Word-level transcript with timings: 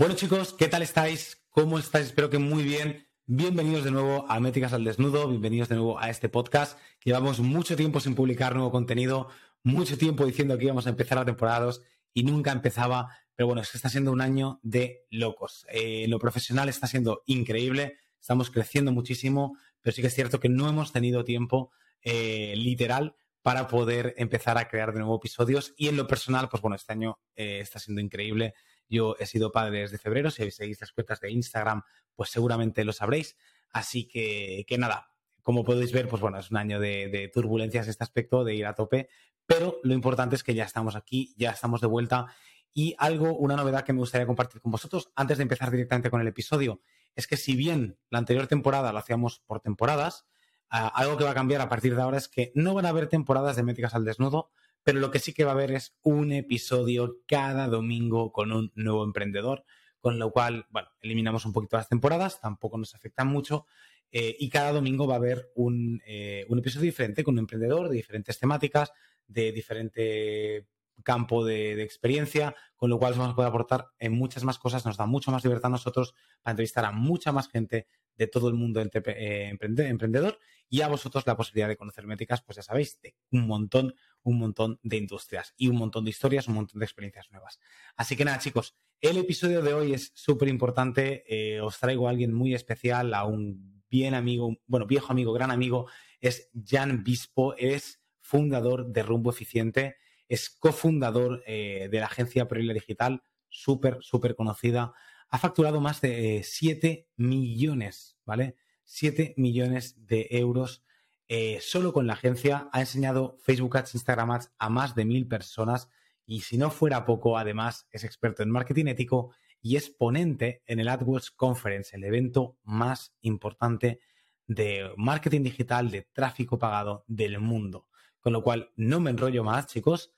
Bueno 0.00 0.14
chicos, 0.14 0.54
¿qué 0.54 0.66
tal 0.66 0.80
estáis? 0.80 1.44
¿Cómo 1.50 1.78
estáis? 1.78 2.06
Espero 2.06 2.30
que 2.30 2.38
muy 2.38 2.62
bien. 2.62 3.06
Bienvenidos 3.26 3.84
de 3.84 3.90
nuevo 3.90 4.24
a 4.30 4.40
Métricas 4.40 4.72
al 4.72 4.82
Desnudo, 4.82 5.28
bienvenidos 5.28 5.68
de 5.68 5.74
nuevo 5.74 6.00
a 6.00 6.08
este 6.08 6.30
podcast. 6.30 6.78
Llevamos 7.04 7.40
mucho 7.40 7.76
tiempo 7.76 8.00
sin 8.00 8.14
publicar 8.14 8.54
nuevo 8.54 8.70
contenido, 8.70 9.28
mucho 9.62 9.98
tiempo 9.98 10.24
diciendo 10.24 10.56
que 10.56 10.64
íbamos 10.64 10.86
a 10.86 10.88
empezar 10.88 11.18
la 11.18 11.26
temporada 11.26 11.66
2 11.66 11.82
y 12.14 12.22
nunca 12.22 12.50
empezaba, 12.50 13.14
pero 13.36 13.48
bueno, 13.48 13.60
es 13.60 13.70
que 13.70 13.76
está 13.76 13.90
siendo 13.90 14.10
un 14.10 14.22
año 14.22 14.58
de 14.62 15.04
locos. 15.10 15.66
Eh, 15.68 16.06
lo 16.08 16.18
profesional 16.18 16.70
está 16.70 16.86
siendo 16.86 17.22
increíble, 17.26 17.98
estamos 18.18 18.48
creciendo 18.50 18.92
muchísimo, 18.92 19.58
pero 19.82 19.94
sí 19.94 20.00
que 20.00 20.08
es 20.08 20.14
cierto 20.14 20.40
que 20.40 20.48
no 20.48 20.66
hemos 20.66 20.92
tenido 20.92 21.24
tiempo 21.24 21.72
eh, 22.00 22.54
literal 22.56 23.16
para 23.42 23.68
poder 23.68 24.14
empezar 24.16 24.56
a 24.56 24.66
crear 24.66 24.94
de 24.94 25.00
nuevo 25.00 25.16
episodios 25.16 25.74
y 25.76 25.88
en 25.88 25.98
lo 25.98 26.06
personal, 26.06 26.48
pues 26.48 26.62
bueno, 26.62 26.76
este 26.76 26.94
año 26.94 27.18
eh, 27.36 27.60
está 27.60 27.78
siendo 27.78 28.00
increíble. 28.00 28.54
Yo 28.90 29.16
he 29.18 29.26
sido 29.26 29.52
padre 29.52 29.80
desde 29.80 29.98
febrero, 29.98 30.30
si 30.30 30.50
seguís 30.50 30.80
las 30.80 30.92
cuentas 30.92 31.20
de 31.20 31.30
Instagram, 31.30 31.82
pues 32.14 32.28
seguramente 32.30 32.84
lo 32.84 32.92
sabréis. 32.92 33.36
Así 33.72 34.08
que, 34.08 34.64
que 34.66 34.76
nada, 34.76 35.12
como 35.42 35.64
podéis 35.64 35.92
ver, 35.92 36.08
pues 36.08 36.20
bueno, 36.20 36.38
es 36.38 36.50
un 36.50 36.56
año 36.56 36.80
de, 36.80 37.08
de, 37.08 37.28
turbulencias 37.28 37.88
este 37.88 38.04
aspecto, 38.04 38.44
de 38.44 38.54
ir 38.54 38.66
a 38.66 38.74
tope, 38.74 39.08
pero 39.46 39.78
lo 39.82 39.94
importante 39.94 40.36
es 40.36 40.42
que 40.42 40.54
ya 40.54 40.64
estamos 40.64 40.96
aquí, 40.96 41.34
ya 41.36 41.50
estamos 41.50 41.80
de 41.80 41.86
vuelta. 41.86 42.26
Y 42.72 42.94
algo, 42.98 43.36
una 43.36 43.56
novedad 43.56 43.84
que 43.84 43.92
me 43.92 43.98
gustaría 43.98 44.26
compartir 44.26 44.60
con 44.60 44.70
vosotros 44.70 45.10
antes 45.16 45.38
de 45.38 45.42
empezar 45.42 45.70
directamente 45.70 46.10
con 46.10 46.20
el 46.20 46.28
episodio, 46.28 46.80
es 47.14 47.26
que 47.26 47.36
si 47.36 47.56
bien 47.56 47.98
la 48.10 48.18
anterior 48.18 48.46
temporada 48.46 48.92
lo 48.92 48.98
hacíamos 48.98 49.40
por 49.40 49.60
temporadas, 49.60 50.26
uh, 50.72 50.90
algo 50.94 51.16
que 51.16 51.24
va 51.24 51.30
a 51.30 51.34
cambiar 51.34 51.60
a 51.60 51.68
partir 51.68 51.96
de 51.96 52.02
ahora 52.02 52.18
es 52.18 52.28
que 52.28 52.52
no 52.54 52.74
van 52.74 52.86
a 52.86 52.90
haber 52.90 53.08
temporadas 53.08 53.56
de 53.56 53.62
métricas 53.62 53.94
al 53.94 54.04
desnudo, 54.04 54.50
pero 54.82 55.00
lo 55.00 55.10
que 55.10 55.18
sí 55.18 55.32
que 55.32 55.44
va 55.44 55.52
a 55.52 55.54
haber 55.54 55.72
es 55.72 55.96
un 56.02 56.32
episodio 56.32 57.18
cada 57.26 57.68
domingo 57.68 58.32
con 58.32 58.52
un 58.52 58.72
nuevo 58.74 59.04
emprendedor, 59.04 59.64
con 60.00 60.18
lo 60.18 60.30
cual, 60.30 60.66
bueno, 60.70 60.88
eliminamos 61.00 61.44
un 61.44 61.52
poquito 61.52 61.76
las 61.76 61.88
temporadas, 61.88 62.40
tampoco 62.40 62.78
nos 62.78 62.94
afectan 62.94 63.28
mucho, 63.28 63.66
eh, 64.12 64.36
y 64.38 64.48
cada 64.48 64.72
domingo 64.72 65.06
va 65.06 65.14
a 65.14 65.18
haber 65.18 65.50
un, 65.54 66.02
eh, 66.06 66.44
un, 66.48 66.58
episodio 66.58 66.86
diferente 66.86 67.22
con 67.22 67.34
un 67.34 67.40
emprendedor 67.40 67.88
de 67.88 67.96
diferentes 67.96 68.38
temáticas, 68.38 68.92
de 69.26 69.52
diferente 69.52 70.66
campo 71.02 71.44
de, 71.44 71.82
experiencia, 71.82 72.54
con 72.76 72.90
lo 72.90 72.98
cual 72.98 73.14
vamos 73.14 73.32
a 73.32 73.36
poder 73.36 73.48
aportar 73.48 73.88
en 73.98 74.12
muchas 74.12 74.44
más 74.44 74.58
cosas, 74.58 74.84
nos 74.84 74.96
da 74.96 75.06
mucho 75.06 75.30
más 75.30 75.44
libertad 75.44 75.66
a 75.66 75.70
nosotros 75.70 76.14
para 76.42 76.52
entrevistar 76.52 76.84
a 76.84 76.92
mucha 76.92 77.32
más 77.32 77.48
gente 77.48 77.86
de 78.16 78.26
todo 78.26 78.48
el 78.48 78.54
mundo 78.54 78.80
entre, 78.80 79.02
eh, 79.06 79.48
emprendedor 79.48 80.38
y 80.68 80.82
a 80.82 80.88
vosotros 80.88 81.26
la 81.26 81.36
posibilidad 81.36 81.68
de 81.68 81.76
conocer 81.76 82.06
métricas, 82.06 82.42
pues 82.42 82.56
ya 82.56 82.62
sabéis, 82.62 83.00
de 83.00 83.16
un 83.32 83.46
montón, 83.46 83.94
un 84.22 84.38
montón 84.38 84.78
de 84.82 84.98
industrias 84.98 85.52
y 85.56 85.68
un 85.68 85.76
montón 85.76 86.04
de 86.04 86.10
historias, 86.10 86.46
un 86.46 86.54
montón 86.54 86.78
de 86.78 86.84
experiencias 86.84 87.30
nuevas. 87.30 87.58
Así 87.96 88.16
que 88.16 88.24
nada, 88.24 88.38
chicos, 88.38 88.76
el 89.00 89.16
episodio 89.16 89.62
de 89.62 89.74
hoy 89.74 89.94
es 89.94 90.12
súper 90.14 90.48
importante. 90.48 91.24
Eh, 91.26 91.60
os 91.60 91.78
traigo 91.78 92.06
a 92.06 92.10
alguien 92.10 92.32
muy 92.32 92.54
especial, 92.54 93.14
a 93.14 93.24
un 93.24 93.82
bien 93.90 94.14
amigo, 94.14 94.56
bueno, 94.66 94.86
viejo 94.86 95.12
amigo, 95.12 95.32
gran 95.32 95.50
amigo, 95.50 95.88
es 96.20 96.50
Jan 96.64 97.02
Bispo, 97.02 97.54
es 97.56 98.00
fundador 98.20 98.86
de 98.86 99.02
Rumbo 99.02 99.30
Eficiente, 99.30 99.96
es 100.30 100.48
cofundador 100.48 101.42
eh, 101.44 101.88
de 101.90 101.98
la 101.98 102.06
agencia 102.06 102.46
Proila 102.46 102.72
Digital, 102.72 103.24
súper, 103.48 103.98
súper 104.00 104.36
conocida. 104.36 104.94
Ha 105.28 105.38
facturado 105.38 105.80
más 105.80 106.00
de 106.00 106.42
7 106.44 106.88
eh, 106.88 107.08
millones, 107.16 108.16
¿vale? 108.24 108.56
7 108.84 109.34
millones 109.36 110.06
de 110.06 110.28
euros 110.30 110.84
eh, 111.26 111.58
solo 111.60 111.92
con 111.92 112.06
la 112.06 112.12
agencia. 112.12 112.68
Ha 112.72 112.80
enseñado 112.80 113.38
Facebook 113.42 113.76
Ads, 113.76 113.96
Instagram 113.96 114.30
Ads 114.30 114.52
a 114.56 114.68
más 114.68 114.94
de 114.94 115.04
mil 115.04 115.26
personas 115.26 115.88
y 116.24 116.42
si 116.42 116.56
no 116.56 116.70
fuera 116.70 117.04
poco, 117.04 117.36
además 117.36 117.88
es 117.90 118.04
experto 118.04 118.44
en 118.44 118.50
marketing 118.50 118.86
ético 118.86 119.34
y 119.60 119.74
es 119.74 119.90
ponente 119.90 120.62
en 120.66 120.78
el 120.78 120.88
AdWords 120.88 121.32
Conference, 121.32 121.96
el 121.96 122.04
evento 122.04 122.56
más 122.62 123.16
importante 123.20 123.98
de 124.46 124.92
marketing 124.96 125.42
digital, 125.42 125.90
de 125.90 126.02
tráfico 126.02 126.56
pagado 126.56 127.04
del 127.08 127.40
mundo. 127.40 127.88
Con 128.20 128.32
lo 128.32 128.44
cual, 128.44 128.70
no 128.76 129.00
me 129.00 129.10
enrollo 129.10 129.42
más, 129.42 129.66
chicos. 129.66 130.12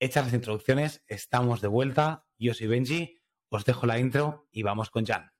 Hechas 0.00 0.26
las 0.26 0.34
introducciones, 0.34 1.02
estamos 1.08 1.60
de 1.60 1.66
vuelta. 1.66 2.24
Yo 2.38 2.54
soy 2.54 2.68
Benji, 2.68 3.20
os 3.48 3.64
dejo 3.64 3.84
la 3.84 3.98
intro 3.98 4.46
y 4.52 4.62
vamos 4.62 4.90
con 4.90 5.04
Jan. 5.04 5.32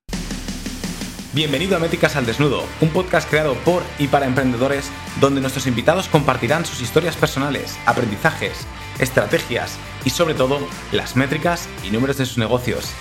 Bienvenido 1.32 1.76
a 1.76 1.78
Métricas 1.78 2.16
al 2.16 2.26
Desnudo, 2.26 2.64
un 2.80 2.88
podcast 2.88 3.30
creado 3.30 3.54
por 3.64 3.84
y 4.00 4.08
para 4.08 4.26
emprendedores 4.26 4.90
donde 5.20 5.40
nuestros 5.40 5.68
invitados 5.68 6.08
compartirán 6.08 6.66
sus 6.66 6.80
historias 6.80 7.16
personales, 7.16 7.78
aprendizajes, 7.86 8.66
estrategias 8.98 9.78
y 10.04 10.10
sobre 10.10 10.34
todo 10.34 10.58
las 10.90 11.14
métricas 11.14 11.68
y 11.84 11.92
números 11.92 12.18
de 12.18 12.26
sus 12.26 12.38
negocios. 12.38 12.92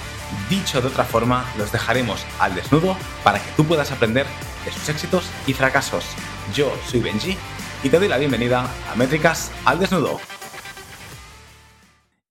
Dicho 0.52 0.80
de 0.80 0.90
otra 0.90 1.06
forma, 1.06 1.52
los 1.58 1.72
dejaremos 1.72 2.24
al 2.40 2.54
desnudo 2.54 2.96
para 3.24 3.40
que 3.40 3.52
tú 3.56 3.66
puedas 3.66 3.92
aprender 3.92 4.28
de 4.64 4.72
sus 4.72 4.90
éxitos 4.90 5.28
y 5.48 5.54
fracasos. 5.54 6.06
Yo 6.54 6.72
soy 6.86 7.00
Benji 7.00 7.36
y 7.84 7.90
te 7.90 7.98
doy 7.98 8.10
la 8.10 8.20
bienvenida 8.20 8.70
a 8.92 8.96
Métricas 8.96 9.52
al 9.66 9.80
Desnudo. 9.80 10.20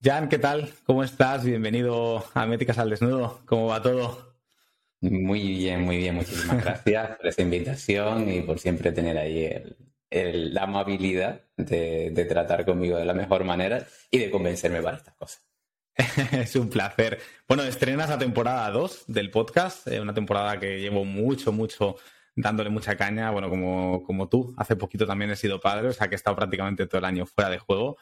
Jan, 0.06 0.28
¿qué 0.28 0.38
tal? 0.38 0.70
¿Cómo 0.84 1.02
estás? 1.02 1.44
Bienvenido 1.44 2.24
a 2.32 2.46
Métricas 2.46 2.78
al 2.78 2.90
Desnudo. 2.90 3.40
¿Cómo 3.44 3.66
va 3.66 3.82
todo? 3.82 4.36
Muy 5.00 5.40
bien, 5.40 5.82
muy 5.82 5.96
bien. 5.96 6.14
Muchísimas 6.14 6.62
gracias 6.62 7.16
por 7.16 7.26
esta 7.26 7.42
invitación 7.42 8.32
y 8.32 8.40
por 8.42 8.60
siempre 8.60 8.92
tener 8.92 9.18
ahí 9.18 9.46
el, 9.46 9.76
el, 10.08 10.54
la 10.54 10.62
amabilidad 10.62 11.40
de, 11.56 12.12
de, 12.12 12.24
tratar 12.24 12.64
conmigo 12.64 12.96
de 12.96 13.04
la 13.04 13.14
mejor 13.14 13.42
manera 13.42 13.84
y 14.08 14.18
de 14.18 14.30
convencerme 14.30 14.80
para 14.80 14.98
estas 14.98 15.14
cosas. 15.16 15.44
es 16.30 16.54
un 16.54 16.70
placer. 16.70 17.18
Bueno, 17.48 17.64
estrenas 17.64 18.08
la 18.08 18.18
temporada 18.18 18.70
2 18.70 19.06
del 19.08 19.32
podcast, 19.32 19.88
eh, 19.88 20.00
una 20.00 20.14
temporada 20.14 20.60
que 20.60 20.78
llevo 20.78 21.04
mucho, 21.04 21.50
mucho 21.50 21.96
dándole 22.36 22.70
mucha 22.70 22.96
caña. 22.96 23.32
Bueno, 23.32 23.50
como, 23.50 24.04
como 24.04 24.28
tú, 24.28 24.54
hace 24.56 24.76
poquito 24.76 25.04
también 25.04 25.32
he 25.32 25.36
sido 25.36 25.60
padre, 25.60 25.88
o 25.88 25.92
sea 25.92 26.06
que 26.06 26.14
he 26.14 26.16
estado 26.16 26.36
prácticamente 26.36 26.86
todo 26.86 27.00
el 27.00 27.06
año 27.06 27.26
fuera 27.26 27.50
de 27.50 27.58
juego. 27.58 27.96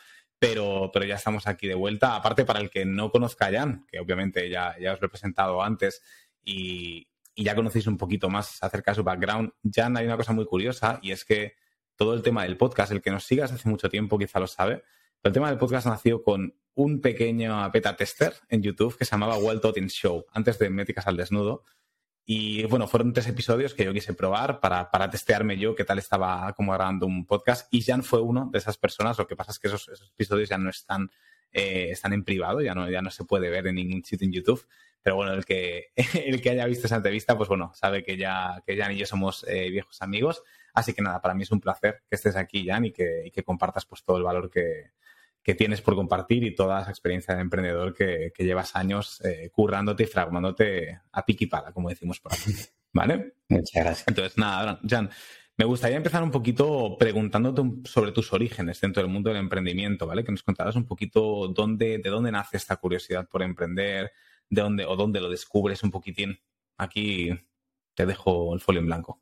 Pero, 0.45 0.91
pero 0.93 1.07
ya 1.07 1.15
estamos 1.15 1.47
aquí 1.47 1.67
de 1.67 1.75
vuelta. 1.75 2.17
Aparte, 2.17 2.45
para 2.45 2.61
el 2.61 2.69
que 2.69 2.85
no 2.85 3.11
conozca 3.11 3.47
a 3.47 3.53
Jan, 3.53 3.87
que 3.91 3.99
obviamente 3.99 4.51
ya, 4.51 4.77
ya 4.79 4.93
os 4.93 5.01
lo 5.01 5.07
he 5.07 5.11
presentado 5.11 5.63
antes, 5.63 6.03
y, 6.45 7.09
ya 7.37 7.55
conocéis 7.55 7.87
un 7.87 7.97
poquito 7.97 8.29
más 8.29 8.63
acerca 8.63 8.91
de 8.91 8.97
su 8.97 9.03
background, 9.03 9.53
Jan, 9.73 9.97
hay 9.97 10.07
una 10.07 10.17
cosa 10.17 10.33
muy 10.33 10.45
curiosa 10.45 11.01
y 11.03 11.11
es 11.11 11.25
que 11.25 11.55
todo 11.97 12.15
el 12.15 12.23
tema 12.23 12.45
del 12.45 12.57
podcast, 12.57 12.93
el 12.93 13.03
que 13.03 13.11
nos 13.11 13.25
sigas 13.25 13.53
hace 13.53 13.69
mucho 13.69 13.89
tiempo 13.89 14.19
quizá 14.19 14.39
lo 14.39 14.47
sabe, 14.47 14.85
pero 15.21 15.31
el 15.31 15.33
tema 15.33 15.49
del 15.49 15.59
podcast 15.59 15.87
nació 15.87 16.23
con 16.23 16.55
un 16.75 17.01
pequeño 17.01 17.71
beta 17.71 17.97
tester 17.97 18.35
en 18.49 18.63
YouTube 18.63 18.97
que 18.97 19.05
se 19.05 19.13
llamaba 19.13 19.39
Well 19.39 19.61
Taught 19.61 19.79
Show, 19.89 20.27
antes 20.33 20.59
de 20.59 20.71
Métricas 20.71 21.07
al 21.07 21.17
Desnudo. 21.17 21.65
Y 22.27 22.65
bueno, 22.65 22.87
fueron 22.87 23.13
tres 23.13 23.27
episodios 23.29 23.75
que 23.75 23.85
yo 23.85 23.93
quise 23.93 24.15
probar 24.15 24.59
para, 24.61 24.91
para 24.91 25.11
testearme 25.11 25.59
yo 25.59 25.75
qué 25.75 25.85
tal 25.85 25.99
estaba 25.99 26.53
como 26.55 26.73
grabando 26.73 27.07
un 27.07 27.27
podcast. 27.27 27.69
Y 27.71 27.83
Jan 27.83 28.03
fue 28.03 28.21
uno 28.21 28.49
de 28.51 28.59
esas 28.59 28.79
personas. 28.79 29.19
Lo 29.19 29.27
que 29.27 29.37
pasa 29.37 29.51
es 29.53 29.59
que 29.59 29.69
esos, 29.69 29.89
esos 29.89 30.11
episodios 30.11 30.49
ya 30.49 30.57
no 30.57 30.71
están, 30.71 31.11
eh, 31.53 31.89
están 31.91 32.15
en 32.15 32.25
privado, 32.25 32.63
ya 32.63 32.75
no, 32.75 32.89
ya 32.91 33.03
no 33.03 33.11
se 33.11 33.25
puede 33.25 33.51
ver 33.51 33.67
en 33.67 33.75
ningún 33.75 34.05
sitio 34.05 34.25
en 34.25 34.33
YouTube. 34.33 34.67
Pero 35.03 35.17
bueno, 35.17 35.35
el 35.35 35.45
que, 35.45 35.93
el 36.25 36.41
que 36.41 36.51
haya 36.51 36.65
visto 36.65 36.87
esa 36.87 36.97
entrevista, 36.97 37.37
pues 37.37 37.49
bueno, 37.49 37.73
sabe 37.75 38.03
que 38.03 38.17
ya, 38.17 38.63
que 38.67 38.77
Jan 38.77 38.93
y 38.93 38.97
yo 38.97 39.07
somos 39.07 39.45
eh, 39.47 39.69
viejos 39.69 40.01
amigos. 40.01 40.43
Así 40.73 40.95
que 40.95 41.03
nada, 41.03 41.21
para 41.21 41.35
mí 41.35 41.43
es 41.43 41.53
un 41.53 41.61
placer 41.61 42.03
que 42.09 42.17
estés 42.17 42.37
aquí, 42.37 42.67
Jan, 42.67 42.87
y 42.87 42.93
que, 42.93 43.31
que 43.33 43.43
compartas 43.43 43.85
pues 43.85 44.03
todo 44.03 44.17
el 44.17 44.23
valor 44.23 44.51
que, 44.51 44.93
que 45.45 45.55
tienes 45.55 45.83
por 45.83 45.95
compartir 45.95 46.43
y 46.43 46.55
toda 46.55 46.81
esa 46.81 46.91
experiencia 46.91 47.35
de 47.35 47.43
emprendedor 47.43 47.95
que, 47.95 48.33
que 48.35 48.45
llevas 48.45 48.75
años 48.75 49.21
eh, 49.25 49.51
currándote 49.53 50.05
y 50.05 50.07
fragmándote 50.07 51.01
a 51.13 51.25
piqui 51.25 51.47
pala, 51.47 51.71
como 51.71 51.91
decimos 51.91 52.19
por 52.19 52.33
aquí. 52.33 52.51
¿Vale? 52.95 53.35
Muchas 53.49 53.85
gracias. 53.85 54.09
Entonces, 54.09 54.39
nada, 54.39 54.81
Jan, 54.89 55.11
me 55.57 55.67
gustaría 55.67 55.99
empezar 55.99 56.23
un 56.23 56.31
poquito 56.31 56.97
preguntándote 56.99 57.89
sobre 57.89 58.13
tus 58.13 58.33
orígenes 58.33 58.81
dentro 58.81 59.03
del 59.03 59.13
mundo 59.13 59.29
del 59.29 59.39
emprendimiento, 59.39 60.07
¿vale? 60.07 60.25
Que 60.25 60.33
nos 60.33 60.43
contaras 60.43 60.77
un 60.77 60.87
poquito 60.87 61.49
dónde, 61.49 61.99
de 61.99 62.11
dónde 62.11 62.33
nace 62.33 62.57
esta 62.57 62.77
curiosidad 62.77 63.29
por 63.29 63.43
emprender, 63.43 64.13
de 64.49 64.63
dónde 64.63 64.87
o 64.87 64.97
dónde 64.97 65.21
lo 65.21 65.29
descubres 65.29 65.83
un 65.83 65.91
poquitín. 65.91 66.39
Aquí 66.79 67.31
te 67.95 68.07
dejo 68.07 68.55
el 68.55 68.61
folio 68.61 68.81
en 68.81 68.87
blanco. 68.87 69.21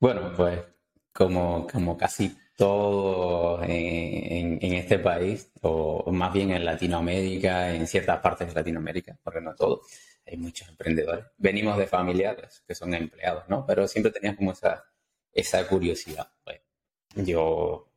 Bueno, 0.00 0.32
pues 0.34 0.64
como, 1.12 1.66
como 1.66 1.96
casi 1.96 2.36
todo 2.58 3.62
en, 3.62 4.58
en, 4.60 4.72
este 4.74 4.98
país, 4.98 5.48
o 5.62 6.10
más 6.10 6.32
bien 6.32 6.50
en 6.50 6.64
Latinoamérica, 6.64 7.72
en 7.72 7.86
ciertas 7.86 8.18
partes 8.18 8.48
de 8.48 8.54
Latinoamérica, 8.54 9.16
porque 9.22 9.40
no 9.40 9.54
todo, 9.54 9.82
hay 10.26 10.36
muchos 10.38 10.68
emprendedores. 10.68 11.24
Venimos 11.36 11.78
de 11.78 11.86
familiares 11.86 12.64
que 12.66 12.74
son 12.74 12.94
empleados, 12.94 13.44
¿no? 13.48 13.64
Pero 13.64 13.86
siempre 13.86 14.10
tenías 14.10 14.36
como 14.36 14.50
esa, 14.50 14.84
esa 15.32 15.68
curiosidad. 15.68 16.32
Pues, 16.42 16.60
yo 17.14 17.92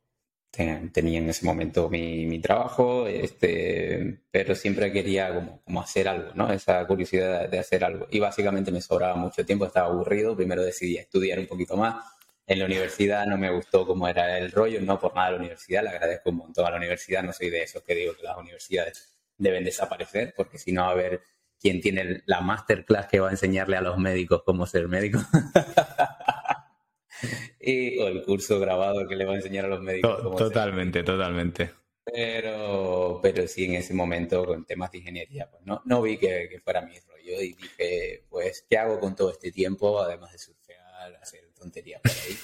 tenía 0.52 1.18
en 1.18 1.30
ese 1.30 1.44
momento 1.44 1.90
mi, 1.90 2.24
mi, 2.26 2.38
trabajo, 2.38 3.08
este, 3.08 4.20
pero 4.30 4.54
siempre 4.54 4.92
quería 4.92 5.34
como, 5.34 5.60
como 5.62 5.80
hacer 5.80 6.06
algo, 6.06 6.30
¿no? 6.34 6.52
Esa 6.52 6.86
curiosidad 6.86 7.48
de 7.48 7.58
hacer 7.58 7.82
algo. 7.84 8.06
Y 8.12 8.20
básicamente 8.20 8.70
me 8.70 8.80
sobraba 8.80 9.16
mucho 9.16 9.44
tiempo, 9.44 9.66
estaba 9.66 9.88
aburrido, 9.88 10.36
primero 10.36 10.62
decidí 10.62 10.98
estudiar 10.98 11.40
un 11.40 11.48
poquito 11.48 11.76
más 11.76 12.04
en 12.52 12.58
la 12.58 12.66
universidad 12.66 13.26
no 13.26 13.38
me 13.38 13.50
gustó 13.50 13.86
cómo 13.86 14.08
era 14.08 14.38
el 14.38 14.52
rollo, 14.52 14.80
no 14.80 14.98
por 14.98 15.14
nada 15.14 15.32
la 15.32 15.38
universidad, 15.38 15.82
le 15.82 15.90
agradezco 15.90 16.30
un 16.30 16.36
montón 16.36 16.66
a 16.66 16.70
la 16.70 16.76
universidad, 16.76 17.22
no 17.22 17.32
soy 17.32 17.50
de 17.50 17.62
esos 17.62 17.82
que 17.82 17.94
digo 17.94 18.14
que 18.14 18.22
las 18.22 18.36
universidades 18.36 19.14
deben 19.36 19.64
desaparecer, 19.64 20.34
porque 20.36 20.58
si 20.58 20.72
no 20.72 20.82
va 20.82 20.88
a 20.88 20.92
haber 20.92 21.22
quién 21.60 21.80
tiene 21.80 22.22
la 22.26 22.40
masterclass 22.40 23.06
que 23.06 23.20
va 23.20 23.28
a 23.28 23.32
enseñarle 23.32 23.76
a 23.76 23.80
los 23.80 23.98
médicos 23.98 24.42
cómo 24.44 24.66
ser 24.66 24.88
médico. 24.88 25.20
y, 27.60 27.98
o 27.98 28.08
el 28.08 28.22
curso 28.22 28.58
grabado 28.58 29.06
que 29.08 29.16
le 29.16 29.24
va 29.24 29.32
a 29.32 29.36
enseñar 29.36 29.66
a 29.66 29.68
los 29.68 29.80
médicos. 29.80 30.20
cómo 30.22 30.36
totalmente, 30.36 31.02
totalmente. 31.02 31.70
Pero, 32.04 33.20
pero 33.22 33.46
sí, 33.46 33.66
en 33.66 33.76
ese 33.76 33.94
momento, 33.94 34.44
con 34.44 34.64
temas 34.64 34.90
de 34.90 34.98
ingeniería, 34.98 35.48
pues 35.48 35.62
no, 35.64 35.82
no 35.84 36.02
vi 36.02 36.18
que, 36.18 36.48
que, 36.50 36.58
fuera 36.58 36.82
mi 36.82 36.98
rollo 36.98 37.40
y 37.40 37.52
dije, 37.52 38.24
pues, 38.28 38.66
¿qué 38.68 38.76
hago 38.76 38.98
con 38.98 39.14
todo 39.14 39.30
este 39.30 39.52
tiempo? 39.52 40.00
Además 40.00 40.32
de 40.32 40.38
surfear, 40.38 41.14
hacer 41.22 41.51
tonterías 41.62 42.00
por 42.00 42.10
ahí. 42.10 42.38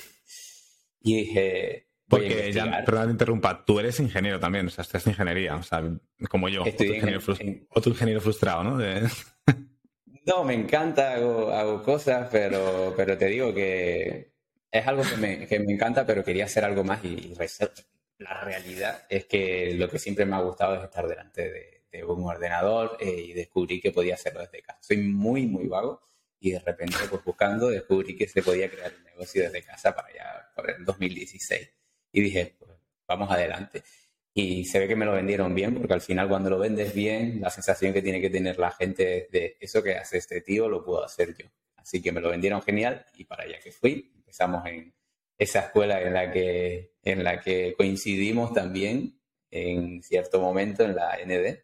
Y 1.01 1.17
dije, 1.17 1.89
porque 2.09 2.53
ya, 2.53 2.83
perdón, 2.85 3.11
interrumpa, 3.11 3.65
tú 3.65 3.79
eres 3.79 4.01
ingeniero 4.01 4.41
también, 4.41 4.67
o 4.67 4.71
sea, 4.71 4.83
estás 4.83 5.07
en 5.07 5.13
ingeniería, 5.13 5.57
o 5.57 5.63
sea, 5.63 5.83
como 6.31 6.49
yo, 6.49 6.63
otro 6.63 6.87
ingeniero, 6.87 7.21
ingeniero, 7.87 8.21
frustrado, 8.21 8.65
¿no? 8.65 8.79
No, 10.27 10.45
me 10.45 10.53
encanta, 10.53 11.15
hago, 11.15 11.51
hago, 11.53 11.83
cosas, 11.83 12.29
pero, 12.31 12.93
pero 12.95 13.17
te 13.17 13.27
digo 13.27 13.55
que 13.55 14.35
es 14.71 14.87
algo 14.87 15.03
que 15.03 15.17
me, 15.17 15.47
que 15.47 15.59
me 15.59 15.73
encanta, 15.73 16.05
pero 16.05 16.23
quería 16.23 16.45
hacer 16.45 16.67
algo 16.67 16.85
más 16.85 17.03
y, 17.03 17.35
la 18.19 18.41
realidad 18.43 19.07
es 19.09 19.25
que 19.25 19.73
lo 19.75 19.89
que 19.89 19.99
siempre 19.99 20.27
me 20.27 20.37
ha 20.37 20.41
gustado 20.41 20.77
es 20.77 20.85
estar 20.85 21.09
delante 21.09 21.51
de, 21.51 21.85
de 21.91 22.05
un 22.05 22.25
ordenador 22.25 22.99
eh, 23.01 23.27
y 23.29 23.33
descubrí 23.33 23.81
que 23.81 23.91
podía 23.91 24.15
hacerlo 24.15 24.41
desde 24.41 24.61
casa. 24.61 24.79
Soy 24.83 24.99
muy, 24.99 25.47
muy 25.47 25.67
vago 25.67 26.03
y 26.41 26.53
de 26.53 26.61
repente, 26.61 26.97
pues 27.11 27.25
buscando, 27.25 27.69
descubrí 27.69 28.17
que 28.17 28.29
se 28.29 28.43
podía 28.43 28.71
crear 28.71 28.93
un 28.97 29.05
negocio 29.05 29.43
desde 29.43 29.63
casa 29.63 29.95
para 29.95 30.09
allá, 30.09 30.51
por 30.55 30.71
el 30.71 30.85
2016. 30.85 31.71
Y 32.13 32.21
dije, 32.21 32.57
pues 32.59 32.71
vamos 33.07 33.31
adelante. 33.31 33.83
Y 34.35 34.65
se 34.65 34.79
ve 34.79 34.87
que 34.87 34.95
me 34.95 35.05
lo 35.05 35.13
vendieron 35.13 35.55
bien, 35.55 35.75
porque 35.75 35.95
al 35.95 36.01
final 36.01 36.29
cuando 36.29 36.51
lo 36.51 36.59
vendes 36.59 36.95
bien, 36.95 37.41
la 37.41 37.51
sensación 37.51 37.93
que 37.93 38.03
tiene 38.03 38.21
que 38.21 38.31
tener 38.31 38.59
la 38.59 38.71
gente 38.71 39.29
de 39.33 39.57
eso 39.59 39.83
que 39.83 39.97
hace 39.97 40.19
este 40.19 40.41
tío 40.43 40.69
lo 40.69 40.85
puedo 40.85 41.05
hacer 41.05 41.37
yo. 41.37 41.47
Así 41.77 42.01
que 42.01 42.13
me 42.13 42.21
lo 42.21 42.31
vendieron 42.31 42.63
genial 42.63 43.05
y 43.17 43.25
para 43.25 43.45
allá 43.45 43.59
que 43.59 43.73
fui, 43.73 44.13
empezamos 44.15 44.65
en 44.67 44.95
esa 45.39 45.61
escuela 45.61 46.01
en 46.03 46.13
la 46.13 46.31
que, 46.31 46.93
en 47.03 47.25
la 47.25 47.41
que 47.41 47.75
coincidimos 47.77 48.53
también 48.53 49.19
en 49.51 50.03
cierto 50.03 50.41
momento 50.41 50.85
en 50.85 50.95
la 50.95 51.17
ND 51.25 51.59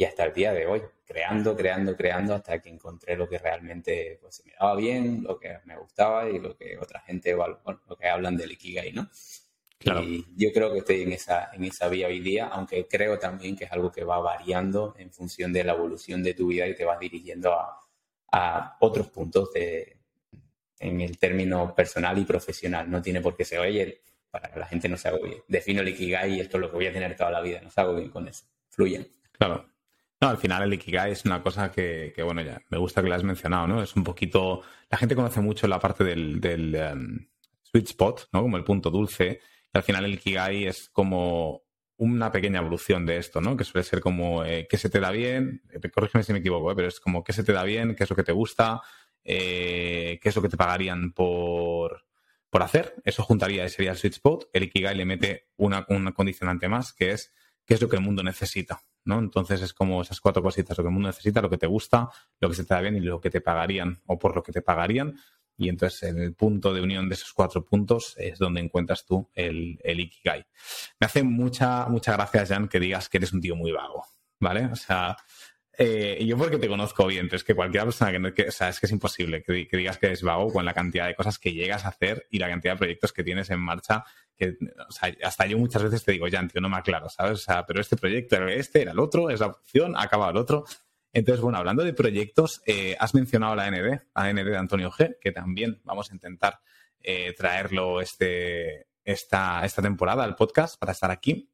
y 0.00 0.04
hasta 0.06 0.24
el 0.24 0.32
día 0.32 0.54
de 0.54 0.64
hoy, 0.64 0.80
creando, 1.04 1.54
creando, 1.54 1.94
creando 1.94 2.34
hasta 2.34 2.58
que 2.62 2.70
encontré 2.70 3.16
lo 3.16 3.28
que 3.28 3.36
realmente 3.36 4.18
pues, 4.22 4.42
me 4.46 4.52
daba 4.58 4.74
bien, 4.74 5.22
lo 5.22 5.38
que 5.38 5.58
me 5.66 5.76
gustaba 5.76 6.26
y 6.26 6.38
lo 6.38 6.56
que 6.56 6.78
otra 6.78 7.00
gente, 7.00 7.34
bueno, 7.34 7.60
lo 7.86 7.96
que 7.98 8.08
hablan 8.08 8.34
del 8.34 8.52
Ikigai, 8.52 8.94
¿no? 8.94 9.10
Y 10.02 10.24
yo 10.34 10.52
creo 10.54 10.72
que 10.72 10.78
estoy 10.78 11.02
en 11.02 11.12
esa, 11.12 11.50
en 11.52 11.64
esa 11.64 11.90
vía 11.90 12.06
hoy 12.06 12.20
día, 12.20 12.46
aunque 12.46 12.88
creo 12.88 13.18
también 13.18 13.54
que 13.54 13.64
es 13.64 13.72
algo 13.72 13.92
que 13.92 14.02
va 14.02 14.18
variando 14.20 14.94
en 14.96 15.12
función 15.12 15.52
de 15.52 15.64
la 15.64 15.74
evolución 15.74 16.22
de 16.22 16.32
tu 16.32 16.46
vida 16.46 16.66
y 16.66 16.74
te 16.74 16.86
vas 16.86 16.98
dirigiendo 16.98 17.52
a, 17.52 17.78
a 18.32 18.78
otros 18.80 19.08
puntos 19.08 19.52
de, 19.52 19.98
en 20.78 21.02
el 21.02 21.18
término 21.18 21.74
personal 21.74 22.16
y 22.16 22.24
profesional. 22.24 22.90
No 22.90 23.02
tiene 23.02 23.20
por 23.20 23.36
qué 23.36 23.44
ser, 23.44 23.58
oye, 23.58 24.00
para 24.30 24.50
que 24.50 24.60
la 24.60 24.66
gente 24.66 24.88
no 24.88 24.96
se 24.96 25.08
haga 25.08 25.18
bien. 25.22 25.42
Defino 25.46 25.82
el 25.82 25.88
Ikigai 25.88 26.36
y 26.36 26.40
esto 26.40 26.56
es 26.56 26.62
lo 26.62 26.70
que 26.70 26.76
voy 26.76 26.86
a 26.86 26.92
tener 26.92 27.14
toda 27.16 27.30
la 27.30 27.42
vida. 27.42 27.60
No 27.60 27.70
se 27.70 27.86
bien 27.92 28.08
con 28.08 28.28
eso. 28.28 28.46
Fluyen. 28.70 29.06
Claro. 29.32 29.69
No, 30.20 30.28
al 30.28 30.38
final 30.38 30.62
el 30.62 30.74
Ikigai 30.74 31.12
es 31.12 31.24
una 31.24 31.42
cosa 31.42 31.72
que, 31.72 32.12
que, 32.14 32.22
bueno, 32.22 32.42
ya 32.42 32.60
me 32.68 32.78
gusta 32.78 33.02
que 33.02 33.08
lo 33.08 33.14
has 33.14 33.24
mencionado, 33.24 33.66
¿no? 33.66 33.82
Es 33.82 33.96
un 33.96 34.04
poquito. 34.04 34.62
La 34.90 34.98
gente 34.98 35.14
conoce 35.14 35.40
mucho 35.40 35.66
la 35.66 35.78
parte 35.78 36.04
del, 36.04 36.40
del 36.40 36.76
um, 36.92 37.18
sweet 37.62 37.86
spot, 37.86 38.28
¿no? 38.32 38.42
Como 38.42 38.56
el 38.56 38.64
punto 38.64 38.90
dulce 38.90 39.40
al 39.72 39.82
final 39.82 40.04
el 40.04 40.18
Kigai 40.18 40.66
es 40.66 40.88
como 40.88 41.62
una 41.96 42.32
pequeña 42.32 42.60
evolución 42.60 43.06
de 43.06 43.18
esto, 43.18 43.40
¿no? 43.40 43.56
Que 43.56 43.64
suele 43.64 43.84
ser 43.84 44.00
como 44.00 44.44
eh, 44.44 44.66
qué 44.68 44.78
se 44.78 44.90
te 44.90 45.00
da 45.00 45.10
bien, 45.10 45.62
eh, 45.70 45.90
corrígeme 45.90 46.24
si 46.24 46.32
me 46.32 46.38
equivoco, 46.38 46.72
¿eh? 46.72 46.74
pero 46.74 46.88
es 46.88 46.98
como 46.98 47.22
qué 47.22 47.32
se 47.32 47.44
te 47.44 47.52
da 47.52 47.62
bien, 47.62 47.94
qué 47.94 48.04
es 48.04 48.10
lo 48.10 48.16
que 48.16 48.22
te 48.22 48.32
gusta, 48.32 48.80
qué 49.22 50.18
es 50.22 50.36
lo 50.36 50.42
que 50.42 50.48
te 50.48 50.56
pagarían 50.56 51.12
por, 51.12 52.04
por 52.48 52.62
hacer. 52.62 52.94
Eso 53.04 53.22
juntaría 53.22 53.64
y 53.64 53.68
sería 53.68 53.92
el 53.92 53.98
sweet 53.98 54.14
spot. 54.14 54.48
El 54.52 54.64
Ikigai 54.64 54.96
le 54.96 55.04
mete 55.04 55.48
una, 55.56 55.84
una 55.88 56.12
condicionante 56.12 56.68
más, 56.68 56.92
que 56.92 57.12
es 57.12 57.32
qué 57.66 57.74
es 57.74 57.82
lo 57.82 57.88
que 57.88 57.96
el 57.96 58.02
mundo 58.02 58.22
necesita, 58.22 58.82
Entonces 59.18 59.60
es 59.62 59.72
como 59.72 60.02
esas 60.02 60.20
cuatro 60.20 60.42
cositas, 60.42 60.76
lo 60.76 60.84
que 60.84 60.88
el 60.88 60.94
mundo 60.94 61.08
necesita, 61.08 61.42
lo 61.42 61.50
que 61.50 61.58
te 61.58 61.66
gusta, 61.66 62.08
lo 62.40 62.48
que 62.48 62.54
se 62.54 62.64
te 62.64 62.74
da 62.74 62.80
bien 62.80 62.96
y 62.96 63.00
lo 63.00 63.20
que 63.20 63.30
te 63.30 63.40
pagarían 63.40 64.00
o 64.06 64.18
por 64.18 64.34
lo 64.34 64.42
que 64.42 64.52
te 64.52 64.62
pagarían 64.62 65.16
y 65.60 65.68
entonces 65.68 66.04
en 66.04 66.18
el 66.18 66.32
punto 66.34 66.72
de 66.72 66.80
unión 66.80 67.08
de 67.08 67.14
esos 67.14 67.34
cuatro 67.34 67.62
puntos 67.62 68.14
es 68.16 68.38
donde 68.38 68.62
encuentras 68.62 69.04
tú 69.04 69.28
el, 69.34 69.78
el 69.84 70.00
Ikigai. 70.00 70.46
Me 70.98 71.04
hace 71.04 71.22
mucha, 71.22 71.86
mucha 71.86 72.14
gracia, 72.14 72.46
Jan, 72.46 72.66
que 72.66 72.80
digas 72.80 73.10
que 73.10 73.18
eres 73.18 73.34
un 73.34 73.42
tío 73.42 73.54
muy 73.56 73.70
vago, 73.70 74.06
¿vale? 74.38 74.64
O 74.72 74.76
sea, 74.76 75.18
eh, 75.82 76.22
yo 76.26 76.36
porque 76.36 76.58
te 76.58 76.68
conozco 76.68 77.06
bien, 77.06 77.26
pero 77.26 77.38
es 77.38 77.44
que 77.44 77.54
cualquier 77.54 77.84
persona 77.84 78.12
que, 78.12 78.18
no, 78.18 78.28
o 78.28 78.50
sea, 78.50 78.68
es 78.68 78.78
que 78.78 78.84
es 78.84 78.92
imposible 78.92 79.42
que, 79.42 79.66
digas 79.72 79.96
que 79.96 80.08
eres 80.08 80.22
vago 80.22 80.52
con 80.52 80.62
la 80.66 80.74
cantidad 80.74 81.06
de 81.06 81.14
cosas 81.14 81.38
que 81.38 81.54
llegas 81.54 81.86
a 81.86 81.88
hacer 81.88 82.26
y 82.28 82.38
la 82.38 82.50
cantidad 82.50 82.74
de 82.74 82.78
proyectos 82.78 83.14
que 83.14 83.24
tienes 83.24 83.48
en 83.48 83.60
marcha. 83.60 84.04
Que, 84.36 84.58
o 84.86 84.92
sea, 84.92 85.16
hasta 85.24 85.46
yo 85.46 85.56
muchas 85.56 85.82
veces 85.82 86.04
te 86.04 86.12
digo, 86.12 86.26
Jan, 86.30 86.48
tío, 86.48 86.60
no 86.60 86.68
me 86.68 86.76
aclaro, 86.76 87.08
¿sabes? 87.08 87.32
O 87.32 87.42
sea, 87.42 87.64
pero 87.64 87.80
este 87.80 87.96
proyecto 87.96 88.36
era 88.36 88.52
este, 88.52 88.82
era 88.82 88.92
el 88.92 88.98
otro, 88.98 89.30
es 89.30 89.40
la 89.40 89.46
opción, 89.46 89.94
acaba 89.96 90.28
el 90.28 90.36
otro. 90.36 90.66
Entonces, 91.14 91.40
bueno, 91.40 91.56
hablando 91.56 91.82
de 91.82 91.94
proyectos, 91.94 92.60
eh, 92.66 92.94
has 93.00 93.14
mencionado 93.14 93.54
la 93.54 93.70
ND, 93.70 94.02
la 94.14 94.32
ND 94.34 94.44
de 94.50 94.56
Antonio 94.58 94.90
G, 94.90 95.16
que 95.18 95.32
también 95.32 95.80
vamos 95.84 96.10
a 96.10 96.14
intentar 96.14 96.60
eh, 97.00 97.32
traerlo 97.34 98.02
este, 98.02 98.86
esta, 99.02 99.64
esta 99.64 99.80
temporada 99.80 100.24
al 100.24 100.36
podcast 100.36 100.78
para 100.78 100.92
estar 100.92 101.10
aquí. 101.10 101.49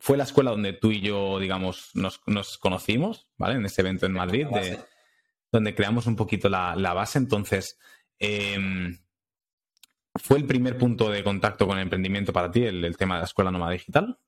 Fue 0.00 0.16
la 0.16 0.24
escuela 0.24 0.50
donde 0.50 0.72
tú 0.72 0.90
y 0.90 1.00
yo, 1.00 1.38
digamos, 1.38 1.90
nos, 1.94 2.18
conocimos, 2.58 3.28
¿vale? 3.36 3.54
En 3.54 3.66
ese 3.66 3.82
evento 3.82 4.06
en 4.06 4.12
Madrid, 4.12 4.46
donde 5.52 5.74
creamos 5.74 6.06
un 6.06 6.16
poquito 6.16 6.48
la, 6.48 6.74
base. 6.94 7.18
Entonces, 7.18 7.78
em, 8.18 8.98
¿fue 10.14 10.38
el 10.38 10.46
primer 10.46 10.78
punto 10.78 11.10
de 11.10 11.22
contacto 11.22 11.66
con 11.66 11.76
el 11.76 11.82
emprendimiento 11.82 12.32
para 12.32 12.50
ti, 12.50 12.64
el, 12.64 12.84
el 12.84 12.96
tema 12.96 13.16
de 13.16 13.20
la 13.20 13.26
escuela 13.26 13.50
nómada 13.50 13.72
digital? 13.72 14.18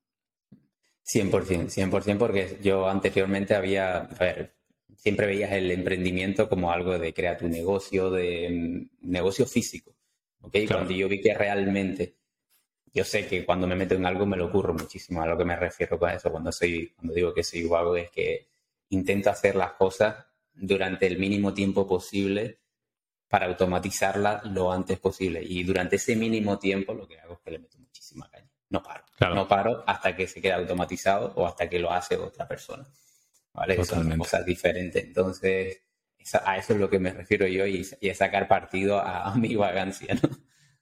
100%, 1.04 1.68
100% 1.68 2.18
porque 2.18 2.58
yo 2.62 2.88
anteriormente 2.88 3.54
había, 3.54 3.96
a 3.96 4.18
ver, 4.18 4.54
siempre 4.94 5.26
veías 5.26 5.52
el 5.52 5.70
emprendimiento 5.70 6.48
como 6.48 6.70
algo 6.70 6.98
de 6.98 7.12
crear 7.12 7.38
tu 7.38 7.48
negocio, 7.48 8.10
de 8.10 8.88
mm, 9.02 9.10
negocio 9.10 9.46
físico. 9.46 9.96
¿ok? 10.40 10.56
Cuando 10.68 10.92
yo 10.92 11.08
vi 11.08 11.20
que 11.20 11.34
realmente, 11.34 12.16
yo 12.92 13.04
sé 13.04 13.26
que 13.26 13.44
cuando 13.44 13.66
me 13.66 13.76
meto 13.76 13.94
en 13.94 14.06
algo 14.06 14.26
me 14.26 14.36
lo 14.36 14.46
ocurro 14.46 14.74
muchísimo, 14.74 15.22
a 15.22 15.26
lo 15.26 15.36
que 15.36 15.44
me 15.44 15.56
refiero 15.56 15.98
con 15.98 16.10
eso, 16.10 16.30
cuando, 16.30 16.52
soy, 16.52 16.92
cuando 16.96 17.14
digo 17.14 17.32
que 17.32 17.42
soy 17.42 17.64
vago 17.64 17.96
es 17.96 18.10
que 18.10 18.48
intento 18.90 19.30
hacer 19.30 19.56
las 19.56 19.72
cosas 19.72 20.26
durante 20.52 21.06
el 21.06 21.18
mínimo 21.18 21.54
tiempo 21.54 21.86
posible 21.86 22.58
para 23.28 23.46
automatizarlas 23.46 24.44
lo 24.44 24.70
antes 24.70 24.98
posible. 24.98 25.42
Y 25.42 25.64
durante 25.64 25.96
ese 25.96 26.16
mínimo 26.16 26.58
tiempo 26.58 26.92
lo 26.92 27.08
que 27.08 27.18
hago 27.18 27.34
es 27.34 27.40
que 27.40 27.50
le 27.50 27.58
meto 27.58 27.78
muchísima 27.78 28.28
caña 28.28 28.52
no 28.72 28.82
paro. 28.82 29.04
No 29.34 29.46
paro 29.46 29.84
hasta 29.86 30.16
que 30.16 30.26
se 30.26 30.40
queda 30.40 30.56
automatizado 30.56 31.32
o 31.36 31.46
hasta 31.46 31.68
que 31.68 31.78
lo 31.78 31.92
hace 31.92 32.16
otra 32.16 32.48
persona. 32.48 32.84
¿Vale? 33.52 33.84
Son 33.84 34.18
cosas 34.18 34.44
diferentes. 34.46 35.04
Entonces, 35.04 35.82
a 36.42 36.56
eso 36.56 36.72
es 36.72 36.80
lo 36.80 36.88
que 36.88 36.98
me 36.98 37.12
refiero 37.12 37.46
yo 37.46 37.66
y, 37.66 37.86
a 38.10 38.14
sacar 38.14 38.48
partido 38.48 38.98
a, 38.98 39.34
mi 39.36 39.54
vagancia, 39.54 40.14
¿no? 40.14 40.30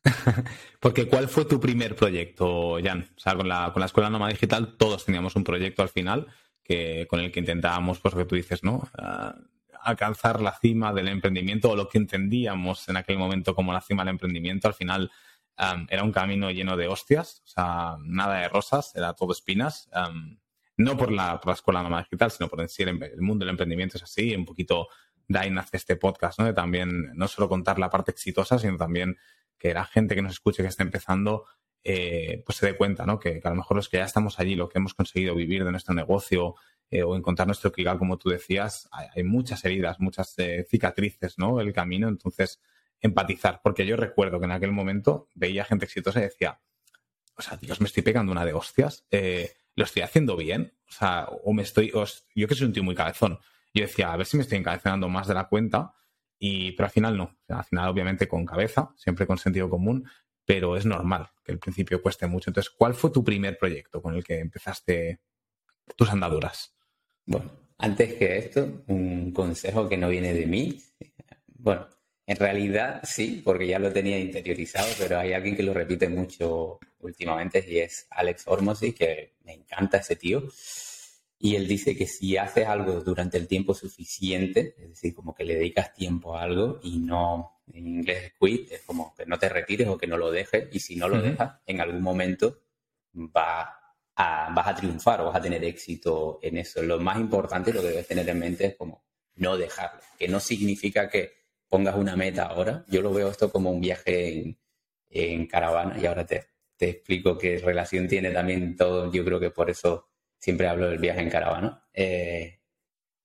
Porque 0.81 1.07
¿cuál 1.07 1.29
fue 1.29 1.45
tu 1.45 1.61
primer 1.61 1.95
proyecto, 1.95 2.79
Jan? 2.83 3.09
O 3.17 3.21
sea, 3.21 3.35
con 3.35 3.49
la, 3.49 3.71
con 3.73 3.81
la 3.81 3.87
Escuela 3.87 4.11
Noma 4.11 4.29
Digital 4.29 4.77
todos 4.77 5.05
teníamos 5.05 5.37
un 5.37 5.45
proyecto 5.45 5.83
al 5.83 5.89
final 5.89 6.27
que, 6.63 7.07
con 7.09 7.21
el 7.21 7.31
que 7.31 7.41
intentábamos, 7.41 8.01
pues 8.01 8.15
lo 8.15 8.21
que 8.21 8.27
tú 8.27 8.35
dices, 8.37 8.63
¿no? 8.63 8.89
Ah, 8.97 9.35
alcanzar 9.83 10.41
la 10.41 10.53
cima 10.59 10.93
del 10.93 11.09
emprendimiento 11.09 11.71
o 11.71 11.77
lo 11.77 11.89
que 11.89 11.99
entendíamos 11.99 12.89
en 12.89 12.97
aquel 12.97 13.19
momento 13.19 13.55
como 13.55 13.73
la 13.73 13.81
cima 13.81 14.03
del 14.03 14.11
emprendimiento. 14.11 14.69
Al 14.69 14.75
final 14.75 15.11
era 15.89 16.03
un 16.05 16.13
camino 16.13 16.51
lleno 16.51 16.77
de 16.77 16.89
hostias, 16.89 17.43
o 17.45 17.49
sea, 17.49 17.97
nada 18.03 18.41
de 18.41 18.49
rosas, 18.49 18.95
era 18.97 19.13
todo 19.13 19.33
espinas. 19.33 19.91
no 20.77 20.97
por 20.97 21.13
la, 21.13 21.39
por 21.39 21.49
la 21.49 21.55
escuela 21.55 21.83
nómada 21.83 22.05
digital, 22.05 22.31
sino 22.31 22.49
por 22.49 22.63
en 22.63 22.69
sí 22.69 22.83
el, 22.83 23.21
mundo 23.21 23.45
del 23.45 23.51
emprendimiento 23.51 23.99
es 23.99 24.03
así. 24.03 24.35
Un 24.35 24.47
poquito 24.47 24.89
de 25.31 25.51
nace 25.51 25.77
este 25.77 25.97
podcast, 25.97 26.39
¿no? 26.39 26.45
De 26.45 26.53
también 26.53 27.13
no 27.15 27.29
solo 27.29 27.49
contar 27.49 27.79
la 27.79 27.89
parte 27.89 28.11
exitosa, 28.11 28.59
sino 28.59 28.77
también 28.77 29.17
que 29.59 29.73
la 29.73 29.85
gente 29.85 30.15
que 30.15 30.23
nos 30.23 30.33
escuche, 30.33 30.63
que 30.63 30.69
está 30.69 30.83
empezando, 30.83 31.47
eh, 31.85 32.43
pues 32.45 32.59
se 32.59 32.67
dé 32.67 32.77
cuenta, 32.77 33.07
¿no? 33.07 33.21
Que, 33.21 33.41
a 33.43 33.51
lo 33.51 33.57
mejor 33.57 33.77
los 33.77 33.89
que 33.89 33.99
ya 33.99 34.05
estamos 34.05 34.41
allí, 34.41 34.57
lo 34.57 34.69
que 34.69 34.79
hemos 34.79 34.95
conseguido 34.95 35.35
vivir 35.35 35.65
de 35.65 35.71
nuestro 35.71 35.95
negocio 35.95 36.57
eh, 36.91 37.05
o 37.05 37.17
encontrar 37.17 37.47
nuestro 37.47 37.71
Kigal, 37.71 37.99
como 37.99 38.19
tú 38.19 38.31
decías, 38.31 38.89
hay, 38.91 39.23
muchas 39.23 39.65
heridas, 39.65 40.01
muchas 40.01 40.35
eh, 40.39 40.67
cicatrices, 40.69 41.39
¿no? 41.39 41.61
El 41.61 41.73
camino. 41.73 42.09
Entonces, 42.09 42.61
empatizar, 43.01 43.61
porque 43.63 43.87
yo 43.87 43.97
recuerdo 43.97 44.41
que 44.41 44.47
en 44.47 44.53
aquel 44.53 44.73
momento 44.73 45.29
veía 45.35 45.65
gente 45.65 45.85
exitosa 45.85 46.19
y 46.19 46.25
decía, 46.25 46.61
o 47.37 47.43
sea, 47.43 47.57
Dios, 47.57 47.81
me 47.81 47.87
estoy 47.87 48.03
pegando 48.03 48.33
una 48.33 48.45
de 48.45 48.53
hostias, 48.53 49.07
eh, 49.11 49.53
lo 49.77 49.85
estoy 49.85 50.03
haciendo 50.03 50.37
bien, 50.37 50.75
o 50.89 50.93
sea, 50.93 51.29
o 51.45 51.53
me 51.53 51.63
estoy, 51.63 51.93
yo 52.35 52.49
que 52.49 52.55
soy 52.55 52.67
un 52.67 52.73
tío 52.73 52.83
muy 52.83 52.97
cabezón, 52.97 53.39
yo 53.73 53.83
decía, 53.83 54.13
a 54.13 54.17
ver 54.17 54.27
si 54.27 54.37
me 54.37 54.43
estoy 54.43 54.59
encabezando 54.59 55.09
más 55.09 55.27
de 55.29 55.35
la 55.35 55.49
cuenta, 55.49 55.95
y, 56.39 56.73
pero 56.73 56.87
al 56.87 56.93
final 56.93 57.17
no, 57.17 57.39
al 57.49 57.65
final 57.65 57.89
obviamente 57.89 58.27
con 58.27 58.47
cabeza, 58.47 58.93
siempre 58.97 59.27
con 59.27 59.39
sentido 59.39 59.69
común, 59.69 60.09
pero 60.45 60.77
es 60.77 60.87
normal 60.87 61.29
que 61.45 61.53
al 61.53 61.59
principio 61.59 62.03
cueste 62.03 62.27
mucho. 62.27 62.51
Entonces, 62.51 62.73
¿cuál 62.77 62.95
fue 62.95 63.11
tu 63.11 63.23
primer 63.23 63.59
proyecto 63.59 64.03
con 64.03 64.15
el 64.15 64.25
que 64.25 64.41
empezaste 64.41 65.21
tus 65.97 66.11
andaduras? 66.11 66.75
Bueno, 67.27 67.51
antes 67.79 68.15
que 68.15 68.39
esto, 68.39 68.83
un 68.89 69.33
consejo 69.33 69.89
que 69.89 69.97
no 69.97 70.09
viene 70.09 70.33
de 70.33 70.47
mí. 70.47 70.83
Bueno, 71.47 71.87
en 72.27 72.37
realidad 72.37 73.01
sí, 73.05 73.43
porque 73.45 73.67
ya 73.67 73.79
lo 73.79 73.93
tenía 73.93 74.19
interiorizado, 74.19 74.89
pero 74.99 75.19
hay 75.19 75.33
alguien 75.33 75.57
que 75.57 75.63
lo 75.63 75.75
repite 75.75 76.09
mucho 76.09 76.79
últimamente 77.01 77.65
y 77.69 77.79
es 77.79 78.07
Alex 78.11 78.45
Hormozzi, 78.47 78.93
que 78.93 79.35
me 79.45 79.55
encanta 79.55 79.99
ese 79.99 80.17
tío. 80.17 80.43
Y 81.43 81.57
él 81.57 81.67
dice 81.67 81.97
que 81.97 82.07
si 82.07 82.37
haces 82.37 82.67
algo 82.67 83.01
durante 83.01 83.39
el 83.39 83.49
tiempo 83.49 83.73
suficiente, 83.73 84.75
es 84.77 84.91
decir, 84.91 85.15
como 85.15 85.35
que 85.35 85.43
le 85.43 85.55
dedicas 85.55 85.95
tiempo 85.95 86.37
a 86.37 86.43
algo 86.43 86.79
y 86.83 86.99
no, 86.99 87.63
en 87.73 87.87
inglés 87.87 88.35
quit, 88.39 88.71
es 88.71 88.83
como 88.83 89.15
que 89.15 89.25
no 89.25 89.39
te 89.39 89.49
retires 89.49 89.89
o 89.89 89.97
que 89.97 90.07
no 90.07 90.19
lo 90.19 90.31
dejes, 90.31 90.69
y 90.71 90.81
si 90.81 90.97
no 90.97 91.09
lo 91.09 91.19
dejas, 91.23 91.61
en 91.65 91.81
algún 91.81 92.03
momento 92.03 92.59
va 93.15 93.75
a, 94.15 94.53
vas 94.55 94.69
a 94.69 94.75
triunfar 94.75 95.23
o 95.23 95.27
vas 95.27 95.37
a 95.37 95.41
tener 95.41 95.65
éxito 95.65 96.41
en 96.43 96.59
eso. 96.59 96.83
Lo 96.83 97.01
más 97.01 97.19
importante, 97.19 97.73
lo 97.73 97.81
que 97.81 97.89
debes 97.89 98.07
tener 98.07 98.29
en 98.29 98.39
mente 98.39 98.67
es 98.67 98.77
como 98.77 99.03
no 99.37 99.57
dejarlo, 99.57 100.03
que 100.19 100.29
no 100.29 100.41
significa 100.41 101.09
que 101.09 101.33
pongas 101.71 101.95
una 101.95 102.17
meta 102.17 102.49
ahora. 102.49 102.85
Yo 102.87 103.01
lo 103.01 103.15
veo 103.15 103.31
esto 103.31 103.51
como 103.51 103.71
un 103.71 103.81
viaje 103.81 104.59
en, 105.09 105.47
caravana 105.47 105.99
y 105.99 106.05
ahora 106.05 106.27
te, 106.27 106.45
te, 106.77 106.91
explico 106.91 107.39
qué 107.39 107.57
relación 107.59 108.07
tiene 108.09 108.31
también 108.31 108.77
todo. 108.77 109.11
Yo 109.11 109.25
creo 109.25 109.41
que 109.41 109.51
por 109.51 109.71
eso 109.71 110.10
siempre 110.41 110.67
hablo 110.67 110.89
del 110.89 110.99
viaje 110.99 111.21
en 111.21 111.31
caravana. 111.31 111.85
Eh, 111.95 112.59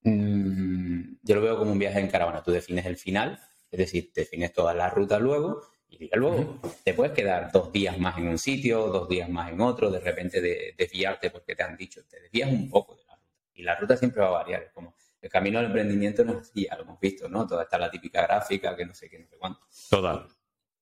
mm, 0.03 1.15
yo 1.23 1.35
lo 1.35 1.41
veo 1.41 1.57
como 1.57 1.71
un 1.71 1.79
viaje 1.79 1.99
en 1.99 2.07
caravana. 2.07 2.43
Tú 2.43 2.51
defines 2.51 2.85
el 2.85 2.97
final, 2.97 3.39
es 3.71 3.79
decir, 3.79 4.11
defines 4.13 4.53
toda 4.53 4.75
la 4.75 4.89
ruta 4.89 5.17
luego 5.17 5.61
y 5.89 6.09
luego 6.13 6.59
te 6.83 6.93
puedes 6.93 7.13
quedar 7.13 7.51
dos 7.51 7.71
días 7.71 7.97
más 7.97 8.17
en 8.17 8.27
un 8.27 8.37
sitio, 8.37 8.87
dos 8.87 9.07
días 9.07 9.29
más 9.29 9.51
en 9.51 9.61
otro, 9.61 9.89
de 9.89 9.99
repente 9.99 10.41
de, 10.41 10.75
desviarte 10.77 11.29
porque 11.29 11.55
te 11.55 11.63
han 11.63 11.77
dicho, 11.77 12.01
te 12.05 12.19
desvías 12.19 12.51
un 12.51 12.69
poco 12.69 12.95
de 12.95 13.03
la 13.05 13.15
ruta. 13.15 13.49
Y 13.53 13.63
la 13.63 13.75
ruta 13.75 13.95
siempre 13.95 14.21
va 14.21 14.27
a 14.27 14.43
variar. 14.43 14.63
Es 14.63 14.71
como 14.71 14.93
el 15.21 15.29
camino 15.29 15.59
del 15.59 15.67
emprendimiento 15.67 16.25
no 16.25 16.33
es 16.33 16.49
así, 16.49 16.65
ya 16.65 16.75
lo 16.75 16.83
hemos 16.83 16.99
visto, 16.99 17.29
¿no? 17.29 17.47
Toda 17.47 17.63
está 17.63 17.77
la 17.77 17.89
típica 17.89 18.21
gráfica, 18.23 18.75
que 18.75 18.85
no 18.85 18.93
sé 18.93 19.09
qué, 19.09 19.19
no 19.19 19.27
sé 19.27 19.37
cuánto. 19.37 19.61
Total. 19.89 20.27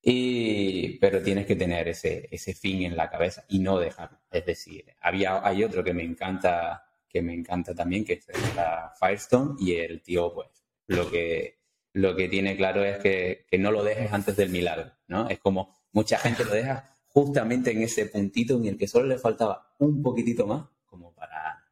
Y, 0.05 0.97
pero 0.99 1.23
tienes 1.23 1.45
que 1.45 1.55
tener 1.55 1.87
ese, 1.87 2.27
ese 2.29 2.53
fin 2.53 2.83
en 2.83 2.97
la 2.97 3.09
cabeza 3.09 3.45
y 3.47 3.59
no 3.59 3.79
dejarlo. 3.79 4.19
Es 4.29 4.45
decir, 4.45 4.85
había, 4.99 5.45
hay 5.45 5.63
otro 5.63 5.83
que 5.83 5.93
me 5.93 6.03
encanta, 6.03 6.85
que 7.07 7.21
me 7.21 7.33
encanta 7.33 7.73
también, 7.73 8.03
que 8.03 8.13
es 8.13 8.27
la 8.55 8.93
Firestone, 8.99 9.55
y 9.59 9.75
el 9.75 10.01
tío, 10.01 10.33
pues, 10.33 10.49
lo 10.87 11.09
que, 11.09 11.59
lo 11.93 12.15
que 12.15 12.27
tiene 12.27 12.57
claro 12.57 12.83
es 12.83 12.97
que, 12.97 13.45
que 13.49 13.57
no 13.57 13.71
lo 13.71 13.83
dejes 13.83 14.11
antes 14.11 14.35
del 14.35 14.49
milagro, 14.49 14.91
¿no? 15.07 15.29
Es 15.29 15.39
como 15.39 15.73
mucha 15.93 16.17
gente 16.17 16.43
lo 16.43 16.51
deja 16.51 16.93
justamente 17.07 17.71
en 17.71 17.83
ese 17.83 18.07
puntito 18.07 18.57
en 18.57 18.65
el 18.65 18.77
que 18.77 18.87
solo 18.87 19.07
le 19.07 19.17
faltaba 19.17 19.73
un 19.77 20.01
poquitito 20.01 20.47
más 20.47 20.65
como 20.85 21.13
para 21.13 21.63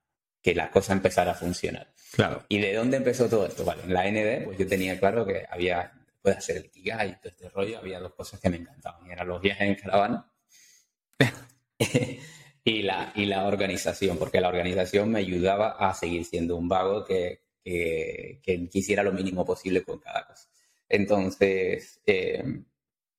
que 0.41 0.55
la 0.55 0.69
cosa 0.69 0.93
empezara 0.93 1.31
a 1.31 1.35
funcionar. 1.35 1.91
Claro. 2.13 2.43
¿Y 2.49 2.59
de 2.59 2.73
dónde 2.73 2.97
empezó 2.97 3.27
todo 3.27 3.45
esto? 3.45 3.65
Vale, 3.65 3.83
en 3.83 3.93
la 3.93 4.09
ND, 4.09 4.45
pues 4.45 4.57
yo 4.57 4.67
tenía 4.67 4.99
claro 4.99 5.25
que 5.25 5.45
había, 5.49 5.91
puede 6.21 6.37
hacer 6.37 6.57
el 6.57 6.69
Kigai 6.69 7.09
y 7.09 7.15
todo 7.15 7.29
este 7.29 7.49
rollo, 7.49 7.79
había 7.79 7.99
dos 7.99 8.13
cosas 8.13 8.39
que 8.39 8.49
me 8.49 8.57
encantaban. 8.57 9.09
eran 9.09 9.27
los 9.27 9.41
viajes 9.41 9.67
en 9.67 9.75
caravana 9.75 10.31
y, 12.63 12.81
la, 12.83 13.11
y 13.15 13.25
la 13.25 13.45
organización, 13.45 14.17
porque 14.17 14.41
la 14.41 14.49
organización 14.49 15.11
me 15.11 15.19
ayudaba 15.19 15.71
a 15.71 15.93
seguir 15.93 16.25
siendo 16.25 16.55
un 16.57 16.67
vago 16.67 17.03
que, 17.05 17.43
que, 17.63 18.39
que 18.43 18.69
quisiera 18.69 19.03
lo 19.03 19.13
mínimo 19.13 19.45
posible 19.45 19.83
con 19.83 19.99
cada 19.99 20.25
cosa. 20.27 20.49
Entonces, 20.87 22.01
eh, 22.05 22.43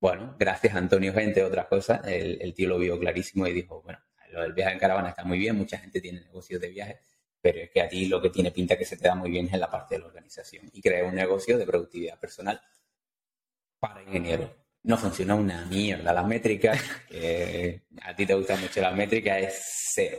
bueno, 0.01 0.37
gracias 0.39 0.75
a 0.75 0.79
Antonio 0.79 1.13
Gente, 1.13 1.43
otras 1.43 1.67
cosas, 1.67 2.07
el, 2.07 2.41
el 2.41 2.55
tío 2.55 2.69
lo 2.69 2.79
vio 2.79 2.99
clarísimo 2.99 3.47
y 3.47 3.53
dijo, 3.53 3.83
bueno, 3.83 3.99
lo 4.31 4.43
del 4.43 4.53
viaje 4.53 4.73
en 4.73 4.79
caravana 4.79 5.11
está 5.11 5.25
muy 5.25 5.39
bien, 5.39 5.57
mucha 5.57 5.79
gente 5.79 6.01
tiene 6.01 6.21
negocios 6.21 6.61
de 6.61 6.69
viajes, 6.69 6.99
pero 7.41 7.61
es 7.61 7.71
que 7.71 7.81
a 7.81 7.89
ti 7.89 8.07
lo 8.07 8.21
que 8.21 8.31
tiene 8.31 8.51
pinta 8.51 8.77
que 8.77 8.85
se 8.85 8.97
te 8.97 9.09
da 9.09 9.15
muy 9.15 9.31
bien 9.31 9.47
es 9.47 9.55
en 9.55 9.61
la 9.61 9.71
parte 9.71 9.95
de 9.95 10.01
la 10.01 10.07
organización 10.07 10.71
y 10.73 10.81
crear 10.81 11.05
un 11.05 11.15
negocio 11.15 11.59
de 11.59 11.67
productividad 11.67 12.19
personal 12.19 12.61
para 13.83 14.01
ingenieros. 14.05 14.49
No 14.85 14.97
funciona 14.97 15.35
una 15.35 15.67
mierda. 15.67 16.13
Las 16.13 16.27
métricas, 16.27 16.81
a 18.03 18.15
ti 18.15 18.27
te 18.27 18.35
gustan 18.35 18.61
mucho 18.61 18.81
las 18.81 18.95
métricas, 18.95 19.43
es 19.43 19.91
cero. 19.93 20.19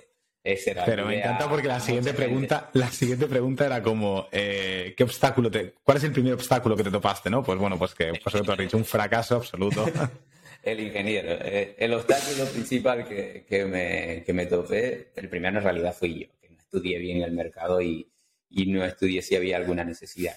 Pero 0.86 1.06
me 1.06 1.20
encanta 1.20 1.50
porque 1.50 1.70
la 1.70 1.80
siguiente 1.80 2.14
pregunta, 2.14 2.70
la 2.74 2.92
siguiente 2.92 3.28
pregunta 3.28 3.66
era 3.66 3.82
como 3.82 4.28
eh, 4.30 4.94
¿qué 4.98 5.04
obstáculo 5.06 5.50
te, 5.50 5.76
cuál 5.82 5.98
es 5.98 6.04
el 6.04 6.12
primer 6.12 6.34
obstáculo 6.34 6.76
que 6.76 6.84
te 6.84 6.92
topaste, 6.92 7.30
no? 7.30 7.42
Pues 7.42 7.58
bueno, 7.58 7.80
pues 7.80 7.94
que 7.94 8.12
pues 8.22 8.36
lo 8.36 8.52
has 8.52 8.58
dicho, 8.60 8.76
un 8.76 8.84
fracaso 8.84 9.38
absoluto. 9.38 9.86
el 10.64 10.80
ingeniero. 10.82 11.38
Eh, 11.42 11.76
el 11.80 11.94
obstáculo 11.94 12.46
principal 12.48 13.08
que, 13.08 13.46
que, 13.48 13.64
me, 13.64 14.24
que 14.26 14.34
me 14.34 14.46
topé, 14.48 15.14
el 15.16 15.30
primero 15.30 15.60
en 15.60 15.64
realidad 15.64 15.96
fui 15.98 16.20
yo 16.20 16.28
estudié 16.58 16.98
bien 16.98 17.22
el 17.22 17.32
mercado 17.32 17.82
y, 17.82 18.12
y 18.50 18.66
no 18.66 18.84
estudié 18.84 19.22
si 19.22 19.38
había 19.38 19.56
alguna 19.56 19.86
necesidad. 19.86 20.36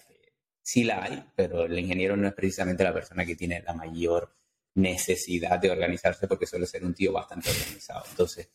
Sí 0.67 0.83
la 0.83 1.05
hay, 1.05 1.23
pero 1.37 1.67
el 1.67 1.79
ingeniero 1.79 2.17
no 2.17 2.27
es 2.27 2.35
precisamente 2.35 2.83
la 2.83 2.93
persona 2.93 3.25
que 3.25 3.37
tiene 3.37 3.63
la 3.63 3.73
mayor 3.73 4.33
necesidad 4.75 5.61
de 5.61 5.71
organizarse 5.71 6.27
porque 6.27 6.45
suele 6.45 6.67
ser 6.67 6.85
un 6.85 6.93
tío 6.93 7.13
bastante 7.13 7.51
organizado. 7.51 8.05
Entonces, 8.11 8.49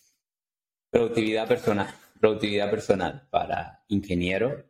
productividad 0.90 1.48
personal, 1.48 1.88
productividad 2.20 2.70
personal 2.70 3.30
para 3.30 3.86
ingeniero. 3.88 4.62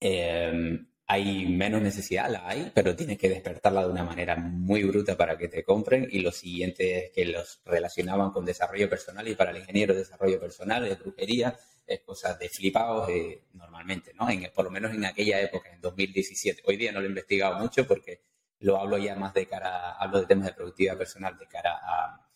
Eh, 0.00 0.86
hay 1.06 1.46
menos 1.46 1.82
necesidad, 1.82 2.30
la 2.30 2.48
hay, 2.48 2.72
pero 2.74 2.96
tienes 2.96 3.18
que 3.18 3.28
despertarla 3.28 3.84
de 3.84 3.92
una 3.92 4.04
manera 4.04 4.36
muy 4.36 4.84
bruta 4.84 5.18
para 5.18 5.36
que 5.36 5.48
te 5.48 5.62
compren. 5.62 6.08
Y 6.10 6.20
lo 6.20 6.32
siguiente 6.32 6.98
es 6.98 7.12
que 7.12 7.26
los 7.26 7.60
relacionaban 7.66 8.30
con 8.30 8.46
desarrollo 8.46 8.88
personal 8.88 9.28
y 9.28 9.34
para 9.34 9.50
el 9.50 9.58
ingeniero 9.58 9.94
desarrollo 9.94 10.40
personal 10.40 10.86
es 10.86 10.98
brujería, 10.98 11.54
es 11.88 12.00
cosas 12.00 12.38
de 12.38 12.48
flipados 12.48 13.08
eh, 13.08 13.44
normalmente, 13.54 14.12
¿no? 14.14 14.28
En, 14.28 14.50
por 14.54 14.64
lo 14.64 14.70
menos 14.70 14.92
en 14.94 15.04
aquella 15.04 15.40
época, 15.40 15.72
en 15.72 15.80
2017. 15.80 16.62
Hoy 16.66 16.76
día 16.76 16.92
no 16.92 17.00
lo 17.00 17.06
he 17.06 17.08
investigado 17.08 17.58
mucho 17.58 17.86
porque 17.86 18.22
lo 18.60 18.78
hablo 18.78 18.98
ya 18.98 19.16
más 19.16 19.34
de 19.34 19.46
cara, 19.46 19.92
hablo 19.92 20.20
de 20.20 20.26
temas 20.26 20.46
de 20.46 20.52
productividad 20.52 20.98
personal 20.98 21.38
de 21.38 21.46
cara 21.46 21.78
a 21.82 22.28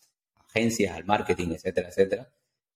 agencias, 0.49 0.95
al 0.95 1.05
marketing, 1.05 1.51
etcétera, 1.53 1.89
etcétera. 1.89 2.29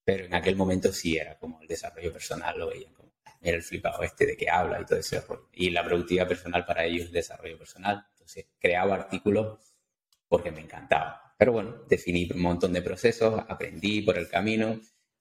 Pero 0.03 0.25
en 0.25 0.33
aquel 0.33 0.55
momento 0.55 0.93
sí 0.93 1.17
era 1.17 1.37
como 1.37 1.61
el 1.61 1.67
desarrollo 1.67 2.13
personal, 2.13 2.57
lo 2.57 2.67
veían 2.67 2.93
como 2.93 3.07
era 3.41 3.57
el 3.57 3.63
flipado 3.63 4.03
este 4.03 4.25
de 4.25 4.35
que 4.35 4.49
habla 4.49 4.81
y 4.81 4.85
todo 4.85 4.99
ese 4.99 5.21
rollo. 5.21 5.49
Y 5.53 5.69
la 5.69 5.83
productividad 5.83 6.27
personal 6.27 6.65
para 6.65 6.85
ellos 6.85 7.05
es 7.05 7.11
desarrollo 7.11 7.57
personal. 7.57 8.05
Entonces, 8.13 8.45
creaba 8.59 8.95
artículos 8.95 9.59
porque 10.27 10.51
me 10.51 10.61
encantaba. 10.61 11.33
Pero 11.37 11.51
bueno, 11.51 11.83
definí 11.87 12.29
un 12.33 12.41
montón 12.41 12.73
de 12.73 12.81
procesos, 12.81 13.43
aprendí 13.47 14.01
por 14.01 14.17
el 14.17 14.27
camino, 14.27 14.79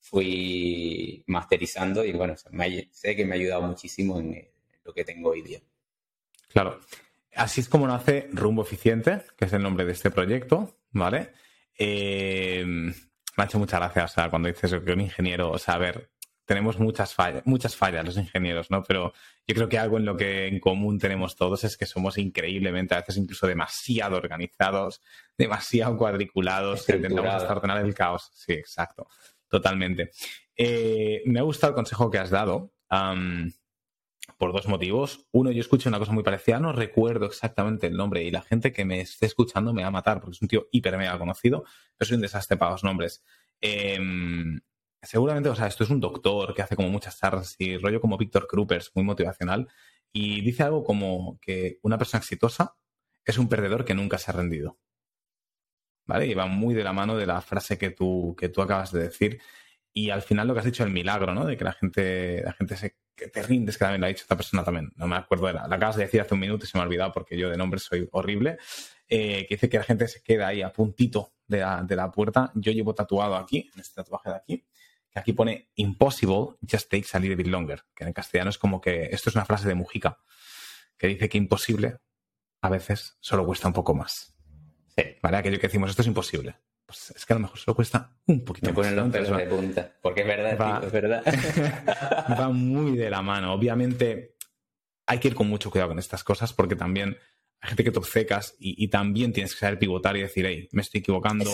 fui 0.08 1.24
masterizando 1.26 2.04
y 2.04 2.12
bueno, 2.12 2.34
sé 2.36 3.16
que 3.16 3.24
me 3.24 3.34
ha 3.34 3.38
ayudado 3.38 3.62
muchísimo 3.62 4.20
en 4.20 4.48
lo 4.84 4.94
que 4.94 5.04
tengo 5.04 5.30
hoy 5.30 5.42
día. 5.42 5.60
Claro. 6.48 6.78
Así 7.34 7.60
es 7.60 7.68
como 7.68 7.86
nace 7.86 8.28
Rumbo 8.32 8.62
Eficiente, 8.62 9.22
que 9.36 9.46
es 9.46 9.52
el 9.52 9.62
nombre 9.62 9.84
de 9.84 9.92
este 9.92 10.10
proyecto, 10.10 10.78
¿vale? 10.92 11.32
Eh, 11.76 12.64
me 12.66 12.94
ha 13.36 13.44
hecho 13.44 13.58
muchas 13.58 13.80
gracias 13.80 14.30
cuando 14.30 14.48
dices 14.48 14.74
que 14.82 14.92
un 14.92 15.00
ingeniero, 15.00 15.50
o 15.50 15.58
sea, 15.58 15.74
a 15.74 15.78
ver, 15.78 16.08
tenemos 16.46 16.78
muchas 16.78 17.12
fallas, 17.12 17.42
muchas 17.44 17.76
fallas 17.76 18.04
los 18.04 18.16
ingenieros, 18.16 18.70
¿no? 18.70 18.82
Pero 18.84 19.12
yo 19.46 19.54
creo 19.54 19.68
que 19.68 19.78
algo 19.78 19.98
en 19.98 20.04
lo 20.04 20.16
que 20.16 20.46
en 20.46 20.60
común 20.60 20.98
tenemos 20.98 21.34
todos 21.34 21.64
es 21.64 21.76
que 21.76 21.84
somos 21.84 22.16
increíblemente, 22.16 22.94
a 22.94 23.00
veces 23.00 23.16
incluso 23.16 23.46
demasiado 23.48 24.16
organizados, 24.16 25.02
demasiado 25.36 25.98
cuadriculados, 25.98 26.86
que 26.86 26.96
intentamos 26.96 27.42
ordenar 27.42 27.84
el 27.84 27.92
caos. 27.92 28.30
Sí, 28.32 28.52
exacto, 28.52 29.08
totalmente. 29.48 30.10
Eh, 30.56 31.22
me 31.26 31.40
ha 31.40 31.42
gustado 31.42 31.70
el 31.72 31.76
consejo 31.76 32.10
que 32.10 32.18
has 32.18 32.30
dado. 32.30 32.72
por 34.38 34.52
dos 34.52 34.66
motivos. 34.68 35.26
Uno, 35.32 35.50
yo 35.50 35.60
escucho 35.60 35.88
una 35.88 35.98
cosa 35.98 36.12
muy 36.12 36.22
parecida, 36.22 36.60
no 36.60 36.72
recuerdo 36.72 37.26
exactamente 37.26 37.86
el 37.86 37.96
nombre 37.96 38.22
y 38.24 38.30
la 38.30 38.42
gente 38.42 38.72
que 38.72 38.84
me 38.84 39.00
esté 39.00 39.26
escuchando 39.26 39.72
me 39.72 39.82
va 39.82 39.88
a 39.88 39.92
matar 39.92 40.20
porque 40.20 40.34
es 40.34 40.42
un 40.42 40.48
tío 40.48 40.66
hiper 40.72 40.98
mega 40.98 41.18
conocido, 41.18 41.64
pero 41.96 42.08
soy 42.08 42.16
un 42.16 42.22
desastre 42.22 42.56
para 42.56 42.72
los 42.72 42.84
nombres. 42.84 43.24
Eh, 43.60 43.98
seguramente, 45.02 45.48
o 45.48 45.54
sea, 45.54 45.66
esto 45.66 45.84
es 45.84 45.90
un 45.90 46.00
doctor 46.00 46.54
que 46.54 46.62
hace 46.62 46.76
como 46.76 46.90
muchas 46.90 47.18
charlas 47.18 47.56
y 47.58 47.78
rollo 47.78 48.00
como 48.00 48.18
Víctor 48.18 48.46
Krupers, 48.46 48.90
muy 48.94 49.04
motivacional, 49.04 49.68
y 50.12 50.40
dice 50.42 50.62
algo 50.64 50.84
como 50.84 51.38
que 51.40 51.78
una 51.82 51.98
persona 51.98 52.20
exitosa 52.20 52.76
es 53.24 53.38
un 53.38 53.48
perdedor 53.48 53.84
que 53.84 53.94
nunca 53.94 54.18
se 54.18 54.30
ha 54.30 54.34
rendido. 54.34 54.78
¿Vale? 56.06 56.26
Y 56.26 56.34
va 56.34 56.46
muy 56.46 56.74
de 56.74 56.84
la 56.84 56.92
mano 56.92 57.16
de 57.16 57.26
la 57.26 57.40
frase 57.40 57.76
que 57.76 57.90
tú, 57.90 58.36
que 58.38 58.48
tú 58.48 58.62
acabas 58.62 58.92
de 58.92 59.02
decir. 59.02 59.40
Y 59.92 60.10
al 60.10 60.22
final 60.22 60.46
lo 60.46 60.54
que 60.54 60.60
has 60.60 60.66
dicho, 60.66 60.84
el 60.84 60.90
milagro, 60.90 61.34
¿no? 61.34 61.44
De 61.44 61.56
que 61.56 61.64
la 61.64 61.72
gente, 61.72 62.42
la 62.44 62.52
gente 62.52 62.76
se, 62.76 62.96
que 63.16 63.28
te 63.28 63.42
rindes, 63.42 63.76
que 63.76 63.84
también 63.84 64.00
lo 64.00 64.06
ha 64.06 64.08
dicho 64.08 64.22
esta 64.22 64.36
persona 64.36 64.62
también. 64.62 64.92
No 64.96 65.08
me 65.08 65.16
acuerdo, 65.16 65.50
la, 65.52 65.66
la 65.66 65.76
acabas 65.76 65.96
de 65.96 66.04
decir 66.04 66.20
hace 66.20 66.34
un 66.34 66.40
minuto 66.40 66.64
y 66.64 66.68
se 66.68 66.78
me 66.78 66.82
ha 66.82 66.86
olvidado 66.86 67.12
porque 67.12 67.36
yo 67.36 67.50
de 67.50 67.56
nombre 67.56 67.80
soy 67.80 68.08
horrible. 68.12 68.58
Eh, 69.08 69.46
que 69.48 69.54
dice 69.54 69.68
que 69.68 69.78
la 69.78 69.84
gente 69.84 70.08
se 70.08 70.20
queda 70.20 70.48
ahí 70.48 70.62
a 70.62 70.72
puntito 70.72 71.34
de 71.46 71.60
la, 71.60 71.82
de 71.82 71.96
la 71.96 72.10
puerta. 72.10 72.50
Yo 72.54 72.72
llevo 72.72 72.94
tatuado 72.94 73.36
aquí, 73.36 73.70
en 73.72 73.80
este 73.80 73.94
tatuaje 73.94 74.30
de 74.30 74.36
aquí, 74.36 74.66
aquí 75.14 75.32
pone 75.32 75.70
impossible 75.76 76.56
just 76.68 76.90
takes 76.90 77.08
a 77.14 77.18
little 77.18 77.36
bit 77.36 77.46
longer, 77.46 77.84
que 77.94 78.04
en 78.04 78.12
castellano 78.12 78.50
es 78.50 78.58
como 78.58 78.80
que 78.80 79.08
esto 79.10 79.30
es 79.30 79.36
una 79.36 79.44
frase 79.44 79.66
de 79.68 79.74
Mujica, 79.74 80.18
que 80.98 81.06
dice 81.06 81.28
que 81.28 81.38
imposible 81.38 81.96
a 82.60 82.68
veces 82.68 83.16
solo 83.20 83.46
cuesta 83.46 83.68
un 83.68 83.74
poco 83.74 83.94
más. 83.94 84.35
Sí. 84.96 85.04
¿Vale? 85.22 85.36
Aquello 85.36 85.58
que 85.58 85.66
decimos, 85.66 85.90
esto 85.90 86.02
es 86.02 86.08
imposible. 86.08 86.56
pues 86.86 87.12
es 87.14 87.26
que 87.26 87.32
a 87.32 87.36
lo 87.36 87.40
mejor 87.40 87.58
solo 87.58 87.74
cuesta 87.74 88.16
un 88.26 88.44
poquito 88.44 88.68
Me 88.68 88.74
ponen 88.74 88.96
los 88.96 89.10
pelos 89.10 89.36
de 89.36 89.46
punta, 89.46 89.92
porque 90.00 90.22
es 90.22 90.26
verdad, 90.26 90.84
es 90.84 90.92
verdad. 90.92 91.22
va 92.40 92.48
muy 92.48 92.96
de 92.96 93.10
la 93.10 93.22
mano. 93.22 93.52
Obviamente 93.52 94.36
hay 95.06 95.18
que 95.18 95.28
ir 95.28 95.34
con 95.34 95.48
mucho 95.48 95.70
cuidado 95.70 95.90
con 95.90 95.98
estas 95.98 96.24
cosas 96.24 96.52
porque 96.52 96.76
también 96.76 97.16
hay 97.60 97.68
gente 97.68 97.84
que 97.84 97.90
te 97.90 97.98
obcecas 97.98 98.54
y, 98.58 98.88
también 98.88 99.32
tienes 99.32 99.54
que 99.54 99.60
saber 99.60 99.78
pivotar 99.78 100.16
y 100.16 100.22
decir, 100.22 100.46
hey, 100.46 100.68
me 100.72 100.82
estoy 100.82 101.00
equivocando, 101.00 101.50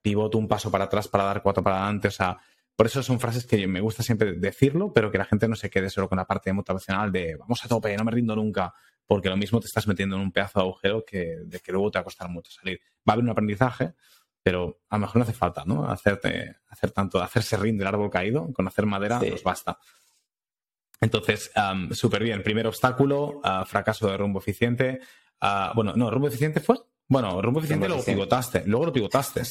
pivoto 0.00 0.38
un 0.38 0.48
paso 0.48 0.70
para 0.70 0.84
atrás 0.84 1.08
para 1.08 1.24
dar 1.24 1.42
cuatro 1.42 1.62
para 1.62 1.82
adelante. 1.82 2.08
O 2.08 2.10
sea, 2.10 2.38
por 2.76 2.86
eso 2.86 3.02
son 3.02 3.20
frases 3.20 3.46
que 3.46 3.66
me 3.66 3.80
gusta 3.80 4.02
siempre 4.02 4.32
decirlo, 4.34 4.92
pero 4.92 5.10
que 5.10 5.18
la 5.18 5.24
gente 5.24 5.46
no 5.46 5.56
se 5.56 5.70
quede 5.70 5.90
solo 5.90 6.08
con 6.08 6.18
la 6.18 6.26
parte 6.26 6.52
motivacional 6.52 7.12
de 7.12 7.36
vamos 7.36 7.64
a 7.64 7.68
tope, 7.68 7.96
no 7.96 8.04
me 8.04 8.10
rindo 8.10 8.34
nunca, 8.34 8.74
porque 9.06 9.28
lo 9.28 9.36
mismo 9.36 9.60
te 9.60 9.66
estás 9.66 9.86
metiendo 9.86 10.16
en 10.16 10.22
un 10.22 10.32
pedazo 10.32 10.58
de 10.58 10.64
agujero 10.64 11.04
que, 11.04 11.38
de 11.44 11.60
que 11.60 11.72
luego 11.72 11.90
te 11.90 11.98
va 11.98 12.00
a 12.00 12.04
costar 12.04 12.28
mucho 12.28 12.50
salir. 12.50 12.80
Va 13.08 13.12
a 13.12 13.12
haber 13.12 13.24
un 13.24 13.30
aprendizaje, 13.30 13.94
pero 14.42 14.80
a 14.88 14.96
lo 14.96 15.00
mejor 15.00 15.16
no 15.16 15.22
hace 15.22 15.32
falta, 15.32 15.64
¿no? 15.66 15.88
Hacerte, 15.88 16.56
hacer 16.68 16.90
tanto, 16.90 17.22
hacerse 17.22 17.56
rin 17.56 17.78
del 17.78 17.86
árbol 17.86 18.10
caído, 18.10 18.52
con 18.52 18.66
hacer 18.66 18.86
madera 18.86 19.18
nos 19.18 19.42
basta. 19.42 19.78
Entonces, 21.00 21.50
súper 21.92 22.22
bien. 22.22 22.42
Primer 22.42 22.66
obstáculo, 22.66 23.40
ah, 23.42 23.64
fracaso 23.66 24.08
de 24.08 24.16
rumbo 24.16 24.38
eficiente. 24.38 25.00
Ah, 25.40 25.72
bueno, 25.74 25.92
no, 25.96 26.10
rumbo 26.10 26.28
eficiente 26.28 26.60
fue. 26.60 26.76
Bueno, 27.08 27.42
rumbo 27.42 27.60
eficiente 27.60 27.88
luego 27.88 28.04
pivotaste, 28.04 28.62
luego 28.66 28.86
lo 28.86 28.92
pivotaste. 28.92 29.42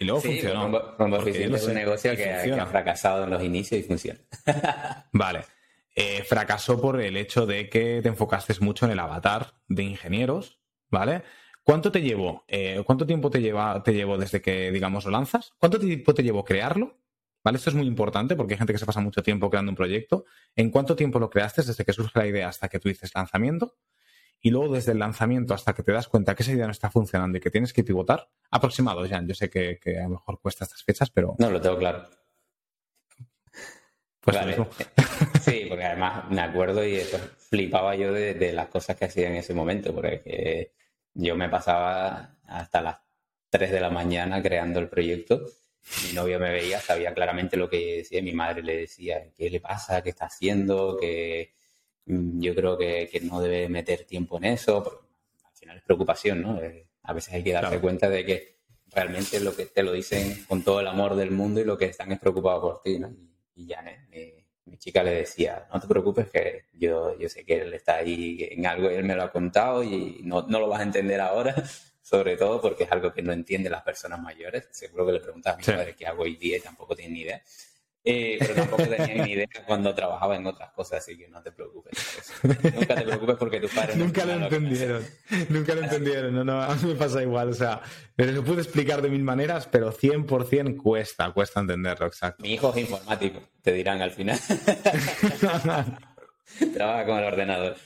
Y 0.00 0.04
luego 0.04 0.20
funcionó. 0.20 0.64
Rumbo, 0.64 0.94
rumbo 0.98 1.16
eficiente 1.18 1.56
es 1.56 1.64
un 1.64 1.74
negocio 1.74 2.14
que, 2.14 2.52
ha 2.52 2.66
fracasado 2.66 3.24
en 3.24 3.30
los 3.30 3.42
inicios 3.42 3.80
y 3.80 3.84
funciona. 3.84 4.20
vale. 5.12 5.44
Eh, 5.94 6.22
fracasó 6.22 6.80
por 6.80 7.00
el 7.00 7.16
hecho 7.16 7.46
de 7.46 7.68
que 7.68 8.00
te 8.02 8.08
enfocaste 8.08 8.54
mucho 8.60 8.86
en 8.86 8.92
el 8.92 8.98
avatar 8.98 9.54
de 9.66 9.82
ingenieros, 9.82 10.60
¿vale? 10.90 11.22
¿Cuánto 11.64 11.92
te 11.92 12.00
llevó? 12.00 12.44
Eh, 12.48 12.82
¿Cuánto 12.86 13.04
tiempo 13.04 13.30
te 13.30 13.40
lleva, 13.40 13.82
te 13.82 13.92
llevó 13.92 14.16
desde 14.16 14.40
que, 14.40 14.70
digamos, 14.72 15.04
lo 15.04 15.10
lanzas? 15.10 15.52
¿Cuánto 15.58 15.78
tiempo 15.78 16.14
te 16.14 16.22
llevó 16.22 16.44
crearlo? 16.44 16.98
¿Vale? 17.44 17.58
Esto 17.58 17.70
es 17.70 17.76
muy 17.76 17.86
importante 17.86 18.36
porque 18.36 18.54
hay 18.54 18.58
gente 18.58 18.72
que 18.72 18.78
se 18.78 18.86
pasa 18.86 19.00
mucho 19.00 19.22
tiempo 19.22 19.50
creando 19.50 19.70
un 19.70 19.76
proyecto. 19.76 20.24
¿En 20.56 20.70
cuánto 20.70 20.96
tiempo 20.96 21.18
lo 21.18 21.30
creaste 21.30 21.62
desde 21.62 21.84
que 21.84 21.92
surge 21.92 22.18
la 22.18 22.26
idea 22.26 22.48
hasta 22.48 22.68
que 22.68 22.78
tú 22.78 22.88
dices 22.88 23.12
lanzamiento? 23.14 23.76
Y 24.40 24.50
luego 24.50 24.74
desde 24.74 24.92
el 24.92 24.98
lanzamiento 24.98 25.52
hasta 25.52 25.74
que 25.74 25.82
te 25.82 25.92
das 25.92 26.08
cuenta 26.08 26.34
que 26.34 26.42
esa 26.42 26.52
idea 26.52 26.66
no 26.66 26.72
está 26.72 26.90
funcionando 26.90 27.38
y 27.38 27.40
que 27.40 27.50
tienes 27.50 27.72
que 27.72 27.84
pivotar, 27.84 28.28
aproximado, 28.50 29.06
Jan. 29.08 29.26
Yo 29.26 29.34
sé 29.34 29.50
que, 29.50 29.78
a 29.98 30.04
lo 30.04 30.10
mejor 30.10 30.40
cuesta 30.40 30.64
estas 30.64 30.82
fechas, 30.82 31.10
pero... 31.10 31.34
No, 31.38 31.50
lo 31.50 31.60
tengo 31.60 31.76
claro. 31.76 32.04
Pues 34.20 34.36
Sí, 35.42 35.66
porque 35.68 35.84
además 35.84 36.30
me 36.30 36.40
acuerdo 36.40 36.84
y 36.84 37.00
flipaba 37.38 37.96
yo 37.96 38.12
de, 38.12 38.34
de, 38.34 38.52
las 38.52 38.68
cosas 38.68 38.96
que 38.96 39.06
hacía 39.06 39.28
en 39.28 39.36
ese 39.36 39.54
momento, 39.54 39.94
porque 39.94 40.72
yo 41.14 41.36
me 41.36 41.48
pasaba 41.48 42.36
hasta 42.46 42.80
las 42.80 42.98
3 43.50 43.72
de 43.72 43.80
la 43.80 43.90
mañana 43.90 44.42
creando 44.42 44.80
el 44.80 44.88
proyecto. 44.88 45.46
Mi 46.06 46.12
novio 46.12 46.38
me 46.38 46.50
veía, 46.50 46.80
sabía 46.80 47.14
claramente 47.14 47.56
lo 47.56 47.68
que 47.68 47.98
decía. 47.98 48.22
Mi 48.22 48.32
madre 48.32 48.62
le 48.62 48.76
decía, 48.76 49.30
¿qué 49.36 49.50
le 49.50 49.60
pasa? 49.60 50.02
¿Qué 50.02 50.10
está 50.10 50.26
haciendo? 50.26 50.96
Que 50.98 51.54
mm, 52.06 52.40
yo 52.40 52.54
creo 52.54 52.76
que, 52.76 53.10
no 53.22 53.40
debe 53.40 53.68
meter 53.68 54.04
tiempo 54.04 54.36
en 54.38 54.44
eso. 54.44 55.06
al 55.44 55.56
final 55.56 55.76
es 55.78 55.82
preocupación, 55.82 56.42
¿no? 56.42 56.60
A 57.02 57.12
veces 57.12 57.34
hay 57.34 57.42
que 57.42 57.52
darse 57.52 57.80
cuenta 57.80 58.08
de 58.10 58.24
que 58.24 58.58
realmente 58.88 59.40
lo 59.40 59.54
que 59.54 59.66
te 59.66 59.82
lo 59.82 59.92
dicen 59.92 60.44
con 60.46 60.62
todo 60.62 60.80
el 60.80 60.86
amor 60.86 61.14
del 61.16 61.30
mundo 61.30 61.60
y 61.60 61.64
lo 61.64 61.78
que 61.78 61.86
están 61.86 62.12
es 62.12 62.18
preocupados 62.18 62.60
por 62.60 62.82
ti, 62.82 62.98
¿no? 62.98 63.14
Y, 63.58 63.66
ya, 63.66 63.82
mi 64.64 64.78
chica 64.78 65.02
le 65.02 65.10
decía, 65.10 65.66
no 65.72 65.80
te 65.80 65.88
preocupes 65.88 66.28
que 66.28 66.66
yo, 66.74 67.18
yo 67.18 67.28
sé 67.28 67.44
que 67.44 67.62
él 67.62 67.74
está 67.74 67.96
ahí 67.96 68.46
en 68.52 68.66
algo, 68.66 68.88
él 68.88 69.02
me 69.02 69.16
lo 69.16 69.24
ha 69.24 69.32
contado 69.32 69.82
y 69.82 70.20
no, 70.22 70.46
no 70.46 70.60
lo 70.60 70.68
vas 70.68 70.80
a 70.80 70.84
entender 70.84 71.20
ahora, 71.20 71.54
sobre 72.02 72.36
todo 72.36 72.60
porque 72.60 72.84
es 72.84 72.92
algo 72.92 73.12
que 73.12 73.22
no 73.22 73.32
entienden 73.32 73.72
las 73.72 73.82
personas 73.82 74.20
mayores. 74.20 74.68
Seguro 74.70 75.06
que 75.06 75.12
le 75.12 75.20
preguntas 75.20 75.54
a 75.54 75.56
mi 75.56 75.64
padre 75.64 75.96
qué 75.96 76.06
hago 76.06 76.22
hoy 76.22 76.36
día 76.36 76.58
y 76.58 76.60
tampoco 76.60 76.94
tiene 76.94 77.14
ni 77.14 77.20
idea. 77.22 77.42
Eh, 78.04 78.36
pero 78.38 78.54
tampoco 78.54 78.84
tenía 78.84 79.24
ni 79.24 79.32
idea 79.32 79.48
cuando 79.66 79.92
trabajaba 79.94 80.36
en 80.36 80.46
otras 80.46 80.70
cosas, 80.72 81.00
así 81.00 81.18
que 81.18 81.28
no 81.28 81.42
te 81.42 81.52
preocupes. 81.52 81.98
Nunca 82.42 82.94
te 82.94 83.02
preocupes 83.02 83.36
porque 83.36 83.60
tus 83.60 83.70
padres... 83.72 83.96
Nunca 83.96 84.24
lo 84.24 84.32
entendieron, 84.34 85.04
nunca 85.48 85.74
lo 85.74 85.82
entendieron, 85.82 86.32
no, 86.34 86.44
no, 86.44 86.62
a 86.62 86.74
mí 86.74 86.86
me 86.86 86.94
pasa 86.94 87.22
igual, 87.22 87.50
o 87.50 87.54
sea, 87.54 87.82
pero 88.16 88.32
lo 88.32 88.42
puedo 88.44 88.60
explicar 88.60 89.02
de 89.02 89.10
mil 89.10 89.24
maneras, 89.24 89.68
pero 89.70 89.92
100% 89.92 90.76
cuesta, 90.76 91.30
cuesta 91.32 91.60
entenderlo, 91.60 92.06
exacto. 92.06 92.42
Mi 92.42 92.54
hijo 92.54 92.70
es 92.70 92.78
informático, 92.78 93.42
te 93.62 93.72
dirán 93.72 94.00
al 94.00 94.12
final. 94.12 94.38
Trabaja 96.74 97.04
con 97.04 97.18
el 97.18 97.24
ordenador. 97.24 97.76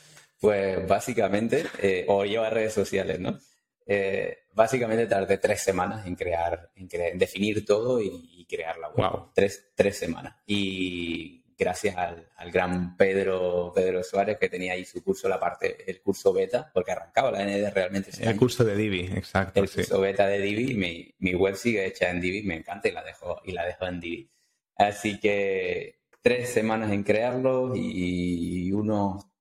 Pues 0.41 0.87
básicamente, 0.89 1.67
eh, 1.81 2.05
o 2.09 2.25
lleva 2.25 2.51
redes 2.51 2.75
sociales, 2.75 3.21
¿no? 3.21 3.39
Eh, 3.87 4.42
básicamente 4.53 5.07
tardé 5.07 5.39
tres 5.39 5.63
semanas 5.63 6.07
en 6.07 6.15
crear, 6.15 6.71
en, 6.75 7.19
definir 7.19 7.65
todo 7.65 8.01
y, 8.01 8.47
crear 8.49 8.77
la 8.77 8.91
web. 8.91 9.31
Tres, 9.35 9.71
tres, 9.75 9.97
semanas. 9.97 10.37
Y 10.47 11.43
gracias 11.57 11.97
al, 11.97 12.51
gran 12.53 12.99
Pedro, 12.99 13.73
Pedro 13.75 14.03
Suárez 14.03 14.37
que 14.39 14.51
tenía 14.51 14.75
ahí 14.75 14.85
su 14.85 15.03
curso, 15.03 15.27
la 15.27 15.41
parte, 15.41 15.91
el 15.91 16.03
curso 16.03 16.35
beta, 16.35 16.71
porque 16.75 16.93
arrancaba 16.93 17.31
la 17.31 17.45
ND 17.45 17.73
realmente. 17.73 18.11
el 18.21 18.37
curso 18.37 18.63
de 18.63 18.77
Divi, 18.77 19.11
exacto. 19.15 19.61
El 19.61 19.71
curso 19.71 20.01
beta 20.01 20.27
de 20.27 20.39
Divi, 20.39 20.75
mi, 20.75 21.15
mi, 21.21 21.35
web 21.35 21.57
sigue 21.57 21.87
hecha 21.87 22.11
en 22.11 22.21
Divi, 22.21 22.43
me 22.43 22.57
encanta 22.57 22.89
y 22.89 22.93
la 22.93 23.03
dejo, 23.03 23.41
y 23.45 23.53
la 23.53 23.65
dejo 23.65 23.87
en 23.87 24.01
Divi. 24.01 24.31
Así 24.77 25.19
que 25.19 26.01
tres 26.21 26.51
semanas 26.51 26.93
en 26.93 27.05
crearlo 27.05 27.73
y 27.75 28.71
unos 28.73 29.32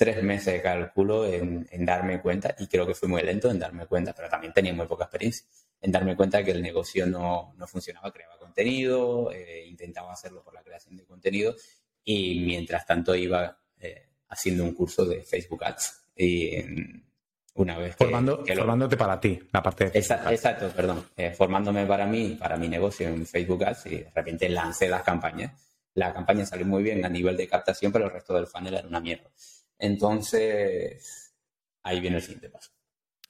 tres 0.00 0.22
meses 0.22 0.54
de 0.54 0.62
cálculo 0.62 1.26
en, 1.26 1.68
darme 1.84 2.22
cuenta, 2.22 2.54
y 2.58 2.68
creo 2.68 2.86
que 2.86 2.94
fui 2.94 3.06
muy 3.06 3.20
lento 3.20 3.50
en 3.50 3.58
darme 3.58 3.84
cuenta, 3.84 4.14
pero 4.14 4.30
también 4.30 4.50
tenía 4.50 4.72
muy 4.72 4.86
poca 4.86 5.04
experiencia, 5.04 5.44
en 5.78 5.92
darme 5.92 6.16
cuenta 6.16 6.38
de 6.38 6.44
que 6.44 6.52
el 6.52 6.62
negocio 6.62 7.04
no, 7.04 7.52
no 7.58 7.66
funcionaba, 7.66 8.10
creaba 8.10 8.38
contenido, 8.38 9.30
eh, 9.30 9.66
intentaba 9.66 10.14
hacerlo 10.14 10.42
por 10.42 10.54
la 10.54 10.62
creación 10.62 10.96
de 10.96 11.04
contenido, 11.04 11.54
y 12.02 12.40
mientras 12.40 12.86
tanto 12.86 13.14
iba 13.14 13.58
eh, 13.78 14.06
haciendo 14.30 14.64
un 14.64 14.72
curso 14.72 15.04
de 15.04 15.22
Facebook 15.22 15.62
Ads. 15.64 16.02
Y 16.16 16.56
una 17.56 17.76
vez 17.76 17.94
Formando, 17.94 18.42
formándote 18.42 18.96
para 18.96 19.20
ti, 19.20 19.38
la 19.52 19.62
parte 19.62 19.84
de 19.84 19.90
Facebook 20.02 20.32
Exacto, 20.32 20.70
perdón. 20.74 21.04
Eh, 21.14 21.34
formándome 21.34 21.84
para 21.84 22.06
mí, 22.06 22.38
para 22.40 22.56
mi 22.56 22.68
negocio 22.68 23.06
en 23.06 23.26
Facebook 23.26 23.64
Ads, 23.64 23.84
y 23.84 23.96
de 23.96 24.12
repente 24.14 24.48
lancé 24.48 24.88
las 24.88 25.02
campañas. 25.02 25.52
La 25.92 26.14
campaña 26.14 26.46
salió 26.46 26.64
muy 26.64 26.82
bien 26.82 27.04
a 27.04 27.10
nivel 27.10 27.36
de 27.36 27.46
captación, 27.46 27.92
pero 27.92 28.06
el 28.06 28.12
resto 28.12 28.32
del 28.32 28.46
funnel 28.46 28.76
era 28.76 28.88
una 28.88 29.00
mierda. 29.00 29.28
Entonces, 29.80 31.34
ahí 31.82 32.00
viene 32.00 32.18
el 32.18 32.22
siguiente 32.22 32.50
paso. 32.50 32.70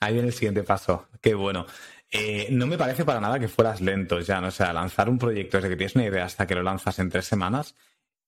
Ahí 0.00 0.12
viene 0.14 0.28
el 0.28 0.34
siguiente 0.34 0.62
paso. 0.62 1.08
Qué 1.20 1.34
bueno. 1.34 1.66
Eh, 2.10 2.48
no 2.50 2.66
me 2.66 2.76
parece 2.76 3.04
para 3.04 3.20
nada 3.20 3.38
que 3.38 3.48
fueras 3.48 3.80
lento 3.80 4.20
ya, 4.20 4.40
¿no? 4.40 4.48
O 4.48 4.50
sea, 4.50 4.72
lanzar 4.72 5.08
un 5.08 5.18
proyecto 5.18 5.58
desde 5.58 5.68
que 5.68 5.76
tienes 5.76 5.94
una 5.94 6.06
idea 6.06 6.24
hasta 6.24 6.46
que 6.46 6.54
lo 6.54 6.62
lanzas 6.62 6.98
en 6.98 7.08
tres 7.08 7.26
semanas, 7.26 7.76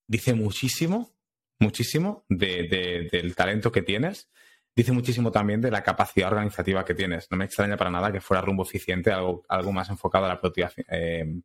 dice 0.07 0.35
muchísimo, 0.35 1.11
muchísimo 1.59 2.25
del 2.29 3.35
talento 3.35 3.73
que 3.73 3.83
tienes. 3.83 4.29
Dice 4.75 4.93
muchísimo 4.93 5.31
también 5.31 5.61
de 5.61 5.71
la 5.71 5.83
capacidad 5.83 6.29
organizativa 6.29 6.83
que 6.85 6.95
tienes. 6.95 7.31
No 7.31 7.37
me 7.37 7.45
extraña 7.45 7.77
para 7.77 7.91
nada 7.91 8.11
que 8.11 8.23
fuera 8.23 8.41
rumbo 8.41 8.63
eficiente, 8.63 9.11
algo, 9.11 9.45
algo 9.49 9.71
más 9.71 9.91
enfocado 9.91 10.25
a 10.25 10.29
la 10.29 10.41
productividad, 10.41 10.73
eh, 10.89 11.43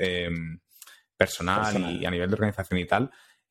eh, 0.00 0.30
personal, 1.16 2.00
y 2.00 2.04
a 2.04 2.10
nivel 2.10 2.28
de 2.28 2.34
organización 2.34 2.80
y 2.80 2.86
tal. 2.86 3.10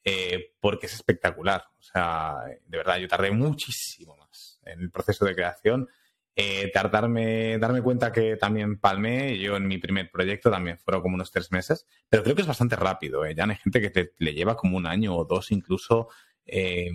Eh, 0.09 0.53
porque 0.61 0.85
es 0.85 0.93
espectacular. 0.93 1.65
O 1.77 1.83
sea, 1.83 2.37
de 2.65 2.77
verdad, 2.77 2.97
yo 2.97 3.09
tardé 3.09 3.29
muchísimo 3.29 4.15
más 4.15 4.57
en 4.63 4.79
el 4.79 4.89
proceso 4.89 5.25
de 5.25 5.35
creación. 5.35 5.89
Eh, 6.33 6.71
tardarme, 6.71 7.57
darme 7.57 7.81
cuenta 7.81 8.13
que 8.13 8.37
también 8.37 8.79
palmé, 8.79 9.37
yo 9.37 9.57
en 9.57 9.67
mi 9.67 9.79
primer 9.79 10.09
proyecto 10.09 10.49
también 10.49 10.77
fueron 10.77 11.01
como 11.01 11.15
unos 11.15 11.29
tres 11.29 11.51
meses, 11.51 11.85
pero 12.07 12.23
creo 12.23 12.35
que 12.35 12.43
es 12.43 12.47
bastante 12.47 12.77
rápido. 12.77 13.25
¿eh? 13.25 13.35
Ya 13.35 13.43
hay 13.43 13.57
gente 13.57 13.81
que 13.81 13.89
te, 13.89 14.13
le 14.19 14.33
lleva 14.33 14.55
como 14.55 14.77
un 14.77 14.87
año 14.87 15.13
o 15.13 15.25
dos 15.25 15.51
incluso. 15.51 16.07
Eh, 16.45 16.89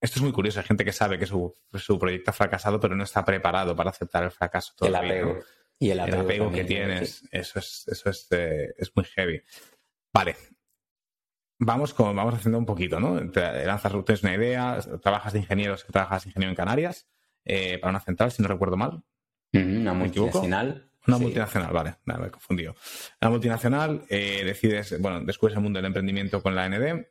esto 0.00 0.18
es 0.18 0.22
muy 0.22 0.32
curioso, 0.32 0.60
hay 0.60 0.66
gente 0.66 0.84
que 0.84 0.92
sabe 0.92 1.18
que 1.18 1.26
su, 1.26 1.52
proyecto 2.00 2.30
ha 2.30 2.34
fracasado, 2.34 2.80
pero 2.80 2.96
no 2.96 3.04
está 3.04 3.22
preparado 3.22 3.76
para 3.76 3.90
aceptar 3.90 4.24
el 4.24 4.30
fracaso 4.30 4.72
todavía. 4.74 5.12
El 5.12 5.20
apego. 5.20 5.44
Y 5.78 5.90
el 5.90 6.00
apego, 6.00 6.50
que 6.50 6.64
tienes, 6.64 7.28
eso 7.32 7.58
es, 7.58 7.84
eso 7.88 8.08
es, 8.08 8.28
es 8.30 8.92
muy 8.94 9.04
heavy. 9.04 9.42
Vale, 10.12 10.36
vamos, 11.58 11.94
con, 11.94 12.14
vamos 12.14 12.34
haciendo 12.34 12.58
un 12.58 12.66
poquito, 12.66 13.00
¿no? 13.00 13.30
Te 13.30 13.64
lanzas, 13.64 13.92
tienes 14.04 14.22
una 14.22 14.34
idea, 14.34 14.78
trabajas 15.02 15.32
de 15.32 15.40
ingenieros, 15.40 15.84
trabajas 15.86 16.24
de 16.24 16.30
ingeniero 16.30 16.50
en 16.50 16.56
Canarias, 16.56 17.08
eh, 17.44 17.78
para 17.78 17.90
una 17.90 18.00
central, 18.00 18.32
si 18.32 18.42
no 18.42 18.48
recuerdo 18.48 18.76
mal. 18.76 19.02
una 19.52 19.94
multinacional. 19.94 20.90
Una 21.06 21.18
multinacional, 21.18 21.72
vale, 21.72 21.96
me 22.06 22.14
he 22.14 22.30
confundido. 22.30 22.74
Una 23.20 23.30
multinacional, 23.30 24.06
eh, 24.08 24.42
decides, 24.44 24.98
bueno, 25.00 25.20
descubres 25.20 25.54
el 25.54 25.62
mundo 25.62 25.78
del 25.78 25.86
emprendimiento 25.86 26.42
con 26.42 26.54
la 26.54 26.66
ND, 26.66 27.06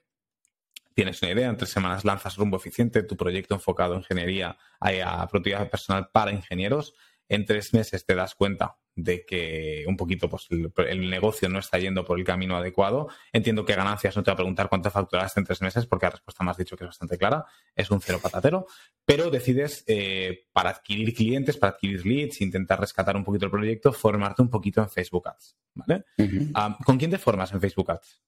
tienes 0.96 1.22
una 1.22 1.32
idea, 1.32 1.50
en 1.50 1.58
tres 1.58 1.70
semanas 1.70 2.04
lanzas 2.04 2.36
rumbo 2.38 2.58
eficiente, 2.58 3.04
tu 3.04 3.16
proyecto 3.16 3.54
enfocado 3.54 3.94
en 3.94 4.00
ingeniería 4.00 4.58
a 4.80 5.28
productividad 5.28 5.70
personal 5.70 6.10
para 6.12 6.32
ingenieros. 6.32 6.96
En 7.30 7.46
tres 7.46 7.74
meses 7.74 8.06
te 8.06 8.16
das 8.16 8.36
cuenta 8.36 8.78
de 8.96 9.26
que 9.26 9.86
un 9.88 9.98
poquito 9.98 10.30
pues, 10.30 10.48
el, 10.50 11.10
negocio 11.10 11.50
no 11.50 11.60
está 11.60 11.80
yendo 11.80 12.06
por 12.06 12.20
el 12.20 12.26
camino 12.26 12.56
adecuado. 12.56 13.10
Entiendo 13.32 13.66
que 13.66 13.76
ganancias 13.76 14.16
no 14.16 14.24
te 14.24 14.30
va 14.32 14.34
a 14.34 14.38
preguntar 14.38 14.70
cuánto 14.70 14.92
facturaste 14.92 15.40
en 15.40 15.46
tres 15.46 15.62
meses, 15.62 15.86
porque 15.86 16.06
la 16.06 16.12
respuesta 16.12 16.44
me 16.44 16.52
has 16.52 16.58
dicho 16.58 16.78
que 16.78 16.84
es 16.84 16.90
bastante 16.90 17.18
clara, 17.18 17.46
es 17.76 17.90
un 17.90 18.02
cero 18.02 18.20
patatero, 18.22 18.68
pero 19.06 19.32
decides 19.32 19.84
eh, 19.88 20.48
para 20.52 20.70
adquirir 20.70 21.14
clientes, 21.14 21.58
para 21.58 21.74
adquirir 21.74 22.06
leads, 22.06 22.42
intentar 22.42 22.80
rescatar 22.80 23.16
un 23.16 23.24
poquito 23.24 23.46
el 23.46 23.52
proyecto, 23.52 23.92
formarte 23.92 24.42
un 24.42 24.50
poquito 24.50 24.82
en 24.82 24.90
Facebook 24.90 25.28
Ads. 25.28 25.58
¿vale? 25.74 26.06
Ah, 26.54 26.78
¿Con 26.86 26.98
quién 26.98 27.12
te 27.12 27.18
formas 27.18 27.52
en 27.52 27.62
Facebook 27.62 27.92
Ads? 27.92 28.22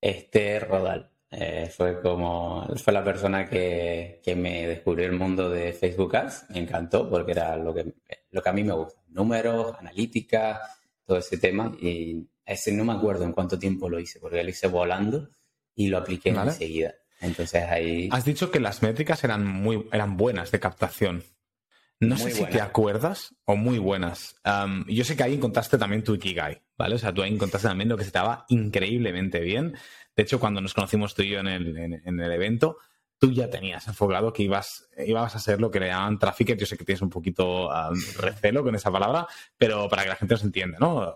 Este 0.00 0.60
Rodal. 0.60 1.15
Eh, 1.30 1.70
fue 1.76 2.00
como, 2.00 2.66
fue 2.76 2.92
la 2.92 3.02
persona 3.02 3.46
que, 3.46 4.20
me 4.36 4.66
descubrió 4.66 5.06
el 5.06 5.12
mundo 5.12 5.50
de 5.50 5.72
Facebook 5.72 6.16
Ads. 6.16 6.46
Me 6.50 6.60
encantó 6.60 7.08
porque 7.10 7.32
era 7.32 7.56
lo 7.56 7.74
que, 7.74 7.94
lo 8.30 8.42
que 8.42 8.48
a 8.48 8.52
mí 8.52 8.64
me 8.64 8.72
gusta. 8.72 9.00
Números, 9.08 9.76
analítica, 9.78 10.60
todo 11.04 11.18
ese 11.18 11.38
tema. 11.38 11.72
Y 11.80 12.26
ese 12.44 12.72
no 12.72 12.84
me 12.84 12.92
acuerdo 12.92 13.24
en 13.24 13.32
cuánto 13.32 13.58
tiempo 13.58 13.88
lo 13.88 13.98
hice, 13.98 14.20
porque 14.20 14.42
lo 14.42 14.50
hice 14.50 14.68
volando 14.68 15.28
y 15.74 15.88
lo 15.88 15.98
apliqué 15.98 16.30
enseguida. 16.30 16.94
Entonces 17.20 17.62
ahí. 17.64 18.08
Has 18.12 18.24
dicho 18.24 18.50
que 18.50 18.60
las 18.60 18.82
métricas 18.82 19.24
eran 19.24 19.46
muy, 19.46 19.88
eran 19.92 20.16
buenas 20.16 20.50
de 20.50 20.60
captación. 20.60 21.24
No 21.98 22.18
sé 22.18 22.30
si 22.30 22.44
te 22.44 22.60
acuerdas 22.60 23.34
o 23.44 23.56
muy 23.56 23.78
buenas. 23.78 24.36
yo 24.86 25.04
sé 25.04 25.16
que 25.16 25.22
ahí 25.22 25.34
encontraste 25.34 25.78
también 25.78 26.04
tu 26.04 26.14
Ikigai, 26.14 26.62
¿vale? 26.76 26.96
O 26.96 26.98
sea, 26.98 27.12
tú 27.12 27.22
ahí 27.22 27.32
encontraste 27.32 27.68
también 27.68 27.88
lo 27.88 27.96
que 27.96 28.04
se 28.04 28.08
estaba 28.08 28.44
increíblemente 28.48 29.40
bien. 29.40 29.76
De 30.14 30.22
hecho, 30.22 30.40
cuando 30.40 30.60
nos 30.60 30.74
conocimos 30.74 31.14
tú 31.14 31.22
y 31.22 31.30
yo 31.30 31.40
en 31.40 31.48
el, 31.48 31.76
en, 31.76 32.20
el 32.20 32.32
evento, 32.32 32.78
tú 33.18 33.32
ya 33.32 33.50
tenías 33.50 33.86
enfocado 33.86 34.32
que 34.32 34.42
ibas, 34.42 34.88
ibas 35.06 35.34
a 35.36 35.38
ser 35.38 35.60
lo 35.60 35.70
que 35.70 35.80
le 35.80 35.88
llaman 35.88 36.18
trafficker. 36.18 36.56
Yo 36.56 36.66
sé 36.66 36.76
que 36.76 36.84
tienes 36.84 37.02
un 37.02 37.10
poquito 37.10 37.70
recelo 38.18 38.62
con 38.62 38.74
esa 38.74 38.90
palabra, 38.90 39.26
pero 39.56 39.88
para 39.88 40.04
que 40.04 40.08
la 40.10 40.16
gente 40.16 40.34
nos 40.34 40.44
entienda, 40.44 40.78
¿no? 40.78 41.14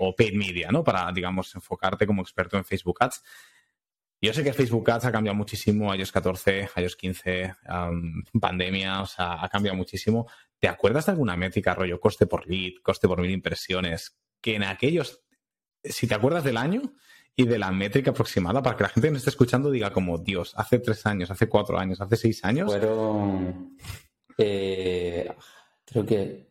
O, 0.00 0.14
paid 0.14 0.34
media, 0.34 0.70
¿no? 0.70 0.84
Para, 0.84 1.10
digamos, 1.12 1.54
enfocarte 1.54 2.06
como 2.06 2.22
experto 2.22 2.56
en 2.56 2.64
Facebook 2.64 2.98
Ads. 3.00 3.22
Yo 4.20 4.32
sé 4.32 4.42
que 4.42 4.54
Facebook 4.54 4.90
Ads 4.90 5.04
ha 5.04 5.12
cambiado 5.12 5.36
muchísimo, 5.36 5.94
iOS 5.94 6.10
14, 6.10 6.70
iOS 6.76 6.96
15, 6.96 7.54
pandemia, 8.40 9.02
o 9.02 9.06
sea, 9.06 9.42
ha 9.42 9.48
cambiado 9.48 9.76
muchísimo. 9.76 10.26
¿Te 10.58 10.68
acuerdas 10.68 11.06
de 11.06 11.12
alguna 11.12 11.36
métrica, 11.36 11.74
rollo 11.74 12.00
coste 12.00 12.26
por 12.26 12.46
lead, 12.48 12.80
coste 12.82 13.08
por 13.08 13.20
mil 13.20 13.30
impresiones, 13.30 14.18
que 14.46 14.54
en 14.54 14.62
aquellos, 14.62 15.24
si 15.82 16.06
te 16.06 16.14
acuerdas 16.14 16.44
del 16.44 16.56
año, 16.56 16.94
y 17.34 17.46
de 17.46 17.58
la 17.58 17.72
métrica 17.72 18.12
aproximada 18.12 18.62
para 18.62 18.76
que 18.76 18.84
la 18.84 18.88
gente 18.90 19.08
que 19.08 19.10
nos 19.10 19.18
esté 19.22 19.30
escuchando 19.30 19.72
diga 19.72 19.92
como, 19.92 20.18
Dios, 20.18 20.54
hace 20.56 20.78
tres 20.78 21.04
años, 21.04 21.32
hace 21.32 21.48
cuatro 21.48 21.80
años, 21.80 22.00
hace 22.00 22.16
seis 22.16 22.44
años. 22.44 22.70
Fueron, 22.70 23.76
eh, 24.38 25.28
creo 25.84 26.06
que, 26.06 26.46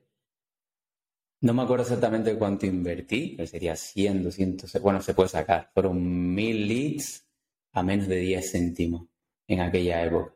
no 1.39 1.53
me 1.53 1.61
acuerdo 1.61 1.83
exactamente 1.83 2.37
cuánto 2.37 2.65
invertí, 2.65 3.35
pero 3.37 3.47
sería 3.47 3.77
100, 3.77 4.25
200, 4.25 4.81
bueno, 4.81 5.01
se 5.01 5.13
puede 5.13 5.29
sacar. 5.29 5.71
Fueron 5.73 6.35
mil 6.35 6.67
leads 6.67 7.25
a 7.71 7.81
menos 7.81 8.07
de 8.09 8.17
10 8.17 8.51
céntimos 8.51 9.07
en 9.47 9.61
aquella 9.61 10.03
época. 10.03 10.35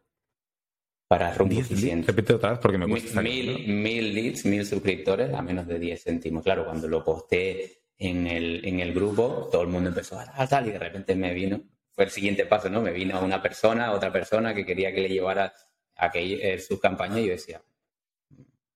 Para 1.09 1.33
Rumbo 1.33 1.59
Repite 2.05 2.33
otra 2.35 2.51
vez 2.51 2.59
porque 2.59 2.77
me 2.77 2.87
cuesta. 2.87 3.19
Mil, 3.19 3.67
mil 3.67 4.13
leads, 4.13 4.45
mil 4.45 4.63
suscriptores 4.63 5.33
a 5.33 5.41
menos 5.41 5.65
de 5.65 5.79
10 5.79 6.03
céntimos. 6.03 6.43
Claro, 6.43 6.65
cuando 6.65 6.87
lo 6.87 7.03
posté 7.03 7.81
en 7.97 8.27
el, 8.27 8.63
en 8.63 8.79
el 8.79 8.93
grupo, 8.93 9.49
todo 9.51 9.63
el 9.63 9.69
mundo 9.69 9.89
empezó 9.89 10.19
a 10.19 10.47
tal, 10.47 10.67
y 10.67 10.71
de 10.71 10.77
repente 10.77 11.15
me 11.15 11.33
vino, 11.33 11.63
fue 11.89 12.03
el 12.03 12.11
siguiente 12.11 12.45
paso, 12.45 12.69
¿no? 12.69 12.83
Me 12.83 12.91
vino 12.91 13.19
una 13.25 13.41
persona, 13.41 13.91
otra 13.91 14.11
persona 14.11 14.53
que 14.53 14.63
quería 14.63 14.93
que 14.93 15.01
le 15.01 15.09
llevara 15.09 15.51
a 15.95 16.11
que, 16.11 16.53
eh, 16.53 16.59
su 16.59 16.79
campaña 16.79 17.19
y 17.19 17.25
yo 17.25 17.31
decía, 17.31 17.59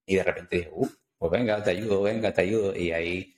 y 0.04 0.16
de 0.16 0.24
repente 0.24 0.56
dije, 0.56 0.70
uh, 0.72 0.88
pues 1.16 1.30
venga, 1.30 1.62
te 1.62 1.70
ayudo, 1.70 2.02
venga, 2.02 2.34
te 2.34 2.42
ayudo, 2.42 2.76
y 2.76 2.90
ahí... 2.90 3.36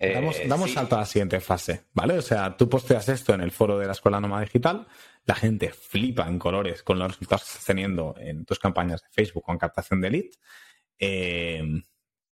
Eh, 0.00 0.46
damos, 0.46 0.70
salto 0.70 0.94
a 0.94 1.00
la 1.00 1.06
siguiente 1.06 1.40
fase, 1.40 1.86
¿vale? 1.92 2.18
O 2.18 2.22
sea, 2.22 2.56
tú 2.56 2.68
posteas 2.68 3.08
esto 3.08 3.34
en 3.34 3.40
el 3.40 3.50
foro 3.50 3.78
de 3.78 3.86
la 3.86 3.92
Escuela 3.92 4.20
Nómada 4.20 4.42
Digital, 4.42 4.86
la 5.24 5.34
gente 5.34 5.70
flipa 5.70 6.28
en 6.28 6.38
colores 6.38 6.84
con 6.84 7.00
los 7.00 7.08
resultados 7.08 7.42
que 7.42 7.48
estás 7.48 7.64
teniendo 7.64 8.14
en 8.16 8.44
tus 8.44 8.60
campañas 8.60 9.02
de 9.02 9.08
Facebook 9.10 9.42
con 9.42 9.58
captación 9.58 10.00
de 10.00 10.10
lead. 10.10 10.30
Eh, 11.00 11.62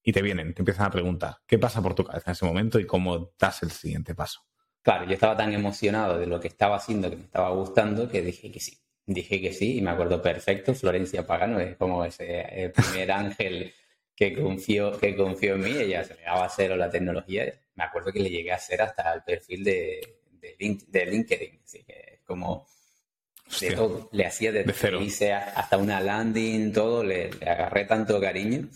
y 0.02 0.12
te 0.12 0.22
vienen, 0.22 0.54
te 0.54 0.62
empiezan 0.62 0.86
a 0.86 0.90
preguntar 0.90 1.38
qué 1.44 1.58
pasa 1.58 1.82
por 1.82 1.94
tu 1.94 2.04
cabeza 2.04 2.30
en 2.30 2.32
ese 2.32 2.44
momento 2.44 2.78
y 2.78 2.86
cómo 2.86 3.32
das 3.36 3.64
el 3.64 3.72
siguiente 3.72 4.14
paso. 4.14 4.42
Claro, 4.82 5.04
yo 5.04 5.14
estaba 5.14 5.36
tan 5.36 5.52
emocionado 5.52 6.16
de 6.16 6.26
lo 6.26 6.38
que 6.38 6.46
estaba 6.46 6.76
haciendo, 6.76 7.10
que 7.10 7.16
me 7.16 7.24
estaba 7.24 7.50
gustando, 7.50 8.08
que 8.08 8.22
dije 8.22 8.52
que 8.52 8.60
sí. 8.60 8.78
Dije 9.04 9.40
que 9.40 9.52
sí 9.52 9.78
y 9.78 9.82
me 9.82 9.90
acuerdo 9.90 10.22
perfecto, 10.22 10.74
Florencia 10.74 11.26
Pagano 11.26 11.58
es 11.58 11.76
como 11.76 12.04
ese 12.04 12.72
primer 12.74 13.10
ángel 13.12 13.72
que 14.16 14.34
confió, 14.34 14.98
que 14.98 15.14
confió 15.14 15.54
en 15.54 15.60
mí, 15.60 15.72
ella 15.72 16.02
se 16.02 16.14
le 16.14 16.22
daba 16.22 16.48
cero 16.48 16.74
la 16.74 16.90
tecnología. 16.90 17.52
Me 17.74 17.84
acuerdo 17.84 18.10
que 18.12 18.20
le 18.20 18.30
llegué 18.30 18.50
a 18.50 18.56
hacer 18.56 18.80
hasta 18.80 19.12
el 19.12 19.22
perfil 19.22 19.62
de, 19.62 20.20
de, 20.40 21.06
LinkedIn, 21.06 21.60
así 21.62 21.84
que 21.84 22.22
como 22.24 22.66
de 23.60 23.72
todo. 23.72 24.08
Le 24.12 24.24
hacía 24.24 24.52
de, 24.52 24.64
cero. 24.72 25.02
hice 25.02 25.34
hasta 25.34 25.76
una 25.76 26.00
landing, 26.00 26.72
todo, 26.72 27.04
le 27.04 27.30
agarré 27.42 27.84
tanto 27.84 28.18
cariño 28.18 28.68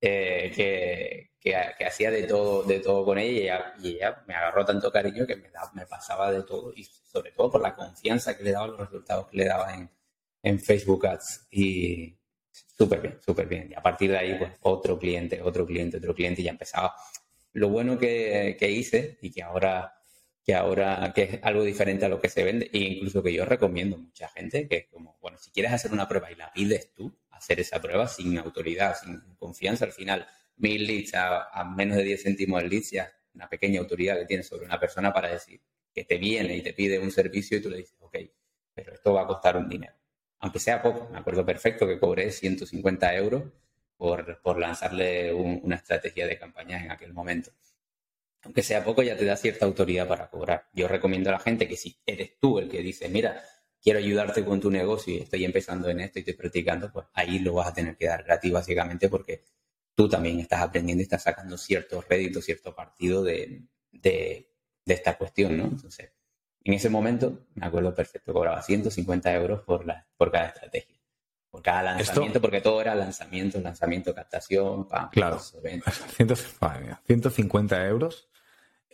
eh, 0.00 0.52
que, 0.54 1.30
que, 1.40 1.84
hacía 1.86 2.10
de 2.10 2.24
todo, 2.24 2.62
de 2.62 2.80
todo 2.80 3.04
con 3.06 3.18
ella 3.18 3.74
y, 3.82 3.96
ella 3.96 4.22
me 4.26 4.34
agarró 4.34 4.66
tanto 4.66 4.92
cariño 4.92 5.26
que 5.26 5.36
me, 5.36 5.50
me 5.74 5.86
pasaba 5.86 6.30
de 6.30 6.42
todo 6.42 6.72
y 6.76 6.84
sobre 6.84 7.32
todo 7.32 7.50
por 7.50 7.62
la 7.62 7.74
confianza 7.74 8.36
que 8.36 8.44
le 8.44 8.52
daba 8.52 8.66
los 8.66 8.80
resultados 8.80 9.28
que 9.28 9.38
le 9.38 9.44
daba 9.46 9.74
en, 9.74 9.90
en 10.42 10.60
Facebook 10.60 11.06
Ads 11.06 11.48
y 11.50 12.18
súper 12.52 13.00
bien, 13.00 13.18
súper 13.24 13.46
bien. 13.46 13.68
Y 13.70 13.74
a 13.74 13.82
partir 13.82 14.10
de 14.10 14.18
ahí, 14.18 14.34
pues 14.38 14.52
otro 14.62 14.98
cliente, 14.98 15.40
otro 15.42 15.66
cliente, 15.66 15.96
otro 15.96 16.14
cliente 16.14 16.42
y 16.42 16.44
ya 16.44 16.50
empezaba. 16.50 16.94
Lo 17.52 17.68
bueno 17.68 17.98
que, 17.98 18.56
que 18.58 18.70
hice 18.70 19.18
y 19.20 19.30
que 19.30 19.42
ahora 19.42 19.94
que 20.44 20.54
ahora 20.54 21.12
que 21.14 21.22
es 21.22 21.38
algo 21.42 21.62
diferente 21.62 22.04
a 22.04 22.08
lo 22.08 22.20
que 22.20 22.28
se 22.28 22.42
vende 22.42 22.68
e 22.72 22.78
incluso 22.78 23.22
que 23.22 23.32
yo 23.32 23.44
recomiendo 23.44 23.96
a 23.96 24.00
mucha 24.00 24.28
gente 24.28 24.66
que 24.66 24.76
es 24.76 24.86
como, 24.88 25.16
bueno, 25.20 25.38
si 25.38 25.50
quieres 25.52 25.72
hacer 25.72 25.92
una 25.92 26.08
prueba 26.08 26.32
y 26.32 26.34
la 26.34 26.52
pides 26.52 26.92
tú, 26.94 27.16
hacer 27.30 27.60
esa 27.60 27.80
prueba 27.80 28.08
sin 28.08 28.36
autoridad, 28.38 28.96
sin 29.00 29.20
confianza. 29.36 29.84
Al 29.84 29.92
final, 29.92 30.26
mil 30.56 30.86
leads 30.86 31.14
a, 31.14 31.64
menos 31.76 31.96
de 31.96 32.04
10 32.04 32.22
céntimos 32.22 32.62
el 32.62 32.70
lead 32.70 32.82
ya 32.90 33.12
una 33.34 33.48
pequeña 33.48 33.80
autoridad 33.80 34.18
que 34.18 34.26
tienes 34.26 34.46
sobre 34.46 34.66
una 34.66 34.78
persona 34.78 35.12
para 35.12 35.30
decir 35.30 35.60
que 35.94 36.04
te 36.04 36.18
viene 36.18 36.56
y 36.56 36.62
te 36.62 36.74
pide 36.74 36.98
un 36.98 37.10
servicio 37.10 37.56
y 37.58 37.62
tú 37.62 37.70
le 37.70 37.78
dices, 37.78 37.96
ok, 38.00 38.16
pero 38.74 38.92
esto 38.92 39.14
va 39.14 39.22
a 39.22 39.26
costar 39.26 39.56
un 39.56 39.68
dinero. 39.68 39.94
Aunque 40.42 40.58
sea 40.58 40.82
poco, 40.82 41.08
me 41.10 41.18
acuerdo 41.18 41.46
perfecto 41.46 41.86
que 41.86 41.98
cobré 41.98 42.30
150 42.30 43.14
euros 43.14 43.44
por, 43.96 44.42
por 44.42 44.58
lanzarle 44.58 45.32
una 45.32 45.76
estrategia 45.76 46.26
de 46.26 46.38
campaña 46.38 46.82
en 46.84 46.90
aquel 46.90 47.12
momento. 47.12 47.52
Aunque 48.42 48.64
sea 48.64 48.84
poco, 48.84 49.04
ya 49.04 49.16
te 49.16 49.24
da 49.24 49.36
cierta 49.36 49.66
autoridad 49.66 50.08
para 50.08 50.28
cobrar. 50.28 50.68
Yo 50.72 50.88
recomiendo 50.88 51.30
a 51.30 51.34
la 51.34 51.38
gente 51.38 51.68
que 51.68 51.76
si 51.76 51.96
eres 52.04 52.38
tú 52.40 52.58
el 52.58 52.68
que 52.68 52.82
dice, 52.82 53.08
mira, 53.08 53.40
quiero 53.80 54.00
ayudarte 54.00 54.44
con 54.44 54.60
tu 54.60 54.68
negocio 54.68 55.14
y 55.14 55.18
estoy 55.18 55.44
empezando 55.44 55.88
en 55.88 56.00
esto 56.00 56.18
y 56.18 56.22
estoy 56.22 56.34
practicando, 56.34 56.90
pues 56.92 57.06
ahí 57.14 57.38
lo 57.38 57.54
vas 57.54 57.68
a 57.68 57.74
tener 57.74 57.96
que 57.96 58.06
dar 58.06 58.24
gratis 58.24 58.50
básicamente 58.52 59.08
porque 59.08 59.44
tú 59.94 60.08
también 60.08 60.40
estás 60.40 60.62
aprendiendo 60.62 61.02
y 61.02 61.04
estás 61.04 61.22
sacando 61.22 61.56
cierto 61.56 62.00
rédito, 62.08 62.42
cierto 62.42 62.74
partido 62.74 63.22
de, 63.22 63.68
esta 64.84 65.16
cuestión, 65.16 65.56
¿no? 65.56 65.64
Entonces, 65.66 66.10
en 66.64 66.74
ese 66.74 66.88
momento, 66.88 67.46
me 67.54 67.66
acuerdo 67.66 67.94
perfecto, 67.94 68.32
cobraba 68.32 68.62
150 68.62 69.32
euros 69.34 69.62
por, 69.62 69.86
la, 69.86 70.06
por 70.16 70.30
cada 70.30 70.46
estrategia, 70.46 70.96
por 71.50 71.62
cada 71.62 71.82
lanzamiento, 71.82 72.40
porque 72.40 72.60
todo 72.60 72.80
era 72.80 72.94
lanzamiento, 72.94 73.60
lanzamiento, 73.60 74.14
captación, 74.14 74.86
pam, 74.86 75.10
claro, 75.10 75.38
150 75.38 77.86
euros 77.86 78.28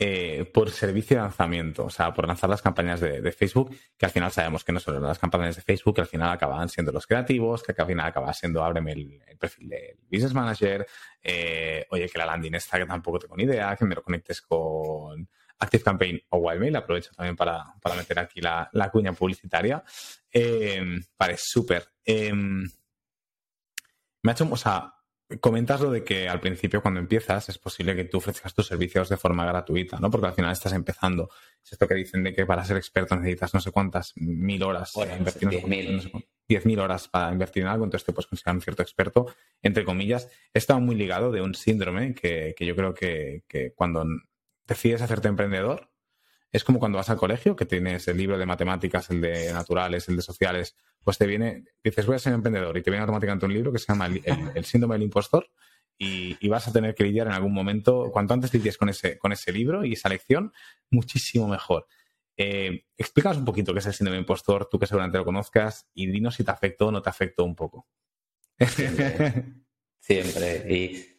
eh, 0.01 0.49
por 0.55 0.71
servicio 0.71 1.17
de 1.17 1.23
lanzamiento, 1.25 1.87
o 1.87 1.91
sea, 1.91 2.15
por 2.15 2.27
lanzar 2.27 2.49
las 2.49 2.63
campañas 2.63 3.01
de, 3.01 3.33
Facebook, 3.33 3.77
que 3.97 4.07
al 4.07 4.13
final 4.13 4.31
sabemos 4.31 4.63
que 4.63 4.71
no 4.71 4.79
son 4.79 5.03
las 5.03 5.19
campañas 5.19 5.57
de 5.57 5.63
Facebook, 5.63 5.97
que 5.97 6.03
al 6.03 6.07
final 6.07 6.31
acaban 6.31 6.69
siendo 6.69 6.93
los 6.93 7.05
creativos, 7.05 7.65
que 7.65 7.75
al 7.77 7.87
final 7.87 8.07
acaba 8.07 8.33
siendo 8.33 8.63
ábreme 8.63 8.93
el, 8.93 9.21
perfil 9.39 9.69
del 9.69 9.99
Business 10.11 10.35
Manager, 10.35 10.87
eh, 11.21 11.85
oye, 11.91 12.09
que 12.09 12.17
la 12.17 12.27
landing 12.27 12.55
está 12.55 12.79
que 12.79 12.87
tampoco 12.87 13.19
tengo 13.19 13.37
ni 13.37 13.43
idea, 13.43 13.75
que 13.75 13.85
me 13.85 13.97
lo 13.97 14.03
conectes 14.03 14.41
con 14.41 15.29
Active 15.59 15.83
Campaign 15.83 16.23
o 16.31 16.39
Wildmail, 16.39 16.77
aprovecho 16.77 17.13
también 17.15 17.37
para, 17.37 17.75
meter 17.97 18.19
aquí 18.19 18.41
la, 18.41 18.71
cuña 18.93 19.13
publicitaria. 19.13 19.83
Eh, 20.33 21.01
vale, 21.19 21.37
súper. 21.39 21.89
me 22.07 22.71
ha 24.25 24.33
hecho, 24.33 24.49
o 24.51 24.57
sea, 24.57 24.95
Comentas 25.41 25.83
lo 25.83 25.91
de 25.91 26.03
que 26.03 26.27
al 26.27 26.41
principio, 26.41 26.81
cuando 26.81 27.01
empiezas, 27.01 27.51
es 27.51 27.59
posible 27.59 27.95
que 27.95 28.05
tú 28.05 28.17
ofrezcas 28.17 28.55
tus 28.55 28.67
servicios 28.67 29.11
de 29.11 29.19
forma 29.19 29.45
gratuita, 29.45 29.99
¿no? 30.01 30.11
Porque 30.11 30.29
al 30.29 30.33
final 30.33 30.53
estás 30.53 30.73
empezando. 30.73 31.29
Es 31.63 31.73
esto 31.73 31.87
que 31.87 31.97
dicen 31.97 32.25
de 32.25 32.33
que 32.33 32.47
para 32.47 32.65
ser 32.65 32.79
experto 32.79 33.15
necesitas 33.15 33.53
no 33.53 33.61
sé 33.61 33.71
cuántas 33.71 34.15
mil 34.17 34.63
horas 34.63 34.93
para 34.95 35.15
invertir. 35.15 35.51
Diez 36.49 36.65
mil. 36.65 36.81
horas 36.81 37.09
para 37.09 37.31
invertir 37.31 37.65
en 37.65 37.69
algo, 37.69 37.85
entonces 37.85 38.07
te 38.07 38.15
puedes 38.15 38.27
considerar 38.27 38.55
un 38.55 38.63
cierto 38.63 38.83
experto, 38.83 39.27
entre 39.61 39.85
comillas. 39.85 40.31
Está 40.55 40.79
muy 40.79 40.97
ligado 40.97 41.31
de 41.31 41.43
un 41.43 41.55
síndrome 41.55 42.15
que, 42.15 42.55
yo 42.59 42.75
creo 42.75 42.95
que, 42.95 43.45
que 43.47 43.75
cuando 43.75 44.07
decides 44.69 45.03
hacerte 45.03 45.27
emprendedor, 45.27 45.91
es 46.53 46.63
como 46.63 46.79
cuando 46.79 46.99
vas 46.99 47.11
al 47.11 47.17
colegio, 47.17 47.57
que 47.57 47.67
tienes 47.67 48.07
el 48.09 48.17
libro 48.17 48.39
de 48.39 48.47
matemáticas, 48.47 49.11
el 49.11 49.21
de 49.21 49.53
naturales, 49.53 50.09
el 50.09 50.17
de 50.17 50.23
sociales, 50.23 50.77
pues 51.03 51.19
te 51.19 51.27
viene, 51.27 51.65
dices, 51.83 52.07
voy 52.07 52.17
a 52.17 52.19
ser 52.19 52.33
emprendedor, 52.33 52.77
y 52.77 52.83
te 52.83 52.91
viene 52.91 53.03
automáticamente 53.03 53.47
un 53.47 53.55
libro 53.55 53.73
que 53.73 53.79
se 53.79 53.87
llama 53.87 54.07
El, 54.07 54.65
síndrome 54.65 54.95
del 54.95 55.03
impostor, 55.03 55.51
y, 55.99 56.49
vas 56.49 56.69
a 56.69 56.73
tener 56.73 56.95
que 56.95 57.05
lidiar 57.05 57.27
en 57.27 57.33
algún 57.33 57.53
momento, 57.53 58.11
cuanto 58.13 58.35
antes 58.35 58.55
lidies 58.55 58.79
con 58.79 58.89
ese, 58.89 59.19
con 59.19 59.33
ese 59.33 59.53
libro 59.53 59.85
y 59.85 59.95
esa 59.95 60.09
lección, 60.09 60.53
muchísimo 60.91 61.49
mejor. 61.49 61.87
Eh, 62.37 62.85
explícanos 62.97 63.39
un 63.39 63.45
poquito 63.45 63.73
qué 63.73 63.81
es 63.81 63.87
el 63.87 63.95
síndrome 63.95 64.17
de 64.17 64.21
impostor, 64.21 64.69
tú 64.71 64.79
que 64.79 64.87
seguramente 64.87 65.19
lo 65.19 65.25
conozcas, 65.25 65.89
y 65.93 66.07
dinos 66.07 66.37
si 66.37 66.45
te 66.45 66.53
afectó 66.53 66.87
o 66.87 66.93
no 66.93 67.03
te 67.03 67.11
afectó 67.11 67.45
un 67.45 67.57
poco. 67.57 67.89
Siempre. 70.01 71.19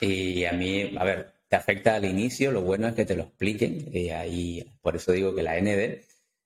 Y, 0.00 0.44
a 0.44 0.52
mí, 0.52 0.96
a 0.96 1.04
ver, 1.04 1.37
te 1.48 1.56
afecta 1.56 1.96
al 1.96 2.04
inicio, 2.04 2.52
lo 2.52 2.62
bueno 2.62 2.88
es 2.88 2.94
que 2.94 3.04
te 3.04 3.16
lo 3.16 3.24
expliquen, 3.24 3.88
y 3.92 4.10
ahí, 4.10 4.64
por 4.82 4.96
eso 4.96 5.12
digo 5.12 5.34
que 5.34 5.42
la 5.42 5.58
ND 5.60 6.04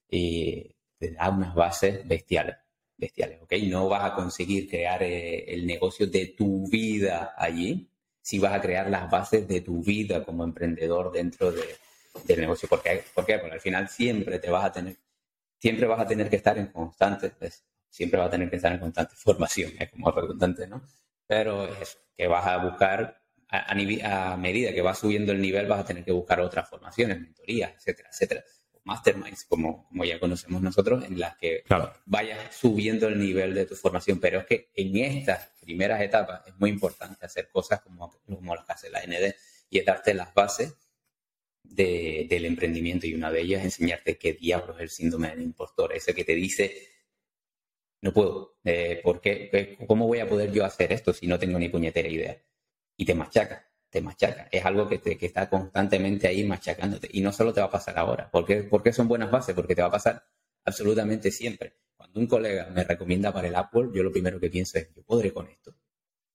y 0.09 0.75
te 0.99 1.11
da 1.13 1.31
unas 1.31 1.55
bases 1.55 2.07
bestiales, 2.07 2.57
bestiales, 2.97 3.43
¿ok? 3.43 3.53
No 3.65 3.89
vas 3.89 4.13
a 4.13 4.15
conseguir 4.15 4.69
crear 4.69 5.03
eh, 5.03 5.45
el 5.53 5.67
negocio 5.67 6.07
de 6.07 6.35
tu 6.37 6.69
vida 6.69 7.35
allí, 7.37 7.89
si 8.21 8.39
vas 8.39 8.53
a 8.53 8.61
crear 8.61 8.89
las 8.89 9.11
bases 9.11 9.49
de 9.49 9.61
tu 9.61 9.83
vida 9.83 10.25
como 10.25 10.45
emprendedor 10.45 11.11
dentro 11.11 11.51
de, 11.51 11.65
del 12.25 12.41
negocio. 12.41 12.69
¿Por 12.69 12.83
qué? 12.83 13.03
Porque 13.15 13.35
al 13.35 13.61
final 13.61 13.89
siempre 13.89 14.39
te 14.39 14.51
vas 14.51 14.65
a 14.65 14.73
tener, 14.73 14.97
siempre 15.59 15.87
vas 15.87 16.01
a 16.01 16.07
tener 16.07 16.31
que 16.31 16.37
estar 16.37 16.57
en 16.59 16.67
constante, 16.69 17.33
siempre 17.89 18.19
vas 18.19 18.29
a 18.29 18.31
tener 18.31 18.51
que 18.51 18.57
estar 18.57 18.73
en 18.73 18.79
constante 18.79 19.15
formación, 19.17 19.73
es 19.79 19.91
como 19.91 20.11
redundante, 20.11 20.67
¿no? 20.67 20.83
Pero 21.27 21.65
es 21.65 21.99
que 22.17 22.27
vas 22.27 22.47
a 22.47 22.59
buscar, 22.59 23.22
a, 23.53 24.33
a, 24.33 24.37
medida 24.37 24.73
que 24.73 24.81
vas 24.81 24.99
subiendo 24.99 25.31
el 25.33 25.41
nivel, 25.41 25.67
vas 25.67 25.81
a 25.81 25.85
tener 25.85 26.05
que 26.05 26.13
buscar 26.13 26.41
otras 26.41 26.69
formaciones, 26.69 27.21
mentorías, 27.21 27.75
etcétera, 27.77 28.09
etcétera. 28.11 28.45
Masterminds, 28.85 29.45
como, 29.45 29.87
como 29.87 30.05
ya 30.05 30.19
conocemos 30.19 30.61
nosotros, 30.61 31.05
en 31.05 31.21
las 31.21 31.37
que 31.37 31.63
vayas 32.07 32.39
subiendo 32.55 33.07
el 33.07 33.19
nivel 33.19 33.55
de 33.55 33.67
tu 33.67 33.77
formación. 33.77 34.19
Pero 34.19 34.41
es 34.41 34.47
que 34.47 34.71
en 34.75 34.97
estas 34.97 35.51
primeras 35.61 36.01
etapas 36.01 36.47
es 36.49 36.55
muy 36.59 36.71
importante 36.71 37.25
hacer 37.25 37.49
cosas 37.51 37.83
como, 37.83 38.11
como 38.27 38.55
las 38.57 38.65
que 38.65 38.73
hace 38.73 38.91
la 38.91 39.03
ND 39.07 39.35
y 39.71 39.81
darte 39.83 40.15
las 40.15 40.35
bases 40.35 40.75
del 41.63 42.45
emprendimiento 42.45 43.07
y 43.07 43.15
una 43.15 43.31
de 43.31 43.43
ellas 43.43 43.61
es 43.61 43.67
enseñarte 43.67 44.19
qué 44.19 44.33
diablos 44.33 44.77
es 44.77 44.83
el 44.83 44.91
síndrome 44.91 45.29
del 45.29 45.43
impostor, 45.43 45.95
ese 45.95 46.15
que 46.15 46.25
te 46.25 46.35
dice, 46.35 46.89
no 48.01 48.13
puedo, 48.13 48.59
eh, 48.65 49.01
¿por 49.03 49.21
qué? 49.21 49.79
¿Cómo 49.87 50.07
voy 50.07 50.19
a 50.19 50.29
poder 50.29 50.53
yo 50.53 50.65
hacer 50.65 50.93
esto 50.93 51.13
si 51.13 51.27
no 51.27 51.39
tengo 51.39 51.59
ni 51.59 51.69
puñetera 51.69 52.09
idea? 52.09 52.43
Y 53.03 53.05
te 53.05 53.17
machaca, 53.17 53.69
te 53.91 54.01
machaca. 54.01 54.47
Es 54.53 54.65
algo 54.65 54.89
que, 54.89 54.99
te, 54.99 55.19
que 55.19 55.27
está 55.27 55.51
constantemente 55.51 56.29
ahí 56.29 56.45
machacándote. 56.45 57.09
Y 57.13 57.21
no 57.21 57.33
solo 57.33 57.53
te 57.53 57.59
va 57.59 57.67
a 57.67 57.71
pasar 57.71 57.99
ahora. 57.99 58.31
¿Por 58.31 58.47
qué, 58.47 58.63
¿Por 58.63 58.81
qué 58.81 58.93
son 58.93 59.09
buenas 59.09 59.29
bases? 59.29 59.57
Porque 59.57 59.75
te 59.75 59.83
va 59.83 59.89
a 59.89 59.91
pasar 59.91 60.25
absolutamente 60.65 61.33
siempre. 61.33 61.79
Cuando 61.97 62.21
un 62.21 62.29
colega 62.29 62.71
me 62.71 62.85
recomienda 62.85 63.33
para 63.33 63.49
el 63.49 63.57
Apple, 63.57 63.89
yo 63.93 64.05
lo 64.05 64.13
primero 64.13 64.39
que 64.39 64.51
pienso 64.51 64.79
es, 64.79 64.95
yo 64.95 65.03
podré 65.03 65.33
con 65.33 65.49
esto. 65.49 65.75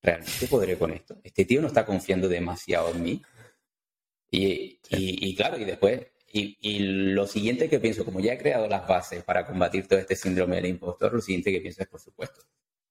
¿Realmente 0.01 0.47
podré 0.47 0.77
con 0.77 0.91
esto? 0.91 1.21
Este 1.23 1.45
tío 1.45 1.61
no 1.61 1.67
está 1.67 1.85
confiando 1.85 2.27
demasiado 2.27 2.91
en 2.91 3.01
mí. 3.01 3.21
Y, 4.29 5.33
claro, 5.37 5.57
y 5.57 5.63
después, 5.63 6.05
y, 6.33 6.79
lo 6.79 7.27
siguiente 7.27 7.69
que 7.69 7.79
pienso, 7.79 8.03
como 8.03 8.19
ya 8.19 8.33
he 8.33 8.37
creado 8.37 8.67
las 8.67 8.85
bases 8.85 9.23
para 9.23 9.45
combatir 9.45 9.87
todo 9.87 9.99
este 9.99 10.17
síndrome 10.17 10.57
del 10.57 10.65
impostor, 10.65 11.13
lo 11.13 11.21
siguiente 11.21 11.49
que 11.49 11.61
pienso 11.61 11.81
es, 11.81 11.87
por 11.87 12.01
supuesto, 12.01 12.41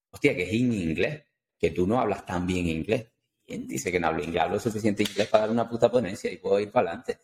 hostia, 0.09 0.35
que 0.35 0.45
es 0.45 0.53
en 0.53 0.73
inglés, 0.73 1.25
que 1.59 1.69
tú 1.69 1.85
no 1.85 1.99
hablas 1.99 2.25
tan 2.25 2.47
bien 2.47 2.65
inglés. 2.65 3.05
¿Quién 3.47 3.65
dice 3.65 3.91
que 3.93 3.99
no 3.99 4.07
hablo 4.07 4.23
inglés? 4.23 4.43
Hablo 4.43 4.59
suficiente 4.59 5.03
inglés 5.03 5.29
para 5.29 5.43
dar 5.43 5.51
una 5.51 5.69
puta 5.69 5.89
ponencia 5.89 6.29
y 6.29 6.35
puedo 6.35 6.59
ir 6.59 6.69
para 6.69 6.89
adelante. 6.89 7.17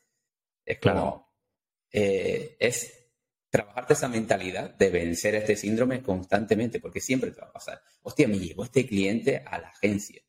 Es 0.63 0.79
como, 0.79 1.29
eh, 1.91 2.55
es 2.57 3.09
trabajarte 3.49 3.93
esa 3.93 4.07
mentalidad 4.07 4.73
de 4.73 4.89
vencer 4.89 5.35
este 5.35 5.57
síndrome 5.57 6.01
constantemente, 6.01 6.79
porque 6.79 7.01
siempre 7.01 7.31
te 7.31 7.41
va 7.41 7.47
a 7.47 7.51
pasar. 7.51 7.81
Hostia, 8.03 8.29
me 8.29 8.39
llegó 8.39 8.63
este 8.63 8.87
cliente 8.87 9.43
a 9.45 9.59
la 9.59 9.67
agencia. 9.67 10.21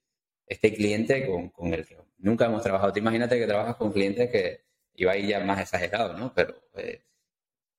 Este 0.46 0.74
cliente 0.74 1.26
con, 1.26 1.50
con 1.50 1.72
el 1.72 1.87
que 1.87 1.96
nunca 2.18 2.46
hemos 2.46 2.64
trabajado. 2.64 2.92
Te 2.92 2.98
imagínate 2.98 3.38
que 3.38 3.46
trabajas 3.46 3.76
con 3.76 3.92
clientes 3.92 4.30
que 4.30 4.64
iba 4.94 5.12
ahí 5.12 5.28
ya 5.28 5.40
más 5.44 5.61
exagerado, 5.61 6.18
¿no? 6.18 6.35
Pero 6.35 6.70
eh, 6.74 7.04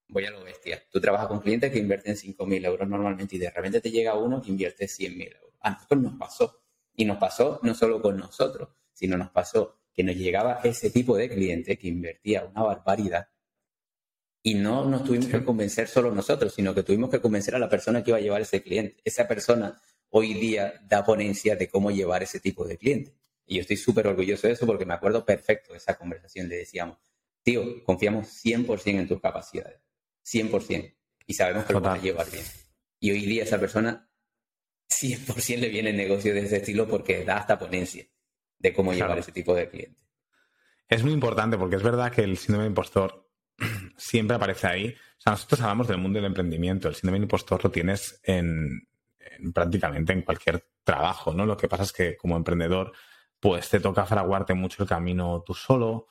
voy 0.08 0.26
a 0.26 0.32
lo 0.32 0.42
bestia. 0.44 0.82
Tú 0.90 1.02
trabajas 1.02 1.28
con 1.28 1.42
clientes 1.42 1.70
que 1.70 1.80
invierten 1.80 2.16
5.000 2.16 2.66
euros 2.66 2.88
normalmente 2.88 3.36
y 3.36 3.40
de 3.40 3.52
repente 3.52 3.82
te 3.82 3.92
llega 3.92 4.16
uno 4.16 4.42
que 4.42 4.52
invierte 4.52 4.86
100.000 4.86 5.36
euros. 5.36 5.54
A 5.60 5.72
nosotros 5.72 6.02
nos 6.02 6.18
pasó. 6.18 6.65
Y 6.96 7.06
nos 7.06 7.18
pasó 7.18 7.60
no 7.64 7.74
solo 7.74 8.02
con 8.02 8.18
nosotros, 8.18 8.70
sino 8.94 9.18
nos 9.18 9.32
pasó 9.32 9.80
que 9.94 10.04
nos 10.04 10.16
llegaba 10.16 10.60
ese 10.64 10.90
tipo 10.90 11.16
de 11.16 11.30
cliente 11.30 11.78
que 11.78 11.88
invertía 11.88 12.46
una 12.46 12.64
barbaridad 12.64 13.28
y 14.48 14.54
no 14.54 14.86
nos 14.86 15.04
tuvimos 15.04 15.26
que 15.26 15.44
convencer 15.44 15.88
solo 15.88 16.12
nosotros, 16.12 16.54
sino 16.54 16.76
que 16.76 16.84
tuvimos 16.84 17.10
que 17.10 17.20
convencer 17.20 17.56
a 17.56 17.60
la 17.60 17.68
persona 17.68 18.04
que 18.04 18.12
iba 18.12 18.20
a 18.20 18.22
llevar 18.22 18.42
ese 18.42 18.62
cliente. 18.62 19.02
Esa 19.04 19.28
persona 19.28 19.82
hoy 20.10 20.36
día 20.36 20.76
da 20.88 21.04
ponencia 21.04 21.56
de 21.56 21.68
cómo 21.68 21.90
llevar 21.90 22.22
ese 22.22 22.40
tipo 22.40 22.64
de 22.64 22.78
cliente. 22.78 23.16
Y 23.48 23.56
yo 23.56 23.62
estoy 23.62 23.78
súper 23.78 24.06
orgulloso 24.06 24.46
de 24.46 24.54
eso 24.54 24.68
porque 24.68 24.86
me 24.86 24.94
acuerdo 24.94 25.26
perfecto 25.26 25.72
de 25.72 25.80
esa 25.80 25.98
conversación. 25.98 26.48
Le 26.48 26.58
decíamos, 26.58 27.00
tío, 27.42 27.84
confiamos 27.84 28.28
100% 28.46 29.00
en 29.00 29.08
tus 29.08 29.20
capacidades. 29.20 29.80
100%. 30.24 30.94
Y 31.26 31.34
sabemos 31.34 31.66
que 31.66 31.74
lo 31.74 31.82
vas 31.82 31.98
a 31.98 32.02
llevar 32.04 32.30
bien. 32.30 32.46
Y 33.00 33.10
hoy 33.10 33.26
día 33.26 33.46
esa 33.46 33.60
persona 33.60 34.08
100% 35.02 35.60
le 35.60 35.70
viene 35.70 35.90
el 35.92 35.98
negocio 35.98 36.34
de 36.34 36.42
ese 36.42 36.58
estilo 36.58 36.88
porque 36.88 37.24
da 37.24 37.38
hasta 37.38 37.58
ponencia 37.58 38.06
de 38.58 38.74
cómo 38.74 38.94
llevar 38.94 39.18
ese 39.18 39.32
tipo 39.32 39.54
de 39.54 39.70
cliente. 39.70 40.00
Es 40.88 41.04
muy 41.04 41.14
importante 41.14 41.58
porque 41.58 41.76
es 41.76 41.84
verdad 41.84 42.12
que 42.12 42.22
el 42.22 42.38
síndrome 42.38 42.64
de 42.64 42.70
impostor 42.70 43.30
siempre 43.98 44.36
aparece 44.36 44.68
ahí. 44.68 44.88
O 44.90 45.22
sea, 45.22 45.32
nosotros 45.32 45.62
hablamos 45.62 45.88
del 45.88 45.98
mundo 45.98 46.18
del 46.18 46.28
emprendimiento. 46.28 46.88
El 46.88 46.96
síndrome 46.96 47.20
de 47.20 47.24
impostor 47.24 47.64
lo 47.64 47.72
tienes 47.72 48.20
en 48.24 48.88
prácticamente 49.54 50.14
en 50.14 50.22
cualquier 50.22 50.66
trabajo, 50.84 51.34
¿no? 51.34 51.46
Lo 51.46 51.58
que 51.58 51.68
pasa 51.68 51.84
es 51.84 51.92
que 51.92 52.16
como 52.16 52.38
emprendedor 52.38 52.94
pues 53.40 53.70
te 53.70 53.80
toca 53.80 54.06
fraguarte 54.06 54.54
mucho 54.54 54.84
el 54.84 54.90
camino 54.90 55.44
tú 55.46 55.54
solo, 55.54 56.08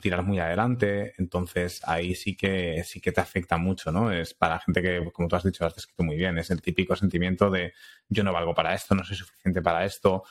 tirar 0.00 0.24
muy 0.24 0.40
adelante, 0.40 1.14
entonces 1.18 1.80
ahí 1.84 2.14
sí 2.14 2.36
que 2.36 2.82
sí 2.84 3.00
que 3.00 3.12
te 3.12 3.20
afecta 3.20 3.56
mucho, 3.56 3.92
¿no? 3.92 4.10
Es 4.10 4.34
para 4.34 4.58
gente 4.58 4.82
que, 4.82 5.10
como 5.12 5.28
tú 5.28 5.36
has 5.36 5.44
dicho, 5.44 5.64
has 5.64 5.74
descrito 5.74 6.02
muy 6.02 6.16
bien, 6.16 6.38
es 6.38 6.50
el 6.50 6.60
típico 6.60 6.96
sentimiento 6.96 7.50
de 7.50 7.72
yo 8.08 8.24
no 8.24 8.32
valgo 8.32 8.52
para 8.52 8.74
esto, 8.74 8.94
no 8.94 9.04
soy 9.04 9.16
suficiente 9.16 9.62
para 9.62 9.84
esto, 9.84 10.24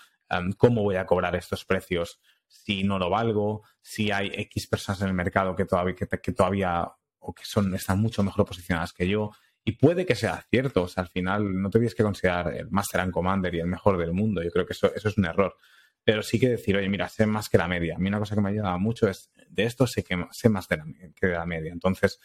¿cómo 0.57 0.83
voy 0.83 0.97
a 0.97 1.05
cobrar 1.05 1.35
estos 1.35 1.63
precios 1.63 2.19
si 2.47 2.83
no 2.83 2.99
lo 2.99 3.09
valgo? 3.09 3.63
Si 3.81 4.11
hay 4.11 4.31
X 4.33 4.67
personas 4.67 5.01
en 5.01 5.07
el 5.07 5.13
mercado 5.13 5.55
que 5.55 5.65
todavía, 5.65 5.95
que, 5.95 6.31
todavía 6.33 6.91
o 7.19 7.33
que 7.33 7.45
son, 7.45 7.73
están 7.75 7.99
mucho 7.99 8.23
mejor 8.23 8.45
posicionadas 8.45 8.91
que 8.91 9.07
yo. 9.07 9.31
Y 9.63 9.73
puede 9.73 10.05
que 10.05 10.15
sea 10.15 10.45
cierto, 10.49 10.83
o 10.83 10.87
sea, 10.89 11.03
al 11.03 11.09
final 11.09 11.61
no 11.61 11.69
te 11.69 11.79
tienes 11.79 11.95
que 11.95 12.03
considerar 12.03 12.53
el 12.53 12.69
Master 12.69 12.99
and 12.99 13.13
Commander 13.13 13.55
y 13.55 13.61
el 13.61 13.67
mejor 13.67 13.97
del 13.97 14.11
mundo. 14.11 14.43
Yo 14.43 14.51
creo 14.51 14.65
que 14.65 14.73
eso, 14.73 14.93
eso 14.93 15.07
es 15.07 15.17
un 15.17 15.25
error 15.25 15.55
pero 16.03 16.21
sí 16.21 16.39
que 16.39 16.49
decir, 16.49 16.75
oye, 16.75 16.89
mira, 16.89 17.07
sé 17.07 17.25
más 17.25 17.49
que 17.49 17.57
la 17.57 17.67
media. 17.67 17.95
A 17.95 17.99
mí 17.99 18.09
una 18.09 18.19
cosa 18.19 18.35
que 18.35 18.41
me 18.41 18.49
ha 18.49 18.51
ayudado 18.51 18.79
mucho 18.79 19.07
es, 19.07 19.31
de 19.49 19.63
esto 19.63 19.87
sé, 19.87 20.03
que, 20.03 20.25
sé 20.31 20.49
más 20.49 20.67
de 20.67 20.77
la, 20.77 20.85
que 21.15 21.27
de 21.27 21.33
la 21.33 21.45
media. 21.45 21.71
Entonces, 21.71 22.19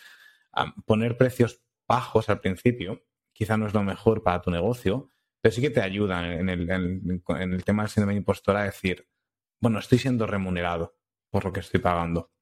poner 0.85 1.17
precios 1.17 1.63
bajos 1.87 2.29
al 2.29 2.41
principio 2.41 3.05
quizá 3.33 3.57
no 3.57 3.67
es 3.69 3.75
lo 3.75 3.85
mejor 3.85 4.25
para 4.25 4.43
tu 4.43 4.51
negocio, 4.51 5.11
pero 5.41 5.55
sí 5.55 5.61
que 5.61 5.71
te 5.71 5.81
ayuda 5.81 6.27
en 6.35 6.49
el, 6.49 6.69
en, 6.69 7.53
el 7.53 7.65
tema 7.65 7.85
del 7.85 7.91
síndrome 7.91 8.15
de 8.15 8.19
impostor 8.19 8.57
a 8.57 8.65
decir, 8.65 9.09
bueno, 9.61 9.79
estoy 9.79 9.99
siendo 9.99 10.27
remunerado 10.27 10.97
por 11.31 11.45
lo 11.45 11.53
que 11.53 11.61
estoy 11.61 11.79
pagando. 11.79 12.33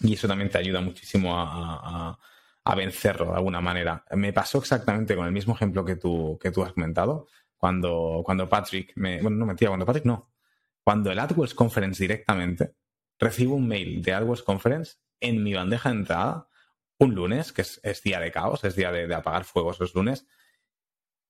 Y 0.00 0.14
eso 0.14 0.28
también 0.28 0.50
te 0.50 0.58
ayuda 0.58 0.80
muchísimo 0.80 1.36
a, 1.36 2.16
a, 2.62 2.74
vencerlo 2.76 3.26
de 3.26 3.36
alguna 3.36 3.60
manera. 3.60 4.04
Me 4.12 4.32
pasó 4.32 4.58
exactamente 4.58 5.16
con 5.16 5.26
el 5.26 5.32
mismo 5.32 5.54
ejemplo 5.54 5.84
que 5.84 5.96
tú, 5.96 6.38
que 6.40 6.52
tú 6.52 6.62
has 6.62 6.74
comentado 6.74 7.26
cuando, 7.58 8.22
cuando 8.24 8.48
Patrick 8.48 8.92
me. 8.94 9.20
Bueno, 9.20 9.36
no 9.36 9.46
mentira, 9.46 9.70
cuando 9.70 9.84
Patrick 9.84 10.06
no. 10.06 10.30
Cuando 10.82 11.10
el 11.10 11.18
AdWords 11.18 11.54
Conference 11.54 12.02
directamente 12.02 12.74
recibo 13.18 13.56
un 13.56 13.68
mail 13.68 14.00
de 14.00 14.14
AdWords 14.14 14.42
Conference 14.42 14.96
en 15.20 15.42
mi 15.42 15.52
bandeja 15.52 15.90
de 15.90 15.96
entrada 15.96 16.48
un 17.00 17.14
lunes, 17.14 17.52
que 17.52 17.62
es, 17.62 18.02
día 18.02 18.20
de 18.20 18.32
caos, 18.32 18.64
es 18.64 18.74
día 18.74 18.90
de, 18.90 19.12
apagar 19.14 19.44
fuegos 19.44 19.78
los 19.78 19.94
lunes. 19.94 20.26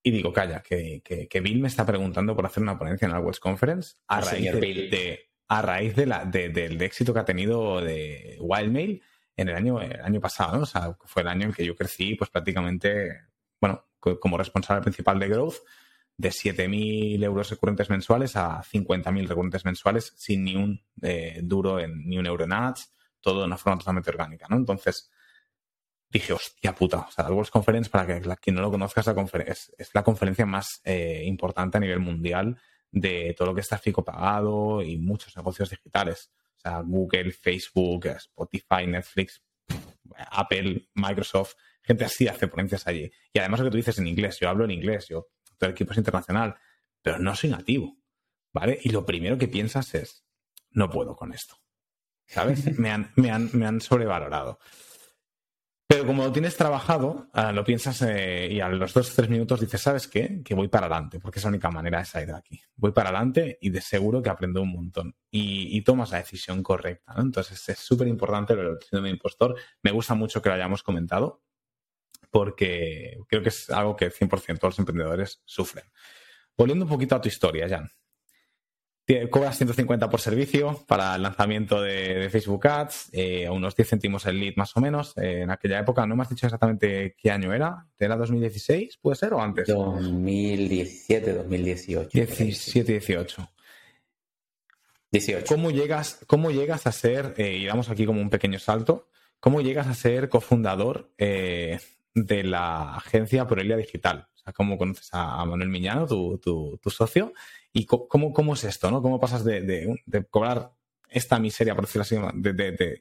Y 0.02 0.10
digo, 0.10 0.32
calla, 0.32 0.62
que, 0.62 1.02
que, 1.02 1.40
Bill 1.40 1.60
me 1.60 1.68
está 1.68 1.84
preguntando 1.84 2.34
por 2.34 2.46
hacer 2.46 2.62
una 2.62 2.78
ponencia 2.78 3.06
en 3.06 3.12
AdWords 3.12 3.40
Conference 3.40 3.96
a 4.06 4.20
raíz, 4.20 4.52
de, 4.52 5.30
a 5.48 5.60
raíz 5.60 5.96
de 5.96 6.06
la, 6.06 6.24
del 6.24 6.80
éxito 6.80 7.12
que 7.12 7.20
ha 7.20 7.24
tenido 7.24 7.80
de 7.80 8.38
Wildmail 8.40 9.02
en 9.36 9.48
el 9.48 9.54
año, 9.54 9.80
el 9.80 10.00
año 10.00 10.20
pasado, 10.20 10.56
¿no? 10.56 10.62
O 10.62 10.66
sea, 10.66 10.96
fue 11.04 11.22
el 11.22 11.28
año 11.28 11.46
en 11.46 11.52
que 11.52 11.66
yo 11.66 11.76
crecí, 11.76 12.14
pues 12.14 12.30
prácticamente, 12.30 13.22
bueno, 13.60 13.84
como 13.98 14.38
responsable 14.38 14.82
principal 14.82 15.18
de 15.18 15.28
Growth 15.28 15.56
de 16.18 16.31
7.000 16.31 17.22
euros 17.24 17.48
recurrentes 17.48 17.88
mensuales 17.88 18.35
a 18.37 18.61
50.000 18.62 19.28
recurrentes 19.28 19.64
mensuales 19.64 20.12
sin 20.16 20.44
ni 20.44 20.57
un 20.57 20.85
eh, 21.00 21.40
duro, 21.42 21.78
en, 21.78 22.07
ni 22.07 22.18
un 22.18 22.26
euro 22.26 22.44
en 22.44 22.52
ads, 22.52 22.92
todo 23.20 23.40
de 23.40 23.46
una 23.46 23.57
forma 23.57 23.78
totalmente 23.78 24.11
orgánica, 24.11 24.46
¿no? 24.50 24.57
Entonces 24.57 25.11
dije, 26.11 26.33
hostia 26.33 26.74
puta, 26.74 27.07
o 27.09 27.11
sea, 27.11 27.24
la 27.24 27.31
World 27.31 27.50
Conference, 27.50 27.88
para 27.88 28.07
que 28.07 28.37
quien 28.40 28.57
no 28.57 28.62
lo 28.62 28.70
conozca, 28.70 29.00
es 29.00 29.07
la, 29.07 29.26
es, 29.46 29.72
es 29.78 29.90
la 29.94 30.02
conferencia 30.02 30.44
más 30.44 30.81
eh, 30.85 31.22
importante 31.24 31.76
a 31.76 31.81
nivel 31.81 32.00
mundial 32.00 32.59
de 32.90 33.35
todo 33.37 33.48
lo 33.48 33.54
que 33.54 33.61
es 33.61 33.68
tráfico 33.68 34.04
pagado 34.04 34.83
y 34.83 34.98
muchos 34.98 35.37
negocios 35.37 35.70
digitales. 35.70 36.33
O 36.57 36.61
sea, 36.61 36.81
Google, 36.81 37.31
Facebook, 37.31 38.07
Spotify, 38.07 38.87
Netflix, 38.88 39.40
Apple, 40.16 40.88
Microsoft, 40.94 41.54
gente 41.81 42.04
así 42.04 42.26
hace 42.26 42.48
ponencias 42.48 42.87
allí. 42.88 43.09
Y 43.33 43.38
además 43.38 43.61
lo 43.61 43.66
que 43.66 43.70
tú 43.70 43.76
dices 43.76 43.98
en 43.98 44.09
inglés, 44.09 44.38
yo 44.40 44.48
hablo 44.48 44.64
en 44.64 44.72
inglés, 44.72 45.07
yo 45.09 45.28
el 45.66 45.72
equipo 45.72 45.92
es 45.92 45.98
internacional, 45.98 46.56
pero 47.02 47.18
no 47.18 47.34
soy 47.34 47.50
nativo. 47.50 47.98
¿vale? 48.52 48.78
Y 48.82 48.90
lo 48.90 49.04
primero 49.04 49.38
que 49.38 49.48
piensas 49.48 49.94
es, 49.94 50.24
no 50.70 50.90
puedo 50.90 51.16
con 51.16 51.32
esto, 51.32 51.56
¿sabes? 52.26 52.64
me, 52.78 52.90
han, 52.90 53.12
me, 53.16 53.30
han, 53.30 53.50
me 53.52 53.66
han 53.66 53.80
sobrevalorado. 53.80 54.58
Pero 55.90 56.04
como 56.04 56.22
lo 56.22 56.32
tienes 56.32 56.54
trabajado, 56.54 57.30
ah, 57.32 57.50
lo 57.50 57.64
piensas 57.64 58.02
eh, 58.02 58.48
y 58.50 58.60
a 58.60 58.68
los 58.68 58.92
dos 58.92 59.10
o 59.10 59.14
tres 59.16 59.30
minutos 59.30 59.60
dices, 59.60 59.80
¿sabes 59.80 60.06
qué? 60.06 60.42
Que 60.44 60.54
voy 60.54 60.68
para 60.68 60.84
adelante, 60.84 61.18
porque 61.18 61.38
es 61.38 61.44
la 61.44 61.48
única 61.48 61.70
manera 61.70 62.00
de 62.00 62.04
salir 62.04 62.28
de 62.28 62.36
aquí. 62.36 62.60
Voy 62.76 62.92
para 62.92 63.08
adelante 63.08 63.56
y 63.58 63.70
de 63.70 63.80
seguro 63.80 64.22
que 64.22 64.28
aprendo 64.28 64.60
un 64.60 64.70
montón. 64.70 65.16
Y, 65.30 65.80
tomas 65.82 66.10
la 66.10 66.18
decisión 66.18 66.62
correcta, 66.62 67.14
¿no? 67.14 67.22
Entonces 67.22 67.66
es 67.70 67.78
súper 67.78 68.06
importante 68.06 68.54
lo 68.54 68.64
del 68.64 68.82
síndrome 68.82 69.08
de 69.08 69.14
impostor. 69.14 69.56
Me 69.82 69.90
gusta 69.90 70.12
mucho 70.12 70.42
que 70.42 70.50
lo 70.50 70.56
hayamos 70.56 70.82
comentado, 70.82 71.42
porque 72.30 73.18
creo 73.28 73.42
que 73.42 73.48
es 73.48 73.70
algo 73.70 73.96
que 73.96 74.10
100% 74.10 74.58
todos 74.58 74.72
los 74.72 74.78
emprendedores 74.78 75.42
sufren. 75.44 75.84
Volviendo 76.56 76.84
un 76.84 76.90
poquito 76.90 77.14
a 77.14 77.20
tu 77.20 77.28
historia, 77.28 77.68
Jan 77.68 77.90
cobras 79.30 79.56
150 79.56 80.10
por 80.10 80.20
servicio 80.20 80.84
para 80.86 81.16
el 81.16 81.22
lanzamiento 81.22 81.80
de, 81.80 82.28
Facebook 82.30 82.66
Ads, 82.66 83.08
eh, 83.12 83.48
unos 83.48 83.74
10 83.74 83.88
céntimos 83.88 84.26
el 84.26 84.38
lead 84.38 84.54
más 84.56 84.76
o 84.76 84.80
menos. 84.80 85.16
Eh, 85.16 85.42
en 85.42 85.50
aquella 85.50 85.78
época, 85.78 86.06
no 86.06 86.14
me 86.14 86.22
has 86.22 86.28
dicho 86.28 86.46
exactamente 86.46 87.16
qué 87.16 87.30
año 87.30 87.52
era. 87.54 87.86
¿Era 87.98 88.16
2016, 88.16 88.98
puede 89.00 89.16
ser, 89.16 89.32
o 89.32 89.40
antes? 89.40 89.66
2017, 89.66 91.32
2018. 91.32 92.10
17, 92.12 92.92
18. 92.92 93.50
18. 95.10 95.46
¿Cómo 95.46 95.70
llegas, 95.70 96.20
cómo 96.26 96.50
llegas 96.50 96.86
a 96.86 96.92
ser, 96.92 97.34
eh, 97.38 97.56
y 97.56 97.64
damos 97.64 97.88
aquí 97.88 98.04
como 98.04 98.20
un 98.20 98.28
pequeño 98.28 98.58
salto, 98.58 99.08
cómo 99.40 99.62
llegas 99.62 99.86
a 99.86 99.94
ser 99.94 100.28
cofundador 100.28 101.10
de 101.16 101.80
la 102.14 102.94
agencia 102.96 103.46
Proelia 103.46 103.76
Digital? 103.76 104.28
O 104.34 104.38
sea, 104.38 104.52
¿cómo 104.52 104.78
conoces 104.78 105.08
a, 105.12 105.44
Manuel 105.44 105.68
Miñano, 105.68 106.06
tu, 106.06 106.38
tu 106.38 106.90
socio? 106.90 107.32
¿Y 107.72 107.86
cómo, 107.86 108.32
cómo 108.32 108.54
es 108.54 108.64
esto? 108.64 108.90
¿no? 108.90 109.02
¿Cómo 109.02 109.20
pasas 109.20 109.44
de, 109.44 109.98
cobrar 110.30 110.72
esta 111.08 111.38
miseria, 111.38 111.74
por 111.74 111.86
decirlo 111.86 112.02
así, 112.02 112.16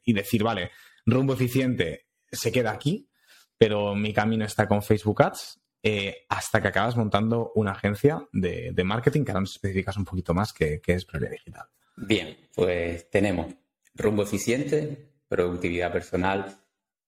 y 0.05 0.13
decir, 0.13 0.43
vale, 0.43 0.71
rumbo 1.05 1.33
eficiente 1.33 2.07
se 2.31 2.51
queda 2.51 2.71
aquí, 2.71 3.09
pero 3.57 3.95
mi 3.95 4.13
camino 4.13 4.45
está 4.45 4.67
con 4.67 4.83
Facebook 4.83 5.23
Ads, 5.23 5.59
eh, 5.83 6.25
hasta 6.29 6.61
que 6.61 6.67
acabas 6.67 6.97
montando 6.97 7.51
una 7.55 7.71
agencia 7.71 8.27
de, 8.31 8.73
marketing 8.83 9.23
que 9.23 9.31
ahora 9.31 9.41
nos 9.41 9.51
especificas 9.51 9.97
un 9.97 10.05
poquito 10.05 10.33
más 10.33 10.53
que, 10.53 10.81
es 10.85 11.05
Prioridad 11.05 11.31
Digital. 11.31 11.65
Bien, 11.95 12.37
pues 12.53 13.09
tenemos 13.09 13.53
rumbo 13.95 14.23
eficiente, 14.23 15.11
productividad 15.27 15.91
personal. 15.91 16.57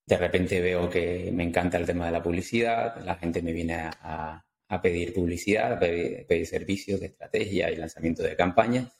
De 0.09 0.17
repente 0.17 0.59
veo 0.59 0.89
que 0.89 1.29
me 1.31 1.43
encanta 1.43 1.77
el 1.77 1.85
tema 1.85 2.07
de 2.07 2.11
la 2.11 2.23
publicidad, 2.23 2.99
la 3.05 3.13
gente 3.13 3.43
me 3.43 3.53
viene 3.53 3.75
a, 3.75 4.43
pedir 4.81 5.13
publicidad, 5.13 5.77
pedir, 5.79 6.47
servicios 6.47 6.99
de 6.99 7.05
estrategia 7.05 7.69
y 7.69 7.75
lanzamiento 7.75 8.23
de 8.23 8.35
campañas. 8.35 8.91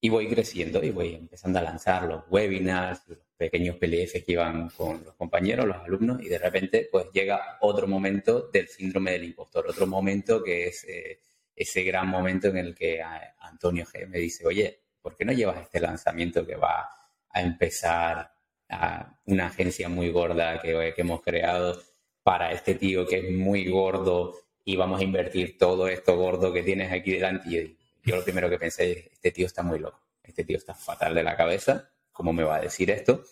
Y 0.00 0.08
voy 0.08 0.26
creciendo 0.28 0.82
y 0.82 0.90
voy 0.90 1.14
empezando 1.14 1.60
a 1.60 1.62
lanzar 1.62 2.08
los 2.08 2.24
webinars, 2.28 3.06
los 3.06 3.18
pequeños 3.36 3.76
PDF 3.76 4.24
que 4.24 4.32
iban 4.32 4.68
con 4.70 5.04
los 5.04 5.14
compañeros, 5.14 5.64
los 5.64 5.76
alumnos, 5.76 6.20
y 6.20 6.28
de 6.28 6.38
repente 6.38 6.88
pues 6.90 7.06
llega 7.12 7.58
otro 7.60 7.86
momento 7.86 8.48
del 8.52 8.66
síndrome 8.66 9.12
del 9.12 9.22
impostor, 9.22 9.68
otro 9.68 9.86
momento 9.86 10.42
que 10.42 10.66
es 10.66 10.82
eh, 10.88 11.20
ese 11.54 11.84
gran 11.84 12.08
momento 12.08 12.48
en 12.48 12.56
el 12.56 12.74
que 12.74 13.00
Antonio 13.38 13.86
G 13.86 14.08
me 14.08 14.18
dice, 14.18 14.44
oye, 14.44 14.80
¿por 15.00 15.16
qué 15.16 15.24
no 15.24 15.32
llevas 15.32 15.62
este 15.62 15.78
lanzamiento 15.78 16.44
que 16.44 16.56
va 16.56 16.88
a 17.30 17.40
empezar 17.40 18.31
a 18.72 19.20
una 19.26 19.46
agencia 19.46 19.88
muy 19.88 20.10
gorda 20.10 20.60
que, 20.60 20.92
que 20.94 21.00
hemos 21.02 21.22
creado 21.22 21.80
para 22.22 22.52
este 22.52 22.74
tío 22.74 23.06
que 23.06 23.18
es 23.18 23.30
muy 23.30 23.68
gordo 23.68 24.36
y 24.64 24.76
vamos 24.76 25.00
a 25.00 25.04
invertir 25.04 25.58
todo 25.58 25.88
esto 25.88 26.16
gordo 26.16 26.52
que 26.52 26.62
tienes 26.62 26.92
aquí 26.92 27.12
delante. 27.12 27.48
Y 27.50 27.76
yo 28.04 28.16
lo 28.16 28.24
primero 28.24 28.48
que 28.48 28.58
pensé 28.58 28.92
es, 28.92 29.06
este 29.12 29.30
tío 29.32 29.46
está 29.46 29.62
muy 29.62 29.78
loco, 29.78 30.00
este 30.22 30.44
tío 30.44 30.56
está 30.56 30.74
fatal 30.74 31.14
de 31.14 31.22
la 31.22 31.36
cabeza, 31.36 31.90
¿cómo 32.12 32.32
me 32.32 32.44
va 32.44 32.56
a 32.56 32.60
decir 32.60 32.90
esto? 32.90 33.22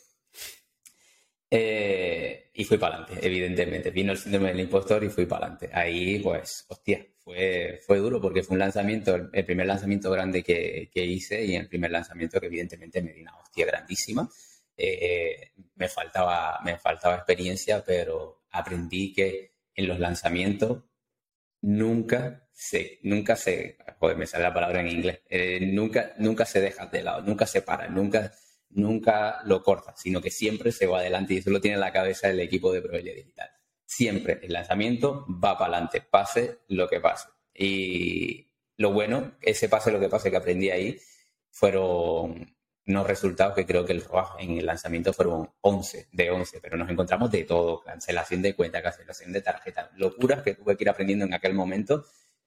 Eh, 1.52 2.50
y 2.54 2.64
fui 2.64 2.78
para 2.78 2.98
adelante, 2.98 3.26
evidentemente. 3.26 3.90
Vino 3.90 4.12
el 4.12 4.18
síndrome 4.18 4.48
del 4.48 4.60
impostor 4.60 5.02
y 5.02 5.08
fui 5.08 5.26
para 5.26 5.46
adelante. 5.46 5.70
Ahí, 5.72 6.20
pues, 6.20 6.64
hostia, 6.68 7.04
fue, 7.18 7.80
fue 7.84 7.98
duro 7.98 8.20
porque 8.20 8.42
fue 8.42 8.54
un 8.54 8.60
lanzamiento, 8.60 9.30
el 9.32 9.44
primer 9.44 9.66
lanzamiento 9.66 10.10
grande 10.10 10.42
que, 10.44 10.90
que 10.92 11.04
hice 11.04 11.44
y 11.44 11.56
el 11.56 11.68
primer 11.68 11.90
lanzamiento 11.90 12.40
que 12.40 12.46
evidentemente 12.46 13.02
me 13.02 13.12
di 13.12 13.22
una 13.22 13.36
hostia 13.36 13.66
grandísima. 13.66 14.28
Eh, 14.82 15.52
me, 15.74 15.88
faltaba, 15.88 16.58
me 16.64 16.78
faltaba 16.78 17.16
experiencia, 17.16 17.84
pero 17.84 18.44
aprendí 18.50 19.12
que 19.12 19.52
en 19.74 19.88
los 19.88 19.98
lanzamientos 19.98 20.84
nunca 21.60 22.48
se, 22.52 22.98
nunca 23.02 23.36
se, 23.36 23.76
joder, 23.98 24.16
me 24.16 24.26
sale 24.26 24.44
la 24.44 24.54
palabra 24.54 24.80
en 24.80 24.88
inglés, 24.88 25.20
eh, 25.28 25.60
nunca, 25.60 26.14
nunca 26.18 26.46
se 26.46 26.60
deja 26.60 26.86
de 26.86 27.02
lado, 27.02 27.22
nunca 27.22 27.46
se 27.46 27.60
para, 27.60 27.88
nunca, 27.88 28.32
nunca 28.70 29.40
lo 29.44 29.62
corta, 29.62 29.94
sino 29.96 30.22
que 30.22 30.30
siempre 30.30 30.72
se 30.72 30.86
va 30.86 31.00
adelante 31.00 31.34
y 31.34 31.38
eso 31.38 31.50
lo 31.50 31.60
tiene 31.60 31.74
en 31.74 31.80
la 31.80 31.92
cabeza 31.92 32.30
el 32.30 32.40
equipo 32.40 32.72
de 32.72 32.82
Provelia 32.82 33.14
Digital. 33.14 33.50
Siempre 33.84 34.40
el 34.42 34.52
lanzamiento 34.52 35.26
va 35.28 35.58
para 35.58 35.74
adelante, 35.74 36.00
pase 36.00 36.60
lo 36.68 36.88
que 36.88 37.00
pase. 37.00 37.28
Y 37.54 38.48
lo 38.76 38.92
bueno, 38.92 39.36
ese 39.42 39.68
pase 39.68 39.90
lo 39.90 40.00
que 40.00 40.08
pase 40.08 40.30
que 40.30 40.36
aprendí 40.36 40.70
ahí, 40.70 40.98
fueron 41.50 42.56
unos 42.90 43.06
resultados 43.06 43.54
que 43.54 43.66
creo 43.66 43.84
que 43.84 43.92
el 43.92 44.04
ROAS 44.04 44.32
en 44.38 44.58
el 44.58 44.66
lanzamiento 44.66 45.12
fueron 45.12 45.50
11 45.60 46.08
de 46.12 46.30
11, 46.30 46.60
pero 46.60 46.76
nos 46.76 46.90
encontramos 46.90 47.30
de 47.30 47.44
todo, 47.44 47.80
cancelación 47.80 48.42
de 48.42 48.54
cuenta, 48.54 48.82
cancelación 48.82 49.32
de 49.32 49.42
tarjeta, 49.42 49.90
locuras 49.96 50.42
que 50.42 50.54
tuve 50.54 50.76
que 50.76 50.84
ir 50.84 50.90
aprendiendo 50.90 51.24
en 51.24 51.34
aquel 51.34 51.54
momento 51.54 52.04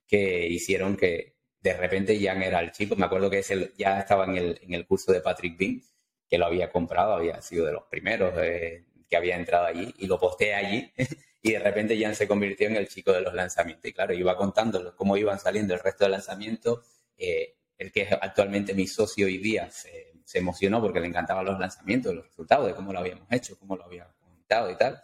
que 0.08 0.48
hicieron 0.48 0.96
que 0.96 1.38
de 1.60 1.74
repente 1.74 2.20
ya 2.20 2.34
era 2.34 2.60
el 2.60 2.72
chico, 2.72 2.96
me 2.96 3.06
acuerdo 3.06 3.30
que 3.30 3.40
ese 3.40 3.72
ya 3.78 4.00
estaba 4.00 4.26
en 4.26 4.38
el, 4.38 4.60
en 4.62 4.74
el 4.74 4.86
curso 4.86 5.12
de 5.14 5.22
Patrick 5.22 5.58
Bean, 5.58 5.82
que 6.30 6.38
lo 6.38 6.46
había 6.46 6.72
comprado, 6.72 7.14
había 7.14 7.42
sido 7.42 7.66
de 7.66 7.72
los 7.72 7.84
primeros 7.84 8.34
eh, 8.38 8.86
que 9.10 9.16
había 9.16 9.38
entrado 9.38 9.68
allí 9.68 9.94
y 9.98 10.08
lo 10.08 10.20
posté 10.20 10.54
allí 10.54 10.92
y 11.42 11.52
de 11.52 11.60
repente 11.60 11.98
ya 11.98 12.14
se 12.14 12.28
convirtió 12.28 12.68
en 12.68 12.76
el 12.76 12.88
chico 12.88 13.14
de 13.14 13.22
los 13.22 13.34
lanzamientos. 13.34 13.86
Y 13.86 13.94
claro, 13.94 14.14
iba 14.14 14.36
contando 14.36 14.96
cómo 14.96 15.16
iban 15.16 15.40
saliendo 15.40 15.74
el 15.74 15.80
resto 15.80 16.06
del 16.06 16.14
lanzamiento. 16.14 16.84
Eh, 17.18 17.56
el 17.78 17.92
que 17.92 18.04
es 18.04 18.12
actualmente 18.14 18.74
mi 18.74 18.88
socio 18.88 19.26
hoy 19.26 19.38
día 19.38 19.70
se 19.70 20.13
se 20.26 20.40
emocionó 20.40 20.82
porque 20.82 21.00
le 21.00 21.08
encantaban 21.08 21.46
los 21.46 21.60
lanzamientos, 21.60 22.14
los 22.14 22.26
resultados, 22.26 22.68
de 22.68 22.76
cómo 22.76 22.94
lo 22.94 23.00
habíamos 23.00 23.28
hecho, 23.32 23.58
cómo 23.58 23.76
lo 23.76 23.86
habíamos 23.86 24.14
comentado 24.16 24.72
y 24.72 24.78
tal. 24.78 25.02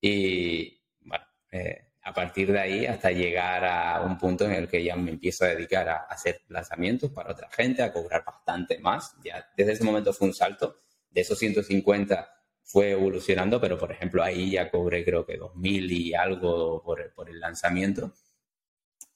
Y 0.00 0.80
bueno, 1.00 1.24
eh, 1.50 1.86
a 2.02 2.12
partir 2.14 2.52
de 2.52 2.60
ahí 2.60 2.86
hasta 2.86 3.10
llegar 3.10 3.64
a 3.64 4.00
un 4.02 4.16
punto 4.16 4.44
en 4.44 4.52
el 4.52 4.68
que 4.68 4.82
ya 4.82 4.94
me 4.94 5.10
empiezo 5.10 5.44
a 5.44 5.48
dedicar 5.48 5.88
a, 5.88 5.96
hacer 6.08 6.42
lanzamientos 6.48 7.10
para 7.10 7.32
otra 7.32 7.48
gente, 7.50 7.82
a 7.82 7.92
cobrar 7.92 8.24
bastante 8.24 8.78
más. 8.78 9.16
Ya 9.24 9.44
desde 9.56 9.72
ese 9.72 9.84
momento 9.84 10.12
fue 10.12 10.28
un 10.28 10.34
salto. 10.34 10.80
De 11.10 11.22
esos 11.22 11.38
150 11.38 12.28
fue 12.62 12.90
evolucionando, 12.92 13.60
pero 13.60 13.76
por 13.76 13.90
ejemplo 13.90 14.22
ahí 14.22 14.52
ya 14.52 14.70
cobré 14.70 15.04
creo 15.04 15.26
que 15.26 15.38
2.000 15.38 15.90
y 15.90 16.14
algo 16.14 16.82
por, 16.82 17.12
por 17.12 17.28
el 17.28 17.40
lanzamiento. 17.40 18.12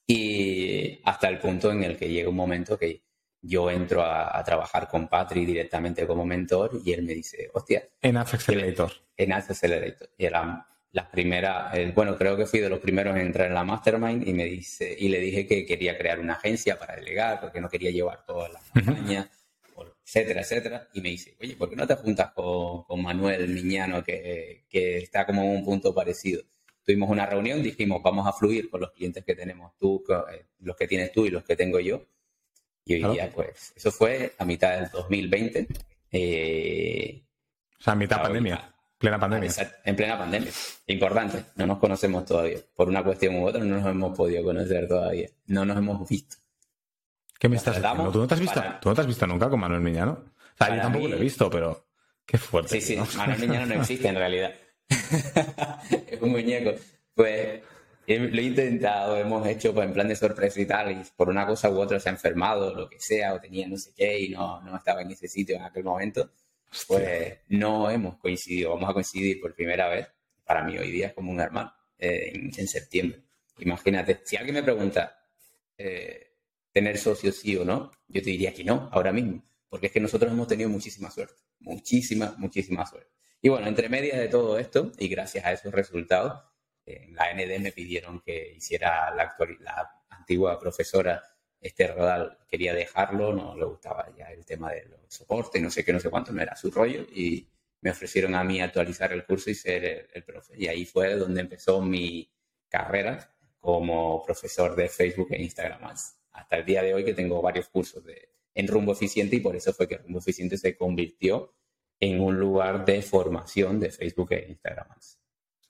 Y 0.06 1.00
hasta 1.04 1.28
el 1.28 1.38
punto 1.38 1.70
en 1.70 1.84
el 1.84 1.96
que 1.96 2.08
llega 2.08 2.28
un 2.28 2.34
momento 2.34 2.76
que 2.76 3.04
yo 3.42 3.70
entro 3.70 4.02
a, 4.02 4.42
trabajar 4.44 4.88
con 4.88 5.08
Patri 5.08 5.44
directamente 5.46 6.06
como 6.06 6.24
mentor 6.24 6.80
y 6.84 6.92
él 6.92 7.02
me 7.02 7.14
dice, 7.14 7.50
hostia. 7.52 7.88
En 8.00 8.16
Ads 8.16 8.34
Accelerator. 8.34 8.92
En 9.16 9.32
Ads 9.32 9.50
Accelerator. 9.50 10.10
Y 10.18 10.26
era 10.26 10.66
las 10.92 11.06
primeras, 11.06 11.72
bueno, 11.94 12.16
creo 12.16 12.36
que 12.36 12.46
fui 12.46 12.60
de 12.60 12.68
los 12.68 12.80
primeros 12.80 13.14
en 13.16 13.22
entrar 13.22 13.46
en 13.46 13.54
la 13.54 13.64
Mastermind 13.64 14.26
y 14.26 14.34
me 14.34 14.44
dice, 14.44 14.94
y 14.98 15.08
le 15.08 15.20
dije 15.20 15.46
que 15.46 15.64
quería 15.64 15.96
crear 15.96 16.18
una 16.18 16.34
agencia 16.34 16.78
para 16.78 16.96
delegar 16.96 17.40
porque 17.40 17.60
no 17.60 17.68
quería 17.68 17.90
llevar 17.90 18.24
todas 18.26 18.52
las 18.52 18.62
campañas, 18.70 19.28
etcétera, 20.04 20.40
etcétera. 20.40 20.88
Y 20.92 21.00
me 21.00 21.10
dice, 21.10 21.36
oye, 21.40 21.54
¿por 21.56 21.70
qué 21.70 21.76
no 21.76 21.86
te 21.86 21.94
juntas 21.94 22.32
con, 22.32 22.82
con 22.84 23.02
Manuel 23.02 23.48
Miñano 23.48 24.02
que, 24.02 24.64
que 24.68 24.98
está 24.98 25.24
como 25.24 25.42
en 25.42 25.50
un 25.50 25.64
punto 25.64 25.94
parecido? 25.94 26.42
Tuvimos 26.84 27.08
una 27.08 27.24
reunión, 27.24 27.62
dijimos, 27.62 28.02
vamos 28.02 28.26
a 28.26 28.32
fluir 28.32 28.68
con 28.68 28.80
los 28.80 28.90
clientes 28.90 29.24
que 29.24 29.36
tenemos 29.36 29.72
tú, 29.78 30.02
eh, 30.32 30.46
los 30.58 30.76
que 30.76 30.88
tienes 30.88 31.12
tú 31.12 31.24
y 31.26 31.30
los 31.30 31.44
que 31.44 31.54
tengo 31.54 31.78
yo 31.78 32.04
y 32.84 33.02
hoy 33.02 33.12
día, 33.12 33.30
pues, 33.34 33.72
eso 33.76 33.90
fue 33.90 34.34
a 34.38 34.44
mitad 34.44 34.78
del 34.78 34.90
2020. 34.90 35.68
Eh, 36.12 37.22
o 37.78 37.82
sea, 37.82 37.92
a 37.92 37.96
mitad 37.96 38.22
pandemia, 38.22 38.74
plena 38.98 39.18
pandemia. 39.18 39.50
En 39.84 39.96
plena 39.96 40.18
pandemia. 40.18 40.50
Importante, 40.86 41.44
no 41.56 41.66
nos 41.66 41.78
conocemos 41.78 42.24
todavía. 42.24 42.58
Por 42.74 42.88
una 42.88 43.02
cuestión 43.04 43.36
u 43.36 43.46
otra 43.46 43.62
no 43.62 43.76
nos 43.76 43.86
hemos 43.86 44.16
podido 44.16 44.42
conocer 44.42 44.88
todavía. 44.88 45.28
No 45.46 45.64
nos 45.64 45.76
hemos 45.76 46.08
visto. 46.08 46.36
¿Qué 47.38 47.48
me 47.48 47.56
estás 47.56 47.76
diciendo? 47.76 48.10
¿Tú 48.10 48.18
no 48.18 48.26
te 48.26 48.34
has 48.34 48.40
visto, 48.40 48.62
¿tú 48.82 48.88
no 48.90 48.94
te 48.94 49.00
has 49.00 49.06
visto 49.06 49.26
nunca 49.26 49.48
con 49.48 49.60
Manuel 49.60 49.80
Miñano? 49.80 50.12
O 50.12 50.64
sea, 50.64 50.76
yo 50.76 50.82
tampoco 50.82 51.08
lo 51.08 51.16
he 51.16 51.20
visto, 51.20 51.48
pero 51.48 51.86
qué 52.26 52.36
fuerte. 52.36 52.80
Sí, 52.80 52.96
sí, 52.96 53.16
Manuel 53.16 53.40
Miñano 53.40 53.66
no 53.66 53.80
existe 53.80 54.08
en 54.08 54.16
realidad. 54.16 54.52
es 56.06 56.20
un 56.20 56.30
muñeco. 56.30 56.72
Pues 57.14 57.62
lo 58.06 58.40
he 58.40 58.42
intentado, 58.42 59.16
hemos 59.16 59.46
hecho 59.46 59.72
pues, 59.74 59.86
en 59.86 59.92
plan 59.92 60.08
de 60.08 60.16
sorpresa 60.16 60.60
y 60.60 60.66
tal, 60.66 60.92
y 60.92 61.02
por 61.16 61.28
una 61.28 61.46
cosa 61.46 61.70
u 61.70 61.78
otra 61.78 62.00
se 62.00 62.08
ha 62.08 62.12
enfermado, 62.12 62.74
lo 62.74 62.88
que 62.88 62.98
sea, 62.98 63.34
o 63.34 63.40
tenía 63.40 63.68
no 63.68 63.76
sé 63.76 63.92
qué, 63.96 64.20
y 64.20 64.28
no, 64.30 64.60
no 64.62 64.76
estaba 64.76 65.02
en 65.02 65.10
ese 65.10 65.28
sitio 65.28 65.56
en 65.56 65.62
aquel 65.62 65.84
momento, 65.84 66.30
pues 66.86 67.38
no 67.48 67.90
hemos 67.90 68.16
coincidido, 68.18 68.70
vamos 68.70 68.90
a 68.90 68.94
coincidir 68.94 69.40
por 69.40 69.54
primera 69.54 69.88
vez, 69.88 70.08
para 70.44 70.64
mí 70.64 70.76
hoy 70.78 70.90
día 70.90 71.08
es 71.08 71.14
como 71.14 71.30
un 71.30 71.40
hermano, 71.40 71.72
eh, 71.98 72.32
en, 72.34 72.68
septiembre. 72.68 73.22
Imagínate, 73.58 74.20
si 74.24 74.36
alguien 74.36 74.54
me 74.54 74.62
pregunta, 74.62 75.24
eh, 75.76 76.32
tener 76.72 76.98
socios 76.98 77.36
sí 77.36 77.56
o 77.56 77.64
no, 77.64 77.92
yo 78.08 78.22
te 78.22 78.30
diría 78.30 78.52
que 78.52 78.64
no, 78.64 78.88
ahora 78.92 79.12
mismo, 79.12 79.44
porque 79.68 79.86
es 79.86 79.92
que 79.92 80.00
nosotros 80.00 80.32
hemos 80.32 80.48
tenido 80.48 80.68
muchísima 80.68 81.10
suerte, 81.10 81.34
muchísima, 81.60 82.34
muchísima 82.38 82.86
suerte. 82.86 83.10
Y 83.42 83.48
bueno, 83.48 83.66
entre 83.68 83.88
medias 83.88 84.18
de 84.18 84.28
todo 84.28 84.58
esto, 84.58 84.92
y 84.98 85.08
gracias 85.08 85.44
a 85.44 85.52
esos 85.52 85.72
resultados, 85.72 86.42
en 86.86 87.14
la 87.14 87.32
ND 87.34 87.60
me 87.60 87.72
pidieron 87.72 88.20
que 88.20 88.54
hiciera 88.56 89.14
la, 89.14 89.36
la 89.60 89.90
antigua 90.10 90.58
profesora 90.58 91.22
Esther 91.60 91.94
Rodal, 91.94 92.38
quería 92.48 92.72
dejarlo, 92.72 93.34
no 93.34 93.54
le 93.54 93.64
gustaba 93.66 94.08
ya 94.16 94.26
el 94.32 94.44
tema 94.46 94.72
de 94.72 94.86
los 94.86 95.00
soportes, 95.08 95.60
no 95.60 95.70
sé 95.70 95.84
qué, 95.84 95.92
no 95.92 96.00
sé 96.00 96.08
cuánto, 96.08 96.32
no 96.32 96.40
era 96.40 96.56
su 96.56 96.70
rollo, 96.70 97.02
y 97.12 97.46
me 97.82 97.90
ofrecieron 97.90 98.34
a 98.34 98.44
mí 98.44 98.60
actualizar 98.60 99.12
el 99.12 99.24
curso 99.24 99.50
y 99.50 99.54
ser 99.54 100.08
el, 100.12 100.24
profe. 100.24 100.54
Y 100.56 100.68
ahí 100.68 100.84
fue 100.86 101.16
donde 101.16 101.42
empezó 101.42 101.82
mi 101.82 102.30
carrera 102.68 103.34
como 103.58 104.22
profesor 104.22 104.74
de 104.74 104.88
Facebook 104.88 105.28
e 105.32 105.42
Instagram 105.42 105.92
Hasta 106.32 106.56
el 106.56 106.64
día 106.64 106.82
de 106.82 106.94
hoy 106.94 107.04
que 107.04 107.14
tengo 107.14 107.42
varios 107.42 107.68
cursos 107.68 108.04
de, 108.04 108.30
en 108.54 108.66
rumbo 108.66 108.92
eficiente 108.92 109.36
y 109.36 109.40
por 109.40 109.54
eso 109.54 109.72
fue 109.72 109.86
que 109.86 109.98
rumbo 109.98 110.18
eficiente 110.18 110.56
se 110.56 110.76
convirtió 110.76 111.54
en 111.98 112.20
un 112.20 112.38
lugar 112.38 112.86
de 112.86 113.02
formación 113.02 113.78
de 113.80 113.90
Facebook 113.90 114.32
e 114.32 114.46
Instagram 114.48 114.88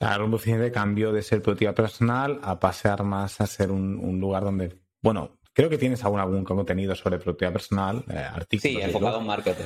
Ads. 0.00 0.18
rumbo 0.18 0.36
eficiente 0.36 0.72
cambió 0.72 1.12
de 1.12 1.22
ser 1.22 1.42
productiva 1.42 1.74
personal 1.74 2.40
a 2.42 2.58
pasar 2.58 3.04
más 3.04 3.40
a 3.40 3.46
ser 3.46 3.70
un, 3.70 4.18
lugar 4.20 4.44
donde, 4.44 4.80
bueno, 5.02 5.38
creo 5.52 5.68
que 5.68 5.78
tienes 5.78 6.02
algún, 6.04 6.20
algún 6.20 6.44
contenido 6.44 6.94
sobre 6.94 7.18
productividad 7.18 7.52
personal, 7.52 8.04
eh, 8.08 8.18
artículos. 8.18 8.62
Sí, 8.62 8.80
enfocado 8.80 9.20
en 9.20 9.26
marketing. 9.26 9.64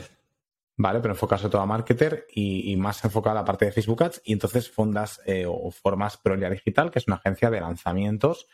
¿vale? 0.76 1.00
Pero 1.00 1.14
enfocado 1.14 1.42
sobre 1.42 1.52
todo 1.52 1.62
a 1.62 1.66
marketer 1.66 2.26
y, 2.32 2.74
más 2.76 3.04
enfocado 3.04 3.38
a 3.38 3.40
la 3.40 3.44
parte 3.44 3.64
de 3.66 3.72
Facebook 3.72 4.02
Ads. 4.02 4.22
Y 4.24 4.32
entonces 4.32 4.70
fundas 4.70 5.20
eh, 5.26 5.46
o 5.46 5.70
formas 5.70 6.16
Prolia 6.16 6.50
Digital, 6.50 6.90
que 6.90 6.98
es 6.98 7.06
una 7.06 7.16
agencia 7.16 7.50
de 7.50 7.60
lanzamientos 7.60 8.46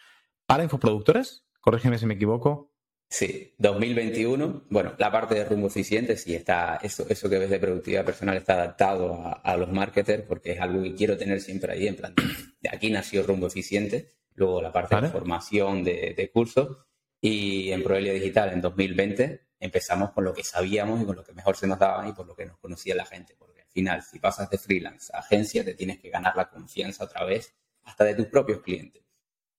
para 0.47 0.63
infoproductores. 0.63 1.45
Corrígeme 1.61 1.99
si 1.99 2.07
me 2.07 2.15
equivoco. 2.15 2.70
Sí, 3.13 3.55
2021. 3.59 4.67
Bueno, 4.71 4.95
la 4.97 5.11
parte 5.11 5.35
de 5.35 5.45
rumbo 5.45 5.67
eficiente, 5.67 6.17
sí, 6.17 6.33
está, 6.33 6.77
eso, 6.81 7.05
eso 7.09 7.29
que 7.29 7.39
ves 7.39 7.51
de 7.51 7.59
productividad 7.59 8.05
personal 8.05 8.37
está 8.37 8.55
adaptado 8.55 9.21
a, 9.43 9.57
los 9.57 9.73
marketers 9.73 10.23
porque 10.23 10.53
es 10.53 10.61
algo 10.61 10.85
que 10.85 10.95
quiero 10.95 11.19
tener 11.19 11.41
siempre 11.41 11.73
ahí. 11.73 11.89
En 11.89 11.97
plan, 11.97 12.15
de 12.61 12.69
aquí 12.73 12.89
nació 12.89 13.25
rumbo 13.25 13.49
eficiente. 13.49 14.15
Luego 14.35 14.63
la 14.63 14.71
parte 14.73 14.95
de 15.01 15.09
formación 15.09 15.83
de, 15.83 16.15
de 16.17 16.31
cursos. 16.31 16.79
Y 17.21 17.73
en 17.73 17.83
Proelia 17.83 18.13
Digital 18.13 18.53
en 18.53 18.61
2020 18.61 19.49
empezamos 19.59 20.13
con 20.13 20.25
lo 20.25 20.33
que 20.33 20.45
sabíamos 20.45 21.03
y 21.03 21.05
con 21.05 21.17
lo 21.17 21.25
que 21.25 21.33
mejor 21.33 21.57
se 21.57 21.67
nos 21.67 21.81
daba 21.81 22.09
y 22.09 22.13
por 22.13 22.27
lo 22.27 22.37
que 22.37 22.47
nos 22.47 22.59
conocía 22.59 22.95
la 22.95 23.07
gente. 23.07 23.35
Porque 23.37 23.63
al 23.63 23.69
final, 23.69 24.03
si 24.03 24.21
pasas 24.21 24.49
de 24.49 24.57
freelance 24.57 25.11
a 25.13 25.19
agencia, 25.19 25.65
te 25.65 25.75
tienes 25.75 25.99
que 25.99 26.11
ganar 26.11 26.37
la 26.37 26.49
confianza 26.49 27.05
otra 27.05 27.25
vez, 27.25 27.55
hasta 27.83 28.05
de 28.05 28.15
tus 28.15 28.27
propios 28.27 28.61
clientes. 28.61 29.03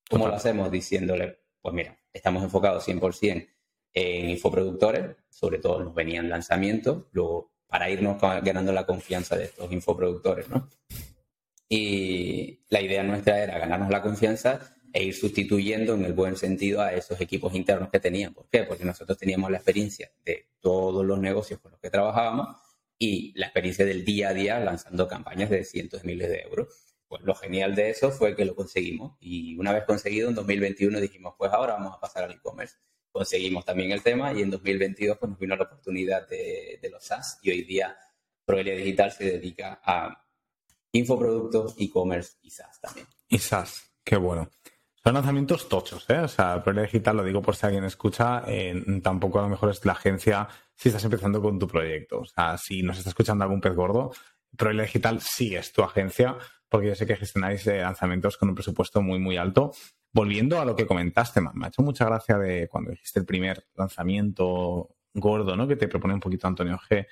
¿Cómo 0.09 0.27
lo 0.27 0.35
hacemos? 0.35 0.71
Diciéndole, 0.71 1.41
pues 1.61 1.73
mira, 1.73 1.97
estamos 2.13 2.43
enfocados 2.43 2.87
100% 2.87 3.47
en 3.93 4.29
infoproductores, 4.29 5.15
sobre 5.29 5.59
todo 5.59 5.83
nos 5.83 5.93
venían 5.93 6.29
lanzamientos, 6.29 7.05
luego 7.11 7.51
para 7.67 7.89
irnos 7.89 8.21
ganando 8.21 8.71
la 8.73 8.85
confianza 8.85 9.37
de 9.37 9.45
estos 9.45 9.71
infoproductores, 9.71 10.49
¿no? 10.49 10.69
Y 11.69 12.65
la 12.69 12.81
idea 12.81 13.01
nuestra 13.03 13.41
era 13.41 13.57
ganarnos 13.57 13.89
la 13.89 14.01
confianza 14.01 14.75
e 14.91 15.05
ir 15.05 15.15
sustituyendo 15.15 15.93
en 15.93 16.03
el 16.03 16.11
buen 16.11 16.35
sentido 16.35 16.81
a 16.81 16.93
esos 16.93 17.21
equipos 17.21 17.55
internos 17.55 17.89
que 17.89 18.01
tenían. 18.01 18.33
¿Por 18.33 18.49
qué? 18.49 18.63
Porque 18.63 18.83
nosotros 18.83 19.17
teníamos 19.17 19.49
la 19.51 19.57
experiencia 19.57 20.11
de 20.25 20.49
todos 20.59 21.05
los 21.05 21.17
negocios 21.19 21.61
con 21.61 21.71
los 21.71 21.79
que 21.79 21.89
trabajábamos 21.89 22.57
y 22.97 23.31
la 23.39 23.47
experiencia 23.47 23.85
del 23.85 24.03
día 24.03 24.29
a 24.29 24.33
día 24.33 24.59
lanzando 24.59 25.07
campañas 25.07 25.49
de 25.49 25.63
cientos 25.63 26.01
de 26.01 26.07
miles 26.07 26.29
de 26.29 26.41
euros. 26.41 26.90
Pues 27.11 27.23
lo 27.23 27.35
genial 27.35 27.75
de 27.75 27.89
eso 27.89 28.09
fue 28.09 28.37
que 28.37 28.45
lo 28.45 28.55
conseguimos 28.55 29.17
y 29.19 29.57
una 29.57 29.73
vez 29.73 29.83
conseguido 29.83 30.29
en 30.29 30.35
2021 30.35 30.97
dijimos 31.01 31.33
pues 31.37 31.51
ahora 31.51 31.73
vamos 31.73 31.97
a 31.97 31.99
pasar 31.99 32.23
al 32.23 32.31
e-commerce. 32.31 32.77
Conseguimos 33.11 33.65
también 33.65 33.91
el 33.91 34.01
tema 34.01 34.31
y 34.31 34.41
en 34.41 34.49
2022 34.49 35.17
pues 35.17 35.29
nos 35.29 35.37
vino 35.37 35.57
la 35.57 35.65
oportunidad 35.65 36.25
de, 36.29 36.79
los 36.89 37.03
SaaS 37.03 37.37
y 37.41 37.51
hoy 37.51 37.63
día 37.63 37.97
Proelia 38.45 38.75
Digital 38.75 39.11
se 39.11 39.25
dedica 39.25 39.81
a 39.83 40.25
infoproductos, 40.93 41.75
e-commerce 41.77 42.37
y 42.43 42.49
SaaS 42.49 42.79
también. 42.79 43.07
Y 43.27 43.39
SaaS, 43.39 43.91
qué 44.05 44.15
bueno. 44.15 44.49
Son 45.03 45.13
lanzamientos 45.13 45.67
tochos, 45.67 46.09
¿eh? 46.09 46.19
O 46.19 46.29
sea, 46.29 46.53
el 46.53 46.63
Proyecto 46.63 46.93
Digital, 46.93 47.17
lo 47.17 47.25
digo 47.25 47.41
por 47.41 47.57
si 47.57 47.65
alguien 47.65 47.83
escucha, 47.83 48.43
eh, 48.47 48.81
tampoco 49.03 49.39
a 49.39 49.41
lo 49.41 49.49
mejor 49.49 49.71
es 49.71 49.83
la 49.83 49.91
agencia 49.91 50.47
si 50.75 50.87
estás 50.87 51.03
empezando 51.03 51.41
con 51.41 51.59
tu 51.59 51.67
proyecto. 51.67 52.21
O 52.21 52.25
sea, 52.25 52.57
si 52.57 52.83
nos 52.83 52.97
está 52.97 53.09
escuchando 53.09 53.43
algún 53.43 53.59
pez 53.59 53.75
gordo, 53.75 54.13
Proyecto 54.55 54.83
Digital 54.83 55.19
sí 55.19 55.55
es 55.55 55.73
tu 55.73 55.83
agencia, 55.83 56.37
porque 56.71 56.87
yo 56.87 56.95
sé 56.95 57.05
que 57.05 57.15
gestionáis 57.15 57.67
eh, 57.67 57.81
lanzamientos 57.81 58.37
con 58.37 58.49
un 58.49 58.55
presupuesto 58.55 59.03
muy, 59.03 59.19
muy 59.19 59.37
alto. 59.37 59.71
Volviendo 60.11 60.59
a 60.59 60.65
lo 60.65 60.75
que 60.75 60.87
comentaste, 60.87 61.41
me 61.41 61.49
ha 61.65 61.67
hecho 61.67 61.83
mucha 61.83 62.05
gracia 62.05 62.39
de 62.39 62.67
cuando 62.67 62.91
dijiste 62.91 63.19
el 63.19 63.25
primer 63.25 63.67
lanzamiento 63.75 64.95
gordo, 65.13 65.55
¿no? 65.55 65.67
Que 65.67 65.75
te 65.75 65.87
propone 65.87 66.15
un 66.15 66.19
poquito 66.19 66.47
Antonio 66.47 66.79
G, 66.89 67.05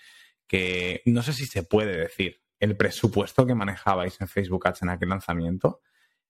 que 0.47 1.03
no 1.05 1.22
sé 1.22 1.34
si 1.34 1.45
se 1.45 1.64
puede 1.64 1.95
decir 1.95 2.41
el 2.60 2.76
presupuesto 2.76 3.45
que 3.45 3.53
manejabais 3.53 4.20
en 4.20 4.28
Facebook 4.28 4.68
Ads 4.68 4.82
en 4.82 4.89
aquel 4.89 5.10
lanzamiento 5.10 5.82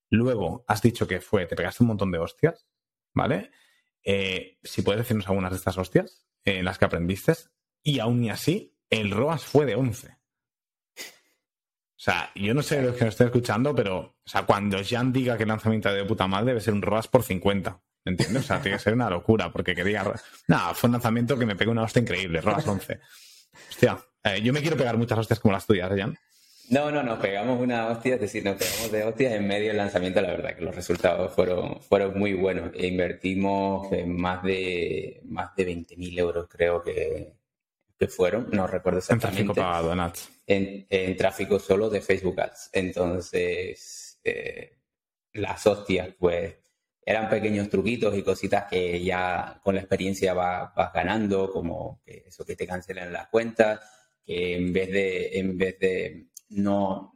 Luego 0.10 0.66
has 0.68 0.82
dicho 0.82 1.08
que 1.08 1.22
fue, 1.22 1.46
te 1.46 1.56
pegaste 1.56 1.84
un 1.84 1.90
montón 1.90 2.12
de 2.12 2.18
hostias, 2.18 2.68
¿vale? 3.14 3.52
Eh, 4.04 4.58
si 4.64 4.82
puedes 4.82 5.00
decirnos 5.00 5.28
algunas 5.28 5.52
de 5.52 5.58
estas 5.58 5.78
hostias 5.78 6.28
en 6.44 6.66
las 6.66 6.80
que 6.80 6.86
aprendiste, 6.86 7.34
y 7.84 8.00
aún 8.00 8.24
y 8.24 8.30
así, 8.30 8.76
el 8.90 9.12
ROAS 9.12 9.46
fue 9.46 9.66
de 9.66 9.76
11. 9.76 10.18
O 12.00 12.02
sea, 12.02 12.32
yo 12.34 12.54
no 12.54 12.64
sé 12.64 12.78
de 12.78 12.84
los 12.84 12.96
que 12.96 13.04
nos 13.04 13.14
estén 13.14 13.28
escuchando, 13.28 13.76
pero, 13.76 13.98
o 14.00 14.16
sea, 14.24 14.46
cuando 14.46 14.78
Jan 14.82 15.12
diga 15.12 15.36
que 15.36 15.44
el 15.44 15.50
lanzamiento 15.50 15.92
de 15.92 16.06
puta 16.06 16.28
madre 16.28 16.48
debe 16.48 16.62
ser 16.62 16.74
un 16.74 16.82
ROAS 16.82 17.10
por 17.10 17.24
50. 17.24 17.78
¿Me 18.06 18.12
entiendes? 18.14 18.44
O 18.46 18.48
sea, 18.48 18.62
tiene 18.62 18.78
que 18.78 18.84
ser 18.84 18.94
una 18.94 19.10
locura, 19.10 19.52
porque 19.52 19.76
que 19.76 19.84
diga. 19.84 20.14
Nada, 20.48 20.74
fue 20.74 20.88
un 20.88 20.94
lanzamiento 20.94 21.38
que 21.38 21.46
me 21.46 21.58
pegó 21.58 21.72
una 21.72 21.84
hostia 21.84 22.02
increíble, 22.02 22.40
ROAS 22.40 22.66
11. 22.66 23.02
Hostia, 23.70 24.00
eh, 24.24 24.42
yo 24.42 24.54
me 24.54 24.62
quiero 24.62 24.78
pegar 24.78 24.96
muchas 24.96 25.20
hostias 25.20 25.42
como 25.42 25.52
las 25.52 25.68
tuyas, 25.68 25.92
Jan. 25.94 26.18
No, 26.70 26.90
no, 26.90 27.04
nos 27.04 27.20
pegamos 27.20 27.60
una 27.60 27.88
hostia, 27.88 28.16
es 28.16 28.22
decir, 28.22 28.46
nos 28.46 28.56
pegamos 28.56 28.94
de 28.94 29.04
hostias 29.04 29.34
en 29.34 29.46
medio 29.46 29.68
del 29.68 29.78
lanzamiento, 29.78 30.22
la 30.22 30.30
verdad 30.30 30.56
que 30.56 30.64
los 30.64 30.74
resultados 30.74 31.34
fueron, 31.34 31.82
fueron 31.82 32.18
muy 32.18 32.32
buenos. 32.32 32.72
E 32.76 32.88
invertimos 32.88 33.92
en 33.92 34.16
más 34.16 34.42
de, 34.42 35.20
más 35.26 35.54
de 35.58 35.68
20.000 35.68 36.18
euros, 36.18 36.48
creo 36.50 36.82
que, 36.82 37.34
que 38.00 38.08
fueron, 38.08 38.48
no 38.54 38.68
recuerdo 38.68 39.00
exactamente. 39.00 39.42
En 39.42 39.48
tráfico 39.48 39.68
pagado, 39.68 39.92
en 40.50 41.16
tráfico 41.16 41.60
solo 41.60 41.90
de 41.90 42.02
Facebook 42.02 42.42
Ads. 42.42 42.72
Entonces, 42.74 44.20
eh, 44.24 44.78
las 45.34 45.66
hostias, 45.68 46.10
pues, 46.18 46.56
eran 47.06 47.30
pequeños 47.30 47.70
truquitos 47.70 48.16
y 48.16 48.24
cositas 48.24 48.66
que 48.70 49.04
ya 49.04 49.60
con 49.64 49.76
la 49.76 49.82
experiencia 49.82 50.34
vas, 50.34 50.72
ganando, 50.94 51.52
como 51.52 52.02
eso 52.06 52.46
que 52.46 52.56
te 52.56 52.68
cancelen 52.68 53.12
las 53.12 53.30
cuentas, 53.30 53.80
que 54.24 54.56
en 54.56 54.72
vez 54.72 54.92
de, 54.92 55.40
en 55.40 55.58
vez 55.58 55.80
de 55.80 56.28
no, 56.50 57.14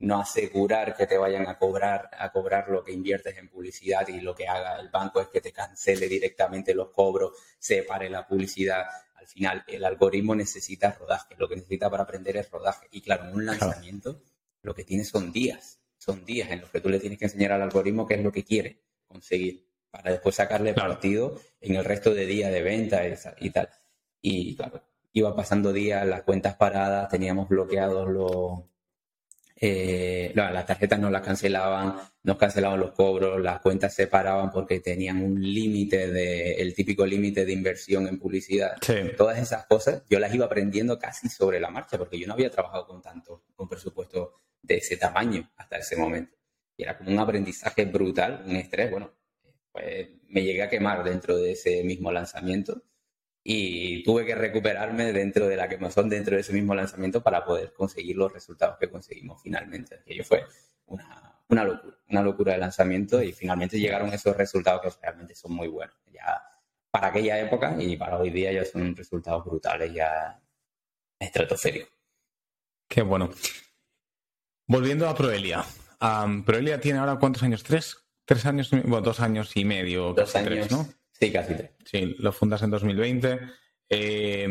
no 0.00 0.20
asegurar 0.20 0.96
que 0.96 1.06
te 1.06 1.16
vayan 1.16 1.46
a 1.46 1.58
cobrar, 1.58 2.10
a 2.18 2.32
cobrar 2.32 2.68
lo 2.68 2.82
que 2.82 2.92
inviertes 2.92 3.36
en 3.38 3.48
publicidad 3.48 4.06
y 4.08 4.20
lo 4.20 4.34
que 4.34 4.48
haga 4.48 4.80
el 4.80 4.88
banco 4.90 5.20
es 5.20 5.28
que 5.28 5.40
te 5.40 5.52
cancele 5.52 6.08
directamente 6.08 6.74
los 6.74 6.90
cobros, 6.90 7.32
separe 7.58 8.10
la 8.10 8.26
publicidad. 8.26 8.86
Al 9.18 9.26
final, 9.26 9.64
el 9.66 9.84
algoritmo 9.84 10.34
necesita 10.34 10.92
rodaje. 10.92 11.34
Lo 11.38 11.48
que 11.48 11.56
necesita 11.56 11.90
para 11.90 12.04
aprender 12.04 12.36
es 12.36 12.50
rodaje. 12.50 12.86
Y 12.90 13.00
claro, 13.00 13.28
en 13.28 13.34
un 13.34 13.46
lanzamiento, 13.46 14.22
lo 14.62 14.74
que 14.74 14.84
tiene 14.84 15.04
son 15.04 15.32
días. 15.32 15.80
Son 15.98 16.24
días 16.24 16.50
en 16.50 16.60
los 16.60 16.70
que 16.70 16.80
tú 16.80 16.88
le 16.88 17.00
tienes 17.00 17.18
que 17.18 17.24
enseñar 17.24 17.52
al 17.52 17.62
algoritmo 17.62 18.06
qué 18.06 18.14
es 18.14 18.22
lo 18.22 18.32
que 18.32 18.44
quiere 18.44 18.82
conseguir 19.06 19.66
para 19.90 20.10
después 20.10 20.34
sacarle 20.34 20.74
partido 20.74 21.40
en 21.60 21.76
el 21.76 21.84
resto 21.84 22.12
de 22.12 22.26
días 22.26 22.52
de 22.52 22.62
venta 22.62 23.02
y 23.40 23.50
tal. 23.50 23.68
Y 24.20 24.54
claro, 24.56 24.82
iba 25.12 25.34
pasando 25.34 25.72
días, 25.72 26.06
las 26.06 26.22
cuentas 26.22 26.56
paradas, 26.56 27.08
teníamos 27.08 27.48
bloqueados 27.48 28.10
los, 28.10 28.64
eh, 29.58 30.32
las 30.34 30.66
tarjetas 30.66 31.00
no 31.00 31.08
las 31.08 31.22
cancelaban, 31.22 31.96
nos 32.22 32.36
cancelaban 32.36 32.78
los 32.78 32.92
cobros, 32.92 33.40
las 33.40 33.60
cuentas 33.60 33.94
se 33.94 34.06
paraban 34.06 34.50
porque 34.50 34.80
tenían 34.80 35.22
un 35.22 35.40
límite 35.40 36.10
de, 36.10 36.54
el 36.54 36.74
típico 36.74 37.06
límite 37.06 37.46
de 37.46 37.52
inversión 37.52 38.06
en 38.06 38.18
publicidad. 38.18 38.76
Todas 39.16 39.38
esas 39.38 39.66
cosas 39.66 40.02
yo 40.10 40.18
las 40.18 40.34
iba 40.34 40.44
aprendiendo 40.44 40.98
casi 40.98 41.28
sobre 41.30 41.58
la 41.58 41.70
marcha 41.70 41.96
porque 41.96 42.18
yo 42.18 42.26
no 42.26 42.34
había 42.34 42.50
trabajado 42.50 42.86
con 42.86 43.00
tanto, 43.00 43.44
con 43.54 43.66
presupuesto 43.68 44.42
de 44.60 44.76
ese 44.76 44.98
tamaño 44.98 45.50
hasta 45.56 45.78
ese 45.78 45.96
momento. 45.96 46.36
Y 46.76 46.82
era 46.82 46.98
como 46.98 47.10
un 47.10 47.18
aprendizaje 47.18 47.86
brutal, 47.86 48.44
un 48.46 48.56
estrés. 48.56 48.90
Bueno, 48.90 49.14
pues 49.72 50.08
me 50.28 50.42
llegué 50.42 50.62
a 50.62 50.68
quemar 50.68 51.02
dentro 51.02 51.38
de 51.38 51.52
ese 51.52 51.82
mismo 51.82 52.12
lanzamiento 52.12 52.82
y 53.48 54.02
tuve 54.02 54.26
que 54.26 54.34
recuperarme 54.34 55.12
dentro 55.12 55.46
de 55.46 55.54
la 55.54 55.68
quemazón, 55.68 56.08
dentro 56.08 56.34
de 56.34 56.40
ese 56.40 56.52
mismo 56.52 56.74
lanzamiento 56.74 57.22
para 57.22 57.44
poder 57.44 57.72
conseguir 57.72 58.16
los 58.16 58.32
resultados 58.32 58.76
que 58.76 58.90
conseguimos 58.90 59.40
finalmente. 59.40 60.00
Aquello 60.00 60.24
fue 60.24 60.44
una, 60.86 61.40
una 61.48 61.62
locura, 61.62 61.96
una 62.10 62.22
locura 62.22 62.52
de 62.54 62.58
lanzamiento 62.58 63.22
y 63.22 63.30
finalmente 63.30 63.78
llegaron 63.78 64.12
esos 64.12 64.36
resultados 64.36 64.96
que 64.96 65.00
realmente 65.00 65.36
son 65.36 65.52
muy 65.52 65.68
buenos. 65.68 65.94
Ya 66.12 66.42
para 66.90 67.06
aquella 67.06 67.38
época 67.38 67.76
y 67.78 67.96
para 67.96 68.18
hoy 68.18 68.30
día 68.30 68.50
ya 68.50 68.64
son 68.64 68.96
resultados 68.96 69.44
brutales, 69.44 69.94
ya 69.94 70.42
estratosféricos. 71.16 71.92
Qué 72.88 73.02
bueno. 73.02 73.30
Volviendo 74.66 75.08
a 75.08 75.14
Proelia. 75.14 75.64
Proelia 76.44 76.80
tiene 76.80 76.98
ahora 76.98 77.16
cuántos 77.20 77.44
años? 77.44 77.62
¿Tres? 77.62 77.96
¿Tres 78.24 78.44
años? 78.44 78.72
Bueno, 78.72 79.02
dos 79.02 79.20
años 79.20 79.52
y 79.54 79.64
medio. 79.64 80.14
Dos 80.14 80.34
años. 80.34 80.68
¿no? 80.72 80.88
Sí, 81.18 81.32
casi 81.32 81.54
tres. 81.54 81.70
Sí, 81.84 82.14
lo 82.18 82.32
fundas 82.32 82.62
en 82.62 82.70
2020. 82.70 83.40
Eh, 83.88 84.48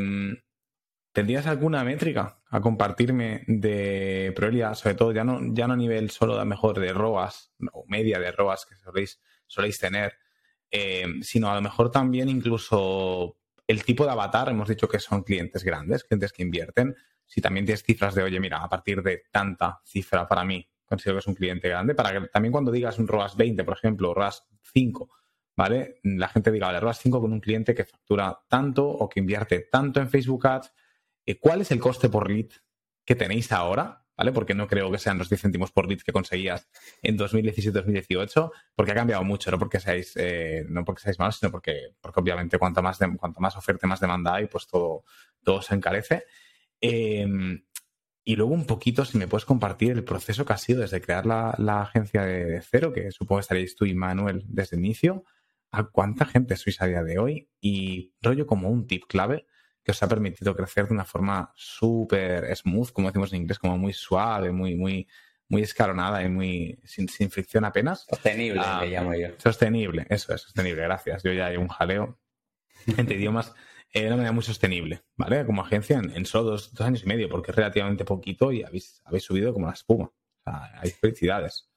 ¿Tendrías 1.15 1.47
alguna 1.47 1.81
métrica 1.85 2.41
a 2.49 2.59
compartirme 2.59 3.43
de 3.47 4.33
Proelia, 4.35 4.75
sobre 4.75 4.95
todo 4.95 5.13
ya 5.13 5.23
no, 5.23 5.39
ya 5.53 5.65
no 5.65 5.73
a 5.73 5.77
nivel 5.77 6.09
solo 6.09 6.37
a 6.37 6.43
mejor 6.43 6.77
de 6.77 6.91
ROAS 6.91 7.53
o 7.71 7.85
media 7.87 8.19
de 8.19 8.33
ROAS 8.33 8.65
que 8.65 8.75
soléis, 8.75 9.21
soléis 9.47 9.79
tener, 9.79 10.17
eh, 10.69 11.05
sino 11.21 11.49
a 11.49 11.55
lo 11.55 11.61
mejor 11.61 11.89
también 11.89 12.27
incluso 12.27 13.37
el 13.65 13.85
tipo 13.85 14.03
de 14.03 14.11
avatar, 14.11 14.49
hemos 14.49 14.67
dicho 14.67 14.89
que 14.89 14.99
son 14.99 15.23
clientes 15.23 15.63
grandes, 15.63 16.03
clientes 16.03 16.33
que 16.33 16.43
invierten. 16.43 16.93
Si 17.25 17.39
también 17.39 17.65
tienes 17.65 17.83
cifras 17.83 18.13
de, 18.13 18.23
oye, 18.23 18.41
mira, 18.41 18.57
a 18.61 18.67
partir 18.67 19.01
de 19.01 19.23
tanta 19.31 19.79
cifra 19.85 20.27
para 20.27 20.43
mí, 20.43 20.67
considero 20.85 21.15
que 21.15 21.19
es 21.21 21.27
un 21.27 21.35
cliente 21.35 21.69
grande, 21.69 21.95
para 21.95 22.11
que 22.11 22.27
también 22.27 22.51
cuando 22.51 22.71
digas 22.71 22.99
un 22.99 23.07
ROAS 23.07 23.37
20, 23.37 23.63
por 23.63 23.77
ejemplo, 23.77 24.13
ROAS 24.13 24.47
5, 24.73 25.09
¿vale? 25.55 25.99
La 26.03 26.27
gente 26.27 26.51
diga, 26.51 26.67
vale, 26.67 26.79
ROAS 26.79 26.99
5 26.99 27.21
con 27.21 27.33
un 27.33 27.39
cliente 27.39 27.73
que 27.73 27.85
factura 27.85 28.39
tanto 28.47 28.87
o 28.87 29.07
que 29.09 29.19
invierte 29.19 29.67
tanto 29.71 29.99
en 29.99 30.09
Facebook 30.09 30.47
Ads. 30.47 30.71
Eh, 31.25 31.39
¿Cuál 31.39 31.61
es 31.61 31.71
el 31.71 31.79
coste 31.79 32.09
por 32.09 32.29
lead 32.29 32.49
que 33.05 33.15
tenéis 33.15 33.51
ahora? 33.51 34.01
¿Vale? 34.17 34.31
Porque 34.31 34.53
no 34.53 34.65
creo 34.65 34.89
que 34.89 34.97
sean 34.97 35.17
los 35.17 35.27
10 35.27 35.41
céntimos 35.41 35.71
por 35.71 35.89
lead 35.89 35.99
que 35.99 36.13
conseguías 36.13 36.69
en 37.01 37.17
2017-2018, 37.17 38.49
porque 38.73 38.91
ha 38.93 38.95
cambiado 38.95 39.25
mucho, 39.25 39.51
no 39.51 39.59
porque 39.59 39.81
seáis, 39.81 40.13
eh, 40.15 40.65
no 40.69 40.85
porque 40.85 41.01
seáis 41.01 41.19
malos, 41.19 41.37
sino 41.37 41.51
porque, 41.51 41.95
porque 41.99 42.21
obviamente 42.21 42.57
cuanto 42.57 42.81
más, 42.81 42.97
de, 42.97 43.13
cuanto 43.17 43.41
más 43.41 43.57
oferta, 43.57 43.87
más 43.87 43.99
demanda 43.99 44.35
hay, 44.35 44.47
pues 44.47 44.67
todo, 44.67 45.03
todo 45.43 45.61
se 45.61 45.75
encarece. 45.75 46.23
Eh, 46.79 47.27
y 48.27 48.35
luego 48.35 48.53
un 48.53 48.65
poquito, 48.65 49.05
si 49.05 49.17
me 49.17 49.27
puedes 49.27 49.45
compartir 49.45 49.91
el 49.91 50.03
proceso 50.03 50.45
que 50.45 50.53
ha 50.53 50.57
sido 50.57 50.81
desde 50.81 50.99
crear 50.99 51.25
la, 51.25 51.53
la 51.59 51.81
agencia 51.81 52.23
de, 52.23 52.45
de, 52.45 52.61
cero, 52.61 52.91
que 52.91 53.11
supongo 53.11 53.39
que 53.39 53.41
estaréis 53.41 53.75
tú 53.75 53.85
y 53.85 53.93
Manuel 53.93 54.43
desde 54.47 54.77
el 54.77 54.83
inicio, 54.83 55.25
a 55.77 55.83
cuánta 55.83 56.25
gente 56.25 56.55
sois 56.55 56.81
a 56.81 56.87
día 56.87 57.03
de 57.03 57.19
hoy 57.19 57.49
y 57.61 58.13
rollo 58.21 58.45
como 58.45 58.69
un 58.69 58.87
tip 58.87 59.03
clave 59.07 59.45
que 59.83 59.91
os 59.91 60.01
ha 60.01 60.07
permitido 60.07 60.55
crecer 60.55 60.87
de 60.87 60.93
una 60.93 61.05
forma 61.05 61.51
súper 61.55 62.55
smooth, 62.55 62.91
como 62.91 63.09
decimos 63.09 63.31
en 63.31 63.41
inglés, 63.41 63.59
como 63.59 63.77
muy 63.77 63.93
suave, 63.93 64.51
muy, 64.51 64.75
muy, 64.75 65.07
muy 65.47 65.61
escalonada 65.61 66.23
y 66.23 66.29
muy 66.29 66.79
sin, 66.83 67.07
sin 67.07 67.29
fricción 67.29 67.65
apenas. 67.65 68.05
Sostenible, 68.09 68.61
ah, 68.63 68.81
le 68.83 68.89
llamo 68.89 69.13
yo. 69.13 69.27
Sostenible, 69.37 70.07
eso 70.09 70.33
es, 70.33 70.41
sostenible, 70.41 70.81
gracias. 70.81 71.21
Yo 71.21 71.31
ya 71.33 71.47
hay 71.47 71.57
un 71.57 71.67
jaleo 71.67 72.19
entre 72.97 73.15
idiomas 73.17 73.53
eh, 73.93 74.01
de 74.01 74.07
una 74.07 74.15
manera 74.17 74.31
muy 74.31 74.43
sostenible, 74.43 75.03
¿vale? 75.15 75.45
Como 75.45 75.61
agencia 75.61 75.99
en, 75.99 76.09
en 76.11 76.25
solo 76.25 76.51
dos, 76.51 76.73
dos, 76.73 76.87
años 76.87 77.03
y 77.03 77.07
medio, 77.07 77.29
porque 77.29 77.51
es 77.51 77.55
relativamente 77.55 78.05
poquito 78.05 78.51
y 78.51 78.63
habéis, 78.63 79.01
habéis 79.05 79.23
subido 79.23 79.53
como 79.53 79.67
la 79.67 79.73
espuma. 79.73 80.05
O 80.05 80.41
sea, 80.43 80.79
hay 80.79 80.89
felicidades. 80.89 81.69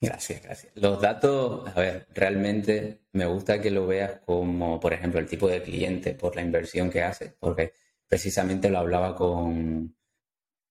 Gracias, 0.00 0.42
gracias. 0.42 0.72
Los 0.76 1.00
datos, 1.00 1.68
a 1.76 1.78
ver, 1.80 2.06
realmente 2.14 3.02
me 3.12 3.26
gusta 3.26 3.60
que 3.60 3.70
lo 3.70 3.86
veas 3.86 4.20
como, 4.24 4.80
por 4.80 4.94
ejemplo, 4.94 5.20
el 5.20 5.26
tipo 5.26 5.46
de 5.46 5.62
cliente 5.62 6.14
por 6.14 6.34
la 6.36 6.42
inversión 6.42 6.88
que 6.90 7.02
hace, 7.02 7.34
porque 7.38 7.74
precisamente 8.08 8.70
lo 8.70 8.78
hablaba 8.78 9.14
con 9.14 9.94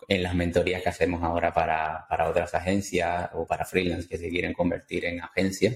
en 0.07 0.23
las 0.23 0.36
mentorías 0.36 0.82
que 0.82 0.89
hacemos 0.89 1.23
ahora 1.23 1.53
para, 1.53 2.05
para 2.09 2.30
otras 2.30 2.53
agencias 2.55 3.30
o 3.34 3.45
para 3.45 3.65
freelance 3.65 4.07
que 4.07 4.17
se 4.17 4.30
quieren 4.30 4.53
convertir 4.53 5.05
en 5.05 5.21
agencia. 5.21 5.73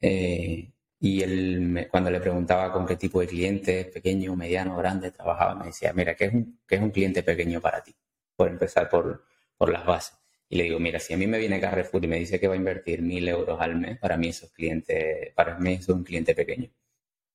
Eh, 0.00 0.72
y 1.00 1.22
él, 1.22 1.88
cuando 1.90 2.10
le 2.10 2.20
preguntaba 2.20 2.72
con 2.72 2.86
qué 2.86 2.96
tipo 2.96 3.20
de 3.20 3.26
cliente, 3.28 3.84
pequeño, 3.86 4.36
mediano, 4.36 4.76
grande, 4.76 5.10
trabajaba, 5.12 5.54
me 5.54 5.66
decía, 5.66 5.92
mira, 5.92 6.14
¿qué 6.14 6.26
es 6.26 6.34
un, 6.34 6.60
es 6.68 6.80
un 6.80 6.90
cliente 6.90 7.22
pequeño 7.22 7.60
para 7.60 7.82
ti? 7.82 7.94
Por 8.36 8.48
empezar 8.48 8.88
por, 8.88 9.24
por 9.56 9.70
las 9.70 9.84
bases. 9.84 10.14
Y 10.52 10.56
le 10.56 10.64
digo, 10.64 10.80
mira, 10.80 10.98
si 10.98 11.14
a 11.14 11.16
mí 11.16 11.28
me 11.28 11.38
viene 11.38 11.60
Carrefour 11.60 12.04
y 12.04 12.08
me 12.08 12.18
dice 12.18 12.40
que 12.40 12.48
va 12.48 12.54
a 12.54 12.56
invertir 12.56 13.02
mil 13.02 13.28
euros 13.28 13.60
al 13.60 13.76
mes, 13.76 13.98
para 13.98 14.16
mí 14.16 14.28
eso 14.28 14.46
es 14.46 14.52
cliente, 14.52 15.32
para 15.36 15.56
mí 15.58 15.74
eso 15.74 15.92
es 15.92 15.98
un 15.98 16.04
cliente 16.04 16.34
pequeño. 16.34 16.68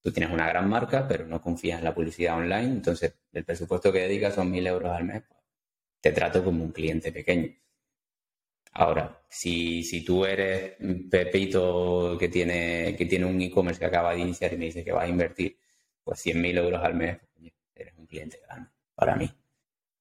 Tú 0.02 0.12
tienes 0.12 0.32
una 0.32 0.48
gran 0.48 0.68
marca, 0.68 1.08
pero 1.08 1.26
no 1.26 1.40
confías 1.40 1.78
en 1.78 1.84
la 1.84 1.94
publicidad 1.94 2.36
online, 2.36 2.72
entonces 2.72 3.14
el 3.32 3.44
presupuesto 3.44 3.92
que 3.92 4.00
dedicas 4.00 4.34
son 4.34 4.50
mil 4.50 4.66
euros 4.66 4.92
al 4.92 5.04
mes, 5.04 5.22
pues, 5.28 5.40
te 6.00 6.12
trato 6.12 6.44
como 6.44 6.62
un 6.64 6.72
cliente 6.72 7.10
pequeño. 7.12 7.48
Ahora, 8.72 9.22
si, 9.28 9.82
si 9.82 10.04
tú 10.04 10.24
eres 10.26 10.74
Pepito 11.10 12.16
que 12.18 12.28
tiene, 12.28 12.94
que 12.96 13.06
tiene 13.06 13.24
un 13.24 13.40
e-commerce 13.40 13.80
que 13.80 13.86
acaba 13.86 14.12
de 14.14 14.20
iniciar 14.20 14.52
y 14.52 14.58
me 14.58 14.66
dice 14.66 14.84
que 14.84 14.92
va 14.92 15.02
a 15.04 15.08
invertir 15.08 15.58
pues 16.04 16.24
mil 16.34 16.58
euros 16.58 16.84
al 16.84 16.94
mes, 16.94 17.18
pues, 17.34 17.52
eres 17.74 17.94
un 17.96 18.06
cliente 18.06 18.38
grande 18.46 18.68
para 18.94 19.16
mí. 19.16 19.30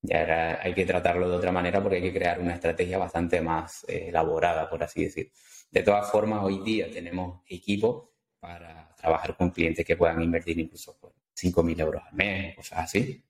Ya 0.06 0.60
hay 0.62 0.74
que 0.74 0.86
tratarlo 0.86 1.30
de 1.30 1.38
otra 1.38 1.52
manera 1.52 1.82
porque 1.82 1.98
hay 1.98 2.02
que 2.02 2.14
crear 2.14 2.40
una 2.40 2.56
estrategia 2.56 2.98
bastante 2.98 3.42
más 3.42 3.86
eh, 3.88 4.06
elaborada, 4.10 4.70
por 4.70 4.84
así 4.84 5.04
decir. 5.04 5.32
De 5.72 5.84
todas 5.84 6.10
formas, 6.12 6.44
hoy 6.44 6.60
día 6.60 6.90
tenemos 6.90 7.42
equipos 7.48 8.10
para 8.40 8.94
trabajar 8.96 9.36
con 9.36 9.52
clientes 9.52 9.86
que 9.86 9.96
puedan 9.96 10.22
invertir 10.22 10.60
incluso 10.60 10.98
por 10.98 11.14
5.000 11.36 11.80
euros 11.82 12.04
al 12.10 12.14
mes, 12.14 12.56
cosas 12.56 12.80
así. 12.80 13.24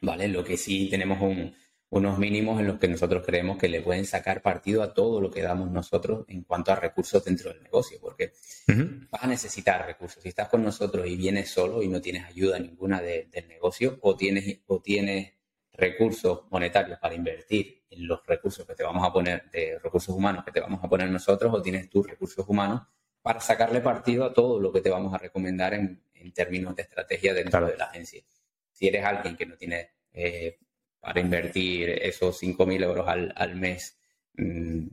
¿Vale? 0.00 0.28
Lo 0.28 0.44
que 0.44 0.56
sí 0.56 0.88
tenemos 0.90 1.20
un, 1.20 1.54
unos 1.94 2.18
mínimos 2.18 2.58
en 2.58 2.66
los 2.66 2.80
que 2.80 2.88
nosotros 2.88 3.24
creemos 3.24 3.56
que 3.56 3.68
le 3.68 3.80
pueden 3.80 4.04
sacar 4.04 4.42
partido 4.42 4.82
a 4.82 4.92
todo 4.92 5.20
lo 5.20 5.30
que 5.30 5.42
damos 5.42 5.70
nosotros 5.70 6.24
en 6.26 6.42
cuanto 6.42 6.72
a 6.72 6.76
recursos 6.76 7.24
dentro 7.24 7.52
del 7.52 7.62
negocio, 7.62 7.98
porque 8.00 8.32
uh 8.66 8.72
-huh. 8.72 9.08
vas 9.10 9.22
a 9.22 9.26
necesitar 9.28 9.86
recursos. 9.86 10.20
Si 10.20 10.28
estás 10.28 10.48
con 10.48 10.64
nosotros 10.64 11.06
y 11.06 11.14
vienes 11.14 11.50
solo 11.50 11.84
y 11.84 11.88
no 11.88 12.00
tienes 12.00 12.24
ayuda 12.24 12.58
ninguna 12.58 13.00
de, 13.00 13.28
del 13.30 13.46
negocio, 13.46 13.98
o 14.02 14.16
tienes, 14.16 14.58
o 14.66 14.80
tienes 14.80 15.33
recursos 15.74 16.44
monetarios 16.50 16.98
para 16.98 17.14
invertir 17.14 17.84
en 17.90 18.06
los 18.06 18.24
recursos 18.26 18.66
que 18.66 18.74
te 18.74 18.82
vamos 18.82 19.06
a 19.06 19.12
poner, 19.12 19.50
de 19.50 19.78
recursos 19.78 20.14
humanos 20.14 20.44
que 20.44 20.52
te 20.52 20.60
vamos 20.60 20.82
a 20.82 20.88
poner 20.88 21.10
nosotros, 21.10 21.52
o 21.52 21.60
tienes 21.60 21.90
tus 21.90 22.08
recursos 22.08 22.44
humanos 22.48 22.82
para 23.20 23.40
sacarle 23.40 23.80
partido 23.80 24.24
a 24.24 24.32
todo 24.32 24.60
lo 24.60 24.72
que 24.72 24.80
te 24.80 24.90
vamos 24.90 25.12
a 25.14 25.18
recomendar 25.18 25.74
en, 25.74 26.02
en 26.14 26.32
términos 26.32 26.76
de 26.76 26.82
estrategia 26.82 27.34
dentro 27.34 27.52
claro. 27.52 27.66
de 27.66 27.76
la 27.76 27.86
agencia. 27.86 28.22
Si 28.70 28.88
eres 28.88 29.04
alguien 29.04 29.36
que 29.36 29.46
no 29.46 29.56
tiene 29.56 29.90
eh, 30.12 30.58
para 31.00 31.20
invertir 31.20 31.90
esos 31.90 32.40
5.000 32.42 32.82
euros 32.84 33.08
al, 33.08 33.32
al 33.36 33.56
mes, 33.56 33.98
mmm, 34.34 34.86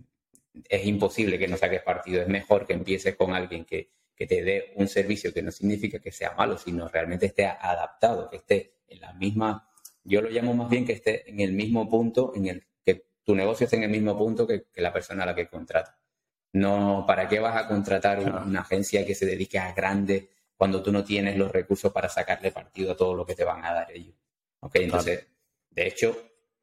es 0.67 0.86
imposible 0.86 1.38
que 1.38 1.47
no 1.47 1.57
saques 1.57 1.82
partido. 1.82 2.21
Es 2.21 2.27
mejor 2.27 2.65
que 2.65 2.73
empieces 2.73 3.15
con 3.15 3.34
alguien 3.34 3.65
que, 3.65 3.91
que 4.15 4.27
te 4.27 4.43
dé 4.43 4.73
un 4.75 4.88
servicio 4.88 5.34
que 5.34 5.41
no 5.41 5.51
significa 5.51 5.99
que 5.99 6.11
sea 6.11 6.34
malo, 6.34 6.57
sino 6.57 6.88
realmente 6.88 7.27
esté 7.27 7.45
adaptado, 7.45 8.29
que 8.29 8.38
esté 8.38 8.75
en 8.88 9.01
la 9.01 9.13
misma 9.13 9.70
yo 10.04 10.22
lo 10.22 10.30
llamo 10.30 10.54
más 10.54 10.70
bien 10.70 10.86
que 10.86 10.93
esté 10.93 11.30
en 11.30 11.39
el 11.39 11.54
mismo 11.54 11.89
punto, 11.89 12.34
en 12.36 12.47
el 12.47 12.68
que 12.84 13.06
tu 13.24 13.36
negocio 13.36 13.66
esté 13.66 13.78
en 13.78 13.84
el 13.84 13.91
mismo 13.91 14.18
punto 14.18 14.47
que, 14.47 14.66
que 14.72 14.82
la 14.82 14.93
persona 14.93 15.24
a 15.24 15.28
la 15.28 15.36
que 15.36 15.47
contrata. 15.47 15.99
No, 16.54 17.06
¿para 17.08 17.28
qué 17.28 17.39
vas 17.39 17.56
a 17.56 17.68
contratar 17.68 18.20
una, 18.20 18.43
una 18.43 18.62
agencia 18.62 19.06
que 19.06 19.16
se 19.16 19.26
dedique 19.26 19.58
a 19.58 19.74
grande 19.74 20.30
cuando 20.58 20.84
tú 20.84 20.91
no 20.91 21.04
tienes 21.04 21.38
los 21.38 21.52
recursos 21.52 21.91
para 21.93 22.10
sacarle 22.10 22.52
partido 22.52 22.91
a 22.91 22.97
todo 22.97 23.16
lo 23.16 23.26
que 23.26 23.36
te 23.36 23.43
van 23.43 23.64
a 23.64 23.74
dar 23.74 23.91
ellos? 23.91 24.16
Ok, 24.60 24.76
entonces, 24.76 25.28
de 25.70 25.88
hecho, 25.88 26.16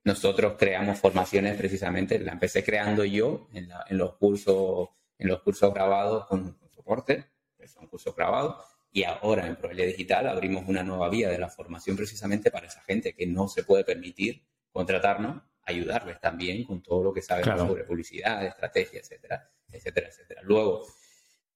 nosotros 0.05 0.55
creamos 0.59 0.99
formaciones 0.99 1.57
precisamente, 1.57 2.19
la 2.19 2.33
empecé 2.33 2.63
creando 2.63 3.05
yo 3.05 3.49
en, 3.53 3.69
la, 3.69 3.85
en 3.89 3.99
los 3.99 4.15
cursos, 4.17 4.89
en 5.19 5.29
los 5.29 5.43
cursos 5.43 5.73
grabados 5.73 6.27
con, 6.27 6.53
con 6.53 6.71
soporte, 6.71 7.25
que 7.57 7.67
son 7.67 7.87
cursos 7.89 8.15
grabados, 8.15 8.78
y 8.91 9.05
ahora 9.05 9.47
en 9.47 9.57
Proelia 9.57 9.87
Digital 9.87 10.29
abrimos 10.29 10.65
una 10.67 10.83
nueva 10.83 11.09
vía 11.09 11.29
de 11.29 11.39
la 11.39 11.49
formación 11.49 11.97
precisamente 11.97 12.51
para 12.51 12.67
esa 12.67 12.81
gente 12.83 13.15
que 13.15 13.27
no 13.27 13.49
se 13.49 13.63
puede 13.63 13.85
permitir 13.85 14.43
contratarnos, 14.73 15.43
ayudarles 15.63 16.21
también 16.21 16.65
con 16.65 16.83
todo 16.83 17.03
lo 17.03 17.13
que 17.13 17.23
saben 17.23 17.45
claro. 17.45 17.67
sobre 17.67 17.85
publicidad, 17.85 18.45
estrategia, 18.47 19.01
etcétera, 19.01 19.51
etcétera, 19.71 20.09
etcétera. 20.09 20.41
Luego, 20.43 20.87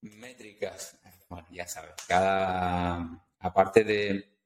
métricas, 0.03 0.99
bueno, 1.28 1.47
ya 1.51 1.66
sabes, 1.66 1.93
cada, 2.07 3.24
aparte 3.39 3.85
de, 3.85 4.37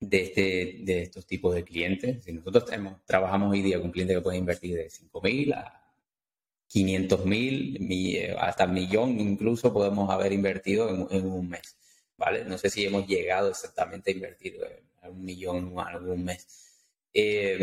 de, 0.00 0.22
este, 0.22 0.76
de 0.80 1.02
estos 1.02 1.26
tipos 1.26 1.54
de 1.54 1.64
clientes, 1.64 2.24
si 2.24 2.32
nosotros 2.32 2.64
tenemos, 2.64 3.04
trabajamos 3.04 3.52
hoy 3.52 3.62
día 3.62 3.80
con 3.80 3.90
clientes 3.90 4.16
que 4.16 4.22
pueden 4.22 4.40
invertir 4.40 4.76
de 4.76 4.88
5.000 4.88 5.54
a 5.54 5.78
500.000, 6.72 8.36
hasta 8.38 8.64
un 8.64 8.72
millón 8.72 9.20
incluso 9.20 9.74
podemos 9.74 10.08
haber 10.10 10.32
invertido 10.32 10.88
en, 10.88 11.06
en 11.10 11.26
un 11.26 11.48
mes. 11.50 11.76
¿Vale? 12.22 12.44
No 12.44 12.56
sé 12.56 12.70
si 12.70 12.84
hemos 12.84 13.06
llegado 13.06 13.50
exactamente 13.50 14.10
a 14.10 14.14
invertir 14.14 14.56
a 15.02 15.08
un 15.08 15.24
millón 15.24 15.74
algún 15.78 16.24
mes. 16.24 16.46
Eh, 17.12 17.58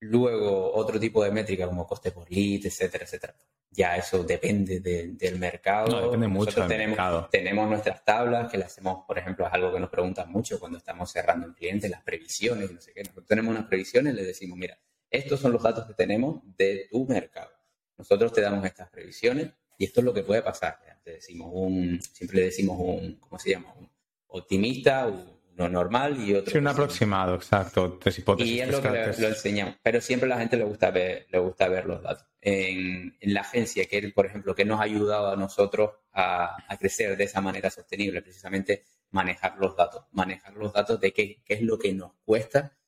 luego, 0.00 0.72
otro 0.74 0.98
tipo 0.98 1.22
de 1.22 1.30
métrica 1.30 1.66
como 1.66 1.86
coste 1.86 2.10
por 2.12 2.30
lead, 2.30 2.64
etcétera, 2.64 3.04
etcétera. 3.04 3.34
Ya 3.70 3.96
eso 3.96 4.24
depende 4.24 4.80
de, 4.80 5.08
del 5.08 5.38
mercado. 5.38 5.88
No, 5.88 6.04
depende 6.06 6.28
mucho 6.28 6.46
Nosotros 6.46 6.68
del 6.68 6.76
tenemos, 6.78 6.96
mercado. 6.96 7.28
tenemos 7.30 7.68
nuestras 7.68 8.04
tablas 8.04 8.50
que 8.50 8.58
las 8.58 8.72
hacemos, 8.72 9.04
por 9.06 9.18
ejemplo, 9.18 9.46
es 9.46 9.52
algo 9.52 9.72
que 9.72 9.80
nos 9.80 9.90
preguntan 9.90 10.30
mucho 10.30 10.58
cuando 10.58 10.78
estamos 10.78 11.12
cerrando 11.12 11.46
un 11.46 11.54
cliente, 11.54 11.88
las 11.90 12.02
previsiones, 12.02 12.70
no 12.72 12.80
sé 12.80 12.92
qué. 12.94 13.02
Nosotros 13.02 13.26
tenemos 13.26 13.50
unas 13.54 13.66
previsiones, 13.66 14.14
le 14.14 14.24
decimos, 14.24 14.58
mira, 14.58 14.78
estos 15.10 15.40
son 15.40 15.52
los 15.52 15.62
datos 15.62 15.86
que 15.86 15.94
tenemos 15.94 16.40
de 16.56 16.88
tu 16.90 17.06
mercado. 17.06 17.50
Nosotros 17.98 18.32
te 18.32 18.40
damos 18.40 18.64
estas 18.64 18.88
previsiones 18.88 19.50
y 19.78 19.84
esto 19.84 20.00
es 20.00 20.04
lo 20.04 20.14
que 20.14 20.22
puede 20.22 20.42
pasar. 20.42 20.78
Decimos 21.04 21.50
un, 21.52 22.00
siempre 22.00 22.38
le 22.38 22.44
decimos 22.44 22.78
un, 22.78 23.16
¿cómo 23.16 23.38
se 23.38 23.50
llama? 23.50 23.74
Un 23.74 23.90
optimista, 24.28 25.06
uno 25.06 25.68
normal 25.68 26.18
y 26.20 26.34
otro. 26.34 26.52
Sí, 26.52 26.58
un 26.58 26.66
aproximado, 26.66 27.34
exacto. 27.34 27.98
Tres 28.00 28.18
hipótesis. 28.18 28.52
Y 28.52 28.60
es 28.60 28.70
lo 28.70 28.80
que 28.80 28.90
le, 28.90 29.18
lo 29.18 29.28
enseñamos. 29.28 29.76
Pero 29.82 30.00
siempre 30.00 30.26
a 30.26 30.34
la 30.34 30.40
gente 30.40 30.56
le 30.56 30.64
gusta 30.64 30.90
ver, 30.90 31.26
le 31.30 31.38
gusta 31.38 31.68
ver 31.68 31.86
los 31.86 32.02
datos. 32.02 32.26
en, 32.40 33.16
la 33.20 33.42
agencia, 33.42 33.84
que 33.86 34.10
por 34.10 34.26
ejemplo, 34.26 34.54
que 34.54 34.64
nos 34.64 34.80
ha 34.80 34.84
ayudado 34.84 35.30
a 35.30 35.36
nosotros 35.36 35.90
a, 36.12 36.56
crecer 36.78 37.16
de 37.16 37.24
esa 37.24 37.40
manera 37.40 37.70
sostenible, 37.70 38.22
precisamente 38.22 38.84
manejar 39.10 39.56
los 39.58 39.76
datos, 39.76 40.04
manejar 40.12 40.54
los 40.54 40.72
datos 40.72 41.00
de 41.00 41.12
qué, 41.12 41.42
qué 41.44 41.54
es 41.54 41.62
lo 41.62 41.78
que 41.78 41.92
nos 41.92 42.12
cuesta 42.24 42.78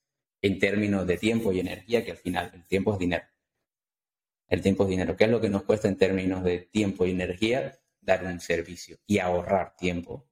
en 0.41 0.59
términos 0.59 1.07
de 1.07 1.17
tiempo 1.19 1.53
y 1.53 1.61
energía, 1.61 2.05
que 2.05 2.13
al 2.13 2.17
final 2.17 2.51
el 2.55 2.67
tiempo 2.67 2.93
es 2.93 2.99
dinero. 2.99 3.25
El 4.49 4.61
tiempo 4.61 4.85
es 4.85 4.91
dinero. 4.91 5.17
¿Qué 5.17 5.25
es 5.25 5.31
lo 5.31 5.41
que 5.41 5.49
nos 5.49 5.63
cuesta 5.63 5.89
en 5.89 5.97
términos 5.97 6.45
de 6.45 6.59
tiempo 6.59 7.07
y 7.07 7.11
energía? 7.11 7.79
Dar 8.05 8.25
un 8.25 8.41
servicio 8.41 8.99
y 9.07 9.19
ahorrar 9.19 9.77
tiempo 9.77 10.29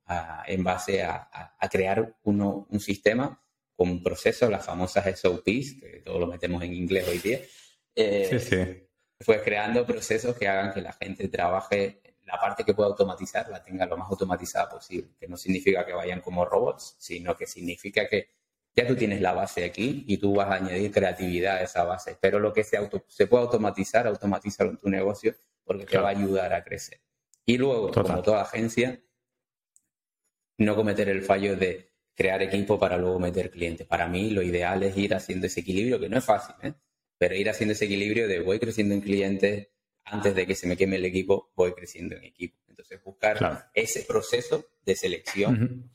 en 0.46 0.62
base 0.62 1.02
a, 1.02 1.56
crear 1.70 2.16
uno, 2.24 2.66
un 2.68 2.80
sistema 2.80 3.42
con 3.74 3.88
un 3.88 4.02
proceso, 4.02 4.50
las 4.50 4.64
famosas 4.64 5.18
SOPs, 5.18 5.80
que 5.80 6.02
todos 6.04 6.20
lo 6.20 6.26
metemos 6.26 6.62
en 6.62 6.74
inglés 6.74 7.08
hoy 7.08 7.18
día. 7.18 7.40
Eh, 7.94 8.28
sí, 8.30 8.38
sí. 8.38 8.88
Pues 9.24 9.40
creando 9.42 9.86
procesos 9.86 10.36
que 10.36 10.48
hagan 10.48 10.72
que 10.72 10.82
la 10.82 10.92
gente 10.92 11.28
trabaje 11.28 12.02
la 12.24 12.38
parte 12.38 12.64
que 12.64 12.74
pueda 12.74 12.88
automatizar 12.88 13.48
la 13.48 13.62
tenga 13.62 13.86
lo 13.86 13.96
más 13.96 14.08
automatizada 14.10 14.68
posible, 14.68 15.10
que 15.18 15.28
no 15.28 15.36
significa 15.36 15.84
que 15.84 15.92
vayan 15.92 16.20
como 16.20 16.44
robots, 16.44 16.96
sino 16.98 17.36
que 17.36 17.46
significa 17.46 18.08
que 18.08 18.30
ya 18.74 18.86
tú 18.86 18.96
tienes 18.96 19.20
la 19.20 19.34
base 19.34 19.64
aquí 19.64 20.04
y 20.06 20.16
tú 20.16 20.34
vas 20.34 20.48
a 20.48 20.54
añadir 20.54 20.90
creatividad 20.90 21.56
a 21.56 21.62
esa 21.62 21.84
base. 21.84 22.16
Pero 22.18 22.38
lo 22.38 22.52
que 22.52 22.64
se, 22.64 22.78
auto, 22.78 23.04
se 23.06 23.26
puede 23.26 23.44
automatizar, 23.44 24.06
automatizar 24.06 24.66
en 24.66 24.78
tu 24.78 24.88
negocio 24.88 25.34
porque 25.62 25.84
te 25.84 25.98
va 25.98 26.08
a 26.08 26.12
ayudar 26.12 26.54
a 26.54 26.64
crecer. 26.64 27.01
Y 27.44 27.58
luego, 27.58 27.90
como 27.90 28.22
toda 28.22 28.42
agencia, 28.42 29.02
no 30.58 30.76
cometer 30.76 31.08
el 31.08 31.22
fallo 31.22 31.56
de 31.56 31.92
crear 32.14 32.42
equipo 32.42 32.78
para 32.78 32.98
luego 32.98 33.18
meter 33.18 33.50
clientes. 33.50 33.86
Para 33.86 34.06
mí 34.08 34.30
lo 34.30 34.42
ideal 34.42 34.82
es 34.82 34.96
ir 34.96 35.14
haciendo 35.14 35.46
ese 35.46 35.60
equilibrio, 35.60 35.98
que 35.98 36.08
no 36.08 36.18
es 36.18 36.24
fácil, 36.24 36.54
¿eh? 36.62 36.74
pero 37.18 37.34
ir 37.34 37.48
haciendo 37.48 37.72
ese 37.72 37.86
equilibrio 37.86 38.28
de 38.28 38.40
voy 38.40 38.58
creciendo 38.58 38.94
en 38.94 39.00
clientes, 39.00 39.68
antes 40.04 40.34
de 40.34 40.46
que 40.46 40.54
se 40.54 40.66
me 40.66 40.76
queme 40.76 40.96
el 40.96 41.04
equipo, 41.04 41.52
voy 41.54 41.72
creciendo 41.72 42.16
en 42.16 42.24
equipo. 42.24 42.58
Entonces, 42.68 43.02
buscar 43.02 43.70
ese 43.74 44.02
proceso 44.02 44.66
de 44.84 44.96
selección. 44.96 45.90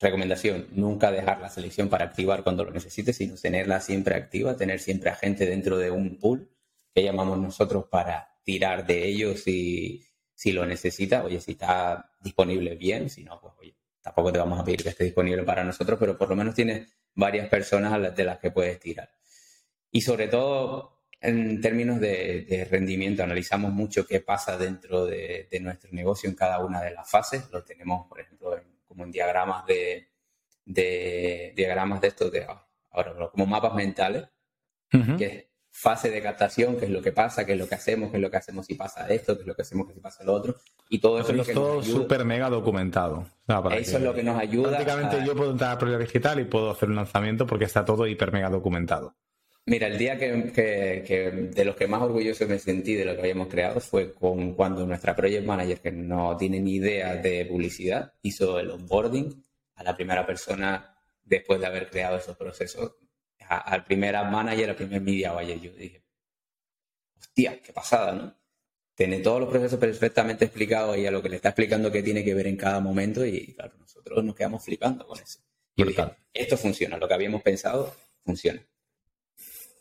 Recomendación, 0.00 0.66
nunca 0.72 1.12
dejar 1.12 1.40
la 1.40 1.48
selección 1.48 1.88
para 1.88 2.06
activar 2.06 2.42
cuando 2.42 2.64
lo 2.64 2.72
necesites, 2.72 3.16
sino 3.16 3.36
tenerla 3.36 3.80
siempre 3.80 4.16
activa, 4.16 4.56
tener 4.56 4.80
siempre 4.80 5.10
a 5.10 5.14
gente 5.14 5.46
dentro 5.46 5.78
de 5.78 5.90
un 5.90 6.18
pool 6.18 6.50
que 6.92 7.04
llamamos 7.04 7.38
nosotros 7.38 7.86
para 7.88 8.31
tirar 8.42 8.86
de 8.86 9.06
ellos 9.06 9.42
si, 9.42 10.04
si 10.34 10.52
lo 10.52 10.66
necesita. 10.66 11.24
Oye, 11.24 11.40
si 11.40 11.52
está 11.52 12.12
disponible 12.20 12.76
bien, 12.76 13.10
si 13.10 13.24
no, 13.24 13.40
pues 13.40 13.54
oye, 13.58 13.74
tampoco 14.00 14.32
te 14.32 14.38
vamos 14.38 14.60
a 14.60 14.64
pedir 14.64 14.82
que 14.82 14.90
esté 14.90 15.04
disponible 15.04 15.42
para 15.42 15.64
nosotros, 15.64 15.98
pero 15.98 16.16
por 16.16 16.28
lo 16.28 16.36
menos 16.36 16.54
tienes 16.54 16.88
varias 17.14 17.48
personas 17.48 18.14
de 18.14 18.24
las 18.24 18.38
que 18.38 18.50
puedes 18.50 18.78
tirar. 18.80 19.10
Y 19.90 20.00
sobre 20.00 20.28
todo, 20.28 21.04
en 21.20 21.60
términos 21.60 22.00
de, 22.00 22.66
rendimiento, 22.70 23.22
analizamos 23.22 23.72
mucho 23.72 24.06
qué 24.06 24.20
pasa 24.20 24.56
dentro 24.56 25.04
de, 25.04 25.48
de, 25.50 25.60
nuestro 25.60 25.90
negocio 25.92 26.28
en 26.30 26.36
cada 26.36 26.58
una 26.64 26.80
de 26.80 26.92
las 26.92 27.08
fases. 27.10 27.50
Lo 27.52 27.62
tenemos, 27.62 28.08
por 28.08 28.20
ejemplo, 28.20 28.56
en 28.56 28.72
como 28.92 29.04
en 29.04 29.10
diagramas 29.10 29.64
de, 29.66 30.08
diagramas 31.56 32.02
de 32.02 32.08
estos, 32.08 32.30
de, 32.30 32.46
ahora 32.90 33.30
como 33.30 33.46
mapas 33.46 33.74
mentales, 33.74 34.28
que 35.16 35.24
es 35.24 35.44
fase 35.72 36.10
de 36.10 36.22
captación, 36.22 36.76
qué 36.76 36.84
es 36.84 36.90
lo 36.90 37.02
que 37.02 37.12
pasa, 37.12 37.44
qué 37.46 37.54
es 37.54 37.58
lo 37.58 37.66
que 37.66 37.74
hacemos, 37.74 38.10
qué 38.10 38.18
es 38.18 38.22
lo 38.22 38.30
que 38.30 38.36
hacemos 38.36 38.66
si 38.66 38.74
pasa 38.74 39.08
esto, 39.08 39.34
qué 39.34 39.40
es 39.40 39.46
lo 39.46 39.56
que 39.56 39.62
hacemos 39.62 39.88
si 39.92 39.98
pasa 40.00 40.22
lo 40.22 40.34
otro. 40.34 40.54
Y 40.90 40.98
todo 41.00 41.18
eso, 41.18 41.32
es 41.32 41.52
todo 41.52 41.82
súper 41.82 42.24
mega 42.26 42.50
documentado. 42.50 43.26
eso 43.74 43.96
es 43.96 44.02
lo 44.02 44.14
que 44.14 44.22
nos 44.22 44.38
ayuda. 44.38 44.68
Prácticamente 44.68 45.24
yo 45.26 45.34
puedo 45.34 45.52
entrar 45.52 45.72
a 45.72 45.78
Proyecto 45.78 46.04
Digital 46.04 46.40
y 46.40 46.44
puedo 46.44 46.70
hacer 46.70 46.90
un 46.90 46.96
lanzamiento 46.96 47.46
porque 47.46 47.64
está 47.64 47.84
todo 47.84 48.06
hiper 48.06 48.30
mega 48.32 48.50
documentado. 48.50 49.16
Mira, 49.64 49.86
el 49.86 49.96
día 49.96 50.18
que, 50.18 51.50
de 51.54 51.64
los 51.64 51.76
que 51.76 51.86
más 51.86 52.02
orgulloso 52.02 52.46
me 52.46 52.58
sentí 52.58 52.94
de 52.94 53.04
lo 53.04 53.14
que 53.14 53.22
habíamos 53.22 53.48
creado 53.48 53.80
fue 53.80 54.12
con 54.12 54.54
cuando 54.54 54.84
nuestra 54.84 55.16
project 55.16 55.46
manager, 55.46 55.80
que 55.80 55.92
no 55.92 56.36
tiene 56.36 56.60
ni 56.60 56.74
idea 56.74 57.16
de 57.16 57.46
publicidad, 57.46 58.12
hizo 58.22 58.58
el 58.58 58.70
onboarding 58.70 59.42
a 59.76 59.84
la 59.84 59.96
primera 59.96 60.26
persona 60.26 60.94
después 61.24 61.60
de 61.60 61.66
haber 61.66 61.88
creado 61.88 62.18
esos 62.18 62.36
procesos, 62.36 62.96
al 63.56 63.84
primer 63.84 64.14
manager, 64.14 64.70
al 64.70 64.76
primer 64.76 65.00
media 65.00 65.32
buyer. 65.32 65.60
Yo 65.60 65.72
dije, 65.72 66.02
hostia, 67.18 67.60
qué 67.62 67.72
pasada, 67.72 68.12
¿no? 68.12 68.34
Tiene 68.94 69.20
todos 69.20 69.40
los 69.40 69.48
procesos 69.48 69.78
perfectamente 69.78 70.44
explicados 70.44 70.98
y 70.98 71.06
a 71.06 71.10
lo 71.10 71.22
que 71.22 71.30
le 71.30 71.36
está 71.36 71.48
explicando 71.48 71.90
qué 71.90 72.02
tiene 72.02 72.22
que 72.24 72.34
ver 72.34 72.46
en 72.46 72.56
cada 72.56 72.78
momento 72.80 73.24
y 73.24 73.54
claro, 73.54 73.74
nosotros 73.78 74.22
nos 74.22 74.34
quedamos 74.34 74.64
flipando 74.64 75.06
con 75.06 75.18
eso. 75.18 75.40
Y 75.74 75.84
dije, 75.84 76.04
esto 76.34 76.56
funciona, 76.58 76.98
lo 76.98 77.08
que 77.08 77.14
habíamos 77.14 77.42
pensado 77.42 77.94
funciona. 78.24 78.62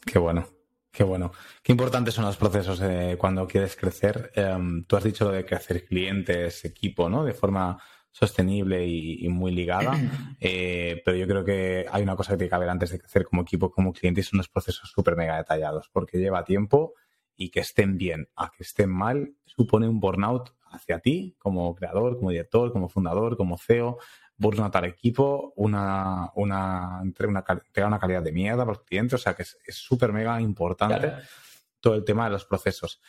Qué 0.05 0.17
bueno, 0.17 0.47
qué 0.91 1.03
bueno. 1.03 1.34
Qué 1.61 1.74
importantes 1.74 2.13
son 2.13 2.26
los 2.26 2.38
procesos 2.38 2.82
cuando 3.17 3.45
quieres 3.47 3.76
crecer. 3.76 4.32
Em, 4.34 4.86
tú 4.86 4.95
has 4.95 5.03
dicho 5.03 5.26
lo 5.26 5.32
de 5.32 5.45
crecer 5.45 5.86
clientes, 5.86 6.63
equipo, 6.63 7.09
¿no? 7.09 7.26
De 7.26 7.34
forma 7.34 7.82
sostenible 8.12 8.86
y, 8.86 9.28
muy 9.30 9.51
ligada. 9.51 9.93
Eh, 10.43 11.03
pero 11.05 11.16
yo 11.16 11.28
creo 11.28 11.45
que 11.45 11.86
hay 11.91 12.01
una 12.01 12.16
cosa 12.16 12.32
que 12.32 12.38
tiene 12.38 12.49
que 12.49 12.55
haber 12.55 12.70
antes 12.70 12.89
de 12.89 12.97
crecer 12.97 13.26
como 13.26 13.43
equipo, 13.43 13.70
como 13.70 13.93
cliente, 13.93 14.22
y 14.22 14.24
son 14.24 14.38
unos 14.38 14.49
procesos 14.49 14.89
súper 14.89 15.16
mega 15.16 15.38
detallados, 15.38 15.88
porque 15.93 16.18
lleva 16.18 16.43
tiempo 16.43 16.95
y 17.36 17.51
que 17.51 17.59
estén 17.59 17.95
bien 17.95 18.28
a 18.36 18.49
que 18.49 18.64
estén 18.64 18.89
mal 18.89 19.36
supone 19.45 19.88
un 19.88 19.99
burnout 19.99 20.55
hacia 20.72 20.97
ti 20.97 21.36
como 21.38 21.76
creador, 21.76 22.18
como 22.18 22.32
director, 22.32 22.72
como 22.72 22.89
fundador, 22.89 23.38
como 23.38 23.59
CEO, 23.59 23.99
burnout 24.36 24.76
al 24.76 24.86
equipo, 24.86 25.53
una, 25.55 26.32
una, 26.34 27.01
una, 27.01 27.45
una 27.86 27.99
calidad 27.99 28.24
de 28.24 28.32
mierda 28.32 28.66
para 28.66 28.78
los 28.78 28.84
clientes, 28.84 29.14
o 29.14 29.18
sea 29.20 29.36
que 29.36 29.43
es 29.43 29.76
súper 29.76 30.12
mega 30.12 30.41
importante 30.41 31.14
todo 31.80 31.95
el 31.95 32.03
tema 32.03 32.26
de 32.26 32.32
los 32.32 32.45
procesos. 32.45 32.99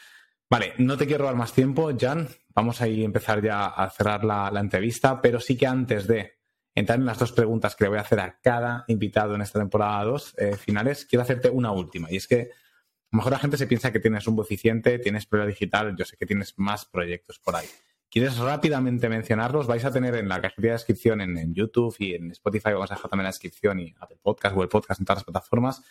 Vale, 0.53 0.74
no 0.76 0.98
te 0.98 1.07
quiero 1.07 1.24
dar 1.24 1.34
más 1.34 1.55
tiempo, 1.55 1.90
Jan. 1.98 2.28
Vamos 2.55 2.82
a 2.82 2.86
empezar 2.86 3.42
ya 3.42 3.68
a 3.68 3.88
cerrar 3.88 4.22
la, 4.22 4.53
entrevista, 4.61 5.18
pero 5.18 5.40
sí 5.40 5.57
que 5.57 5.66
antes 5.66 6.07
de 6.07 6.34
entrar 6.74 6.98
en 6.98 7.07
las 7.07 7.18
dos 7.18 7.32
preguntas 7.32 7.74
que 7.74 7.84
le 7.84 7.88
voy 7.88 7.96
a 7.96 8.03
hacer 8.03 8.20
a 8.20 8.38
cada 8.38 8.84
invitado 8.88 9.34
en 9.34 9.40
esta 9.40 9.61
temporada 9.61 10.05
2 10.05 10.34
eh, 10.36 10.57
finales, 10.59 11.07
quiero 11.07 11.22
hacerte 11.22 11.48
una 11.48 11.72
última. 11.72 12.12
Y 12.12 12.16
es 12.16 12.26
que 12.28 12.40
a 12.42 13.12
lo 13.12 13.16
mejor 13.16 13.32
la 13.32 13.38
gente 13.38 13.57
se 13.57 13.66
piensa 13.66 13.92
que 13.92 13.98
tienes 13.98 14.26
un 14.26 14.38
eficiente, 14.40 14.98
tienes 14.98 15.24
prueba 15.24 15.46
digital, 15.46 15.96
yo 15.96 16.05
sé 16.05 16.18
que 16.18 16.26
tienes 16.26 16.53
más 16.59 16.84
proyectos 16.84 17.38
por 17.38 17.57
ahí. 17.57 17.66
¿Quieres 18.11 18.36
rápidamente 18.36 19.09
mencionarlos? 19.09 19.66
Vais 19.66 19.86
a 19.86 19.90
tener 19.90 20.16
en 20.16 20.28
la 20.28 20.42
cajita 20.42 20.66
de 20.66 20.72
descripción 20.72 21.22
en, 21.22 21.55
YouTube 21.55 21.96
y 21.98 22.12
en 22.12 22.30
Spotify, 22.30 22.74
vamos 22.74 22.90
a 22.90 22.96
dejar 22.96 23.09
también 23.09 23.24
la 23.24 23.30
descripción 23.30 23.80
y 23.80 23.94
Apple 23.98 24.18
Podcast, 24.20 24.55
Google 24.55 24.68
Podcast, 24.68 25.00
en 25.00 25.07
todas 25.07 25.20
las 25.20 25.24
plataformas, 25.24 25.82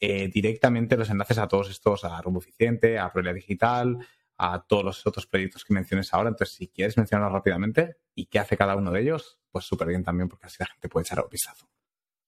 eh, 0.00 0.28
directamente 0.28 0.96
los 0.96 1.10
enlaces 1.10 1.38
a 1.38 1.46
todos 1.46 1.70
estos, 1.70 2.04
a 2.04 2.20
Rumbo 2.22 2.40
Eficiente, 2.40 2.98
a 2.98 3.12
Prolia 3.12 3.34
Digital, 3.34 3.98
a 4.38 4.64
todos 4.66 4.84
los 4.84 5.06
otros 5.06 5.26
proyectos 5.26 5.64
que 5.64 5.74
menciones 5.74 6.14
ahora. 6.14 6.30
Entonces, 6.30 6.56
si 6.56 6.68
quieres 6.68 6.96
mencionarlos 6.96 7.34
rápidamente 7.34 7.96
y 8.14 8.26
qué 8.26 8.38
hace 8.38 8.56
cada 8.56 8.76
uno 8.76 8.90
de 8.90 9.02
ellos, 9.02 9.38
pues 9.50 9.66
súper 9.66 9.88
bien 9.88 10.02
también, 10.02 10.28
porque 10.28 10.46
así 10.46 10.56
la 10.58 10.66
gente 10.66 10.88
puede 10.88 11.04
echar 11.04 11.20
un 11.20 11.28
vistazo. 11.30 11.68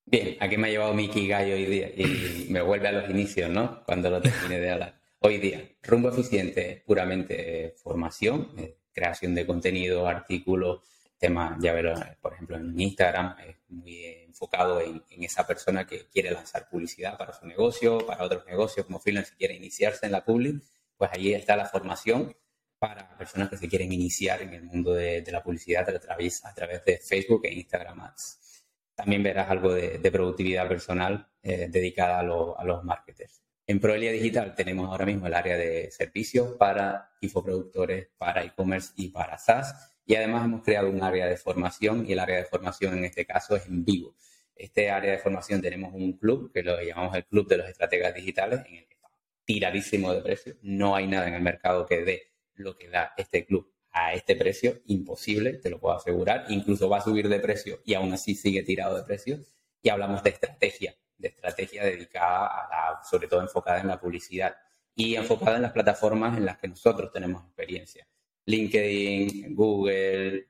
Bien, 0.05 0.37
aquí 0.41 0.57
me 0.59 0.68
ha 0.68 0.70
llevado 0.70 0.93
Miki 0.93 1.27
Gallo 1.27 1.55
hoy 1.55 1.64
día 1.64 1.89
y 1.97 2.49
me 2.51 2.61
vuelve 2.61 2.89
a 2.89 2.93
los 2.93 3.09
inicios, 3.09 3.49
¿no? 3.49 3.83
Cuando 3.85 4.11
lo 4.11 4.20
termine 4.20 4.61
de 4.61 4.70
hablar. 4.70 5.01
Hoy 5.20 5.39
día, 5.39 5.62
rumbo 5.83 6.11
eficiente, 6.11 6.83
puramente 6.85 7.75
formación, 7.83 8.49
eh, 8.59 8.77
creación 8.93 9.35
de 9.35 9.47
contenido, 9.47 10.07
artículos, 10.07 10.81
temas, 11.23 11.57
ya 11.61 11.73
verás, 11.73 12.16
por 12.20 12.35
ejemplo, 12.35 12.57
en 12.57 12.79
Instagram 12.79 13.37
es 13.47 13.57
muy 13.68 14.05
enfocado 14.27 14.81
en, 14.81 15.05
esa 15.23 15.47
persona 15.47 15.87
que 15.87 16.09
quiere 16.09 16.33
lanzar 16.33 16.68
publicidad 16.68 17.16
para 17.16 17.33
su 17.33 17.47
negocio, 17.47 18.05
para 18.05 18.25
otros 18.25 18.45
negocios 18.45 18.85
como 18.87 18.99
freelance, 18.99 19.33
quiere 19.39 19.55
iniciarse 19.55 20.07
en 20.07 20.12
la 20.12 20.25
public, 20.25 20.61
pues 20.97 21.11
allí 21.12 21.33
está 21.33 21.55
la 21.55 21.66
formación 21.66 22.37
para 22.77 23.16
personas 23.16 23.49
que 23.49 23.57
se 23.57 23.68
quieren 23.68 23.93
iniciar 23.93 24.43
en 24.43 24.53
el 24.53 24.64
mundo 24.64 24.95
de, 24.95 25.25
la 25.31 25.45
publicidad 25.45 25.89
a 25.89 26.01
través, 26.01 26.45
a 26.45 26.53
través 26.53 26.85
de 26.85 26.99
Facebook 26.99 27.43
e 27.45 27.55
Instagram 27.55 28.01
Ads. 28.01 28.64
También 28.97 29.23
verás 29.23 29.49
algo 29.49 29.73
de, 29.75 30.11
productividad 30.11 30.66
personal 30.66 31.29
eh, 31.41 31.68
dedicada 31.70 32.18
a, 32.18 32.20
a 32.23 32.64
los 32.64 32.83
marketers. 32.83 33.45
En 33.64 33.79
Proelia 33.79 34.11
Digital 34.11 34.57
tenemos 34.57 34.89
ahora 34.89 35.07
mismo 35.07 35.29
el 35.29 35.35
área 35.35 35.57
de 35.57 35.89
servicios 35.93 36.57
para 36.57 37.12
infoproductores, 37.20 38.09
para 38.18 38.43
e-commerce 38.43 38.93
y 38.97 39.11
para 39.11 39.39
SaaS. 39.39 39.91
Y 40.05 40.14
además 40.14 40.44
hemos 40.44 40.62
creado 40.62 40.90
un 40.90 41.03
área 41.03 41.26
de 41.26 41.36
formación 41.36 42.05
y 42.07 42.12
el 42.12 42.18
área 42.18 42.38
de 42.38 42.44
formación 42.44 42.98
en 42.98 43.05
este 43.05 43.24
caso 43.24 43.57
es 43.57 43.66
en 43.66 43.84
vivo. 43.84 44.14
Este 44.55 44.90
área 44.90 45.12
de 45.12 45.18
formación 45.18 45.62
tenemos 45.62 45.92
un 45.94 46.18
club 46.18 46.53
que 46.53 46.62
lo 46.62 46.80
llamamos 46.82 47.16
el 47.16 47.24
Club 47.24 47.48
de 47.48 47.59
los 47.59 47.68
Estrategas 47.68 48.14
Digitales 48.14 48.61
en 48.66 48.74
el 48.74 48.86
que 48.86 48.94
está 48.94 49.09
tiradísimo 49.44 50.12
de 50.12 50.20
precio. 50.20 50.57
No 50.62 50.94
hay 50.94 51.07
nada 51.07 51.28
en 51.28 51.34
el 51.34 51.42
mercado 51.42 51.86
que 51.86 52.03
dé 52.03 52.32
lo 52.55 52.76
que 52.76 52.88
da 52.88 53.12
este 53.16 53.44
club 53.44 53.72
a 53.90 54.12
este 54.12 54.36
precio. 54.36 54.80
Imposible, 54.86 55.55
te 55.55 55.70
lo 55.70 55.80
puedo 55.80 55.96
asegurar. 55.96 56.46
Incluso 56.48 56.88
va 56.88 56.98
a 56.98 57.03
subir 57.03 57.28
de 57.28 57.40
precio 57.40 57.80
y 57.84 57.94
aún 57.94 58.12
así 58.12 58.34
sigue 58.34 58.62
tirado 58.62 58.96
de 58.96 59.05
precio. 59.05 59.40
Y 59.82 59.88
hablamos 59.88 60.22
de 60.22 60.30
estrategia 60.30 60.94
de 61.22 61.28
estrategia 61.28 61.84
dedicada 61.84 63.00
sobre 63.09 63.28
todo 63.28 63.40
enfocada 63.40 63.80
en 63.80 63.86
la 63.86 64.00
publicidad 64.00 64.57
y 64.94 65.14
enfocada 65.14 65.57
en 65.57 65.62
las 65.62 65.72
plataformas 65.72 66.36
en 66.36 66.44
las 66.44 66.59
que 66.59 66.68
nosotros 66.68 67.11
tenemos 67.12 67.44
experiencia. 67.44 68.07
LinkedIn, 68.47 69.55
Google, 69.55 70.49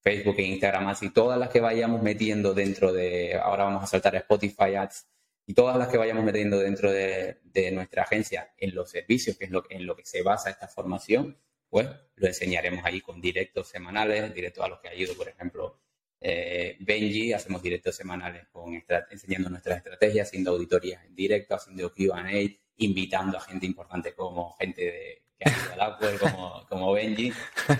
Facebook 0.00 0.36
e 0.38 0.42
Instagram, 0.42 0.88
así 0.88 1.10
todas 1.10 1.38
las 1.38 1.50
que 1.50 1.60
vayamos 1.60 2.02
metiendo 2.02 2.54
dentro 2.54 2.92
de, 2.92 3.34
ahora 3.34 3.64
vamos 3.64 3.82
a 3.82 3.86
saltar 3.86 4.16
a 4.16 4.20
Spotify 4.20 4.74
Ads, 4.76 5.06
y 5.46 5.54
todas 5.54 5.76
las 5.78 5.88
que 5.88 5.96
vayamos 5.96 6.24
metiendo 6.24 6.58
dentro 6.58 6.92
de, 6.92 7.38
nuestra 7.72 8.02
agencia 8.02 8.52
en 8.56 8.74
los 8.74 8.90
servicios, 8.90 9.36
que 9.36 9.46
es 9.46 9.50
lo, 9.50 9.64
en 9.70 9.86
lo 9.86 9.96
que 9.96 10.04
se 10.04 10.22
basa 10.22 10.50
esta 10.50 10.68
formación, 10.68 11.36
pues 11.68 11.88
lo 12.16 12.26
enseñaremos 12.26 12.84
ahí 12.84 13.00
con 13.00 13.20
directos 13.20 13.68
semanales, 13.68 14.32
directos 14.32 14.64
a 14.64 14.68
los 14.68 14.78
que 14.80 14.94
ido, 14.96 15.14
por 15.14 15.28
ejemplo, 15.28 15.80
eh, 16.20 16.76
Benji, 16.80 17.32
hacemos 17.32 17.62
directos 17.62 17.96
semanales 17.96 18.46
con 18.48 18.74
enseñando 19.10 19.50
nuestras 19.50 19.78
estrategias, 19.78 20.28
haciendo 20.28 20.52
auditorías 20.52 21.04
en 21.04 21.14
directo, 21.14 21.54
haciendo 21.54 21.92
Q&A, 21.92 22.30
invitando 22.76 23.38
a 23.38 23.40
gente 23.40 23.66
importante 23.66 24.14
como 24.14 24.52
gente 24.54 24.82
de, 24.82 25.22
que 25.38 25.48
ha 25.48 25.52
ido 25.52 25.72
al 25.72 25.80
Apple, 25.80 26.18
como, 26.18 26.66
como 26.68 26.92
Benji. 26.92 27.32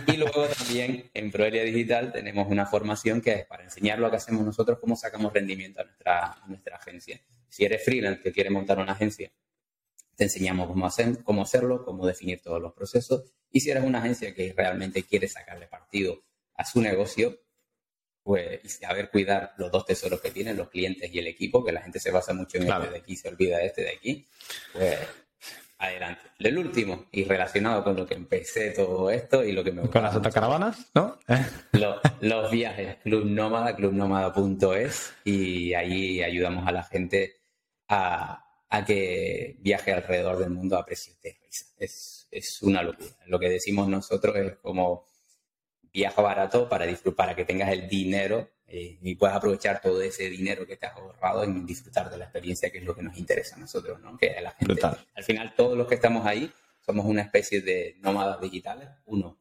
Y 0.06 0.16
luego 0.16 0.46
también 0.46 1.10
en 1.14 1.30
Proelia 1.30 1.62
Digital 1.64 2.12
tenemos 2.12 2.48
una 2.48 2.66
formación 2.66 3.20
que 3.20 3.32
es 3.32 3.46
para 3.46 3.64
enseñar 3.64 3.98
lo 3.98 4.10
que 4.10 4.16
hacemos 4.16 4.44
nosotros, 4.44 4.78
cómo 4.80 4.96
sacamos 4.96 5.32
rendimiento 5.32 5.80
a 5.80 5.84
nuestra, 5.84 6.32
a 6.32 6.46
nuestra 6.46 6.76
agencia. 6.76 7.20
Si 7.48 7.64
eres 7.64 7.84
freelance 7.84 8.22
que 8.22 8.32
quiere 8.32 8.50
montar 8.50 8.78
una 8.78 8.92
agencia, 8.92 9.30
te 10.14 10.24
enseñamos 10.24 10.68
cómo, 10.68 10.86
hacer, 10.86 11.22
cómo 11.22 11.42
hacerlo, 11.42 11.84
cómo 11.84 12.06
definir 12.06 12.40
todos 12.42 12.60
los 12.60 12.72
procesos. 12.72 13.22
Y 13.50 13.60
si 13.60 13.70
eres 13.70 13.84
una 13.84 13.98
agencia 13.98 14.34
que 14.34 14.52
realmente 14.56 15.02
quiere 15.04 15.28
sacarle 15.28 15.66
partido 15.66 16.24
a 16.54 16.64
su 16.64 16.80
negocio, 16.80 17.38
pues 18.22 18.60
y 18.62 18.68
saber 18.68 19.10
cuidar 19.10 19.54
los 19.56 19.70
dos 19.70 19.86
tesoros 19.86 20.20
que 20.20 20.30
tienen, 20.30 20.56
los 20.56 20.68
clientes 20.68 21.10
y 21.10 21.18
el 21.18 21.28
equipo, 21.28 21.64
que 21.64 21.72
la 21.72 21.80
gente 21.80 21.98
se 21.98 22.10
basa 22.10 22.34
mucho 22.34 22.58
en 22.58 22.64
este 22.70 22.90
de 22.90 22.98
aquí, 22.98 23.16
se 23.16 23.28
olvida 23.28 23.58
de 23.58 23.66
este 23.66 23.82
de 23.82 23.90
aquí, 23.90 24.26
pues 24.72 24.98
adelante. 25.78 26.22
El 26.38 26.58
último, 26.58 27.06
y 27.12 27.24
relacionado 27.24 27.84
con 27.84 27.96
lo 27.96 28.06
que 28.06 28.14
empecé 28.14 28.70
todo 28.70 29.10
esto 29.10 29.44
y 29.44 29.52
lo 29.52 29.62
que 29.64 29.72
me 29.72 29.88
Con 29.88 30.02
las 30.02 30.34
caravanas, 30.34 30.90
¿no? 30.94 31.18
los, 32.20 32.50
viajes, 32.50 32.96
Club 33.02 33.24
Nómada, 33.24 33.76
clubnómada.es, 33.76 35.14
y 35.24 35.74
ahí 35.74 36.22
ayudamos 36.22 36.66
a 36.66 36.72
la 36.72 36.82
gente 36.82 37.40
a, 37.88 38.44
que 38.86 39.56
viaje 39.60 39.92
alrededor 39.92 40.38
del 40.38 40.50
mundo 40.50 40.76
a 40.76 40.84
precios 40.84 41.20
de 41.22 41.38
risa. 41.42 41.66
Es, 41.78 42.28
es 42.30 42.62
una 42.62 42.82
locura. 42.82 43.16
Lo 43.26 43.38
que 43.38 43.48
decimos 43.48 43.88
nosotros 43.88 44.36
es 44.36 44.56
como 44.56 45.06
viaja 45.92 46.20
barato 46.20 46.68
para 46.68 46.86
disfrutar, 46.86 47.16
para 47.16 47.36
que 47.36 47.44
tengas 47.44 47.70
el 47.70 47.88
dinero 47.88 48.50
eh, 48.70 48.98
y 49.00 49.14
puedas 49.14 49.34
aprovechar 49.34 49.80
todo 49.80 50.02
ese 50.02 50.28
dinero 50.28 50.66
que 50.66 50.76
te 50.76 50.84
has 50.84 50.94
ahorrado 50.94 51.42
en 51.42 51.64
disfrutar 51.64 52.10
de 52.10 52.18
la 52.18 52.24
experiencia, 52.24 52.70
que 52.70 52.78
es 52.78 52.84
lo 52.84 52.94
que 52.94 53.02
nos 53.02 53.16
interesa 53.16 53.56
a 53.56 53.58
nosotros, 53.58 53.98
¿no? 54.00 54.18
Que 54.18 54.38
la 54.42 54.50
gente, 54.50 54.78
al 55.14 55.24
final 55.24 55.54
todos 55.56 55.76
los 55.76 55.86
que 55.86 55.94
estamos 55.94 56.26
ahí 56.26 56.52
somos 56.84 57.06
una 57.06 57.22
especie 57.22 57.62
de 57.62 57.96
nómadas 58.00 58.38
digitales, 58.42 58.90
uno, 59.06 59.38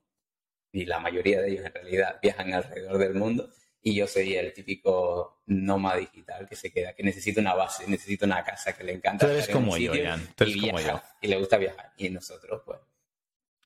y 0.71 0.85
la 0.85 0.99
mayoría 0.99 1.41
de 1.41 1.49
ellos 1.51 1.65
en 1.65 1.73
realidad 1.73 2.19
viajan 2.21 2.53
alrededor 2.53 2.97
del 2.99 3.15
mundo, 3.15 3.51
y 3.81 3.95
yo 3.95 4.07
sería 4.07 4.39
el 4.39 4.53
típico 4.53 5.41
nómada 5.45 5.97
digital 5.97 6.47
que 6.47 6.55
se 6.55 6.71
queda, 6.71 6.93
que 6.93 7.03
necesita 7.03 7.41
una 7.41 7.53
base, 7.53 7.85
necesita 7.87 8.25
una 8.25 8.43
casa, 8.45 8.73
que 8.73 8.83
le 8.85 8.93
encanta. 8.93 9.25
Tú 9.25 9.31
eres 9.31 9.49
como 9.49 9.77
yo, 9.77 9.93
Ian. 9.93 10.25
Tú 10.35 10.45
eres 10.45 10.57
como 10.57 10.79
yo. 10.79 11.01
Y 11.21 11.27
le 11.27 11.37
gusta 11.37 11.57
viajar. 11.57 11.91
Y 11.97 12.09
nosotros, 12.09 12.61
pues. 12.65 12.79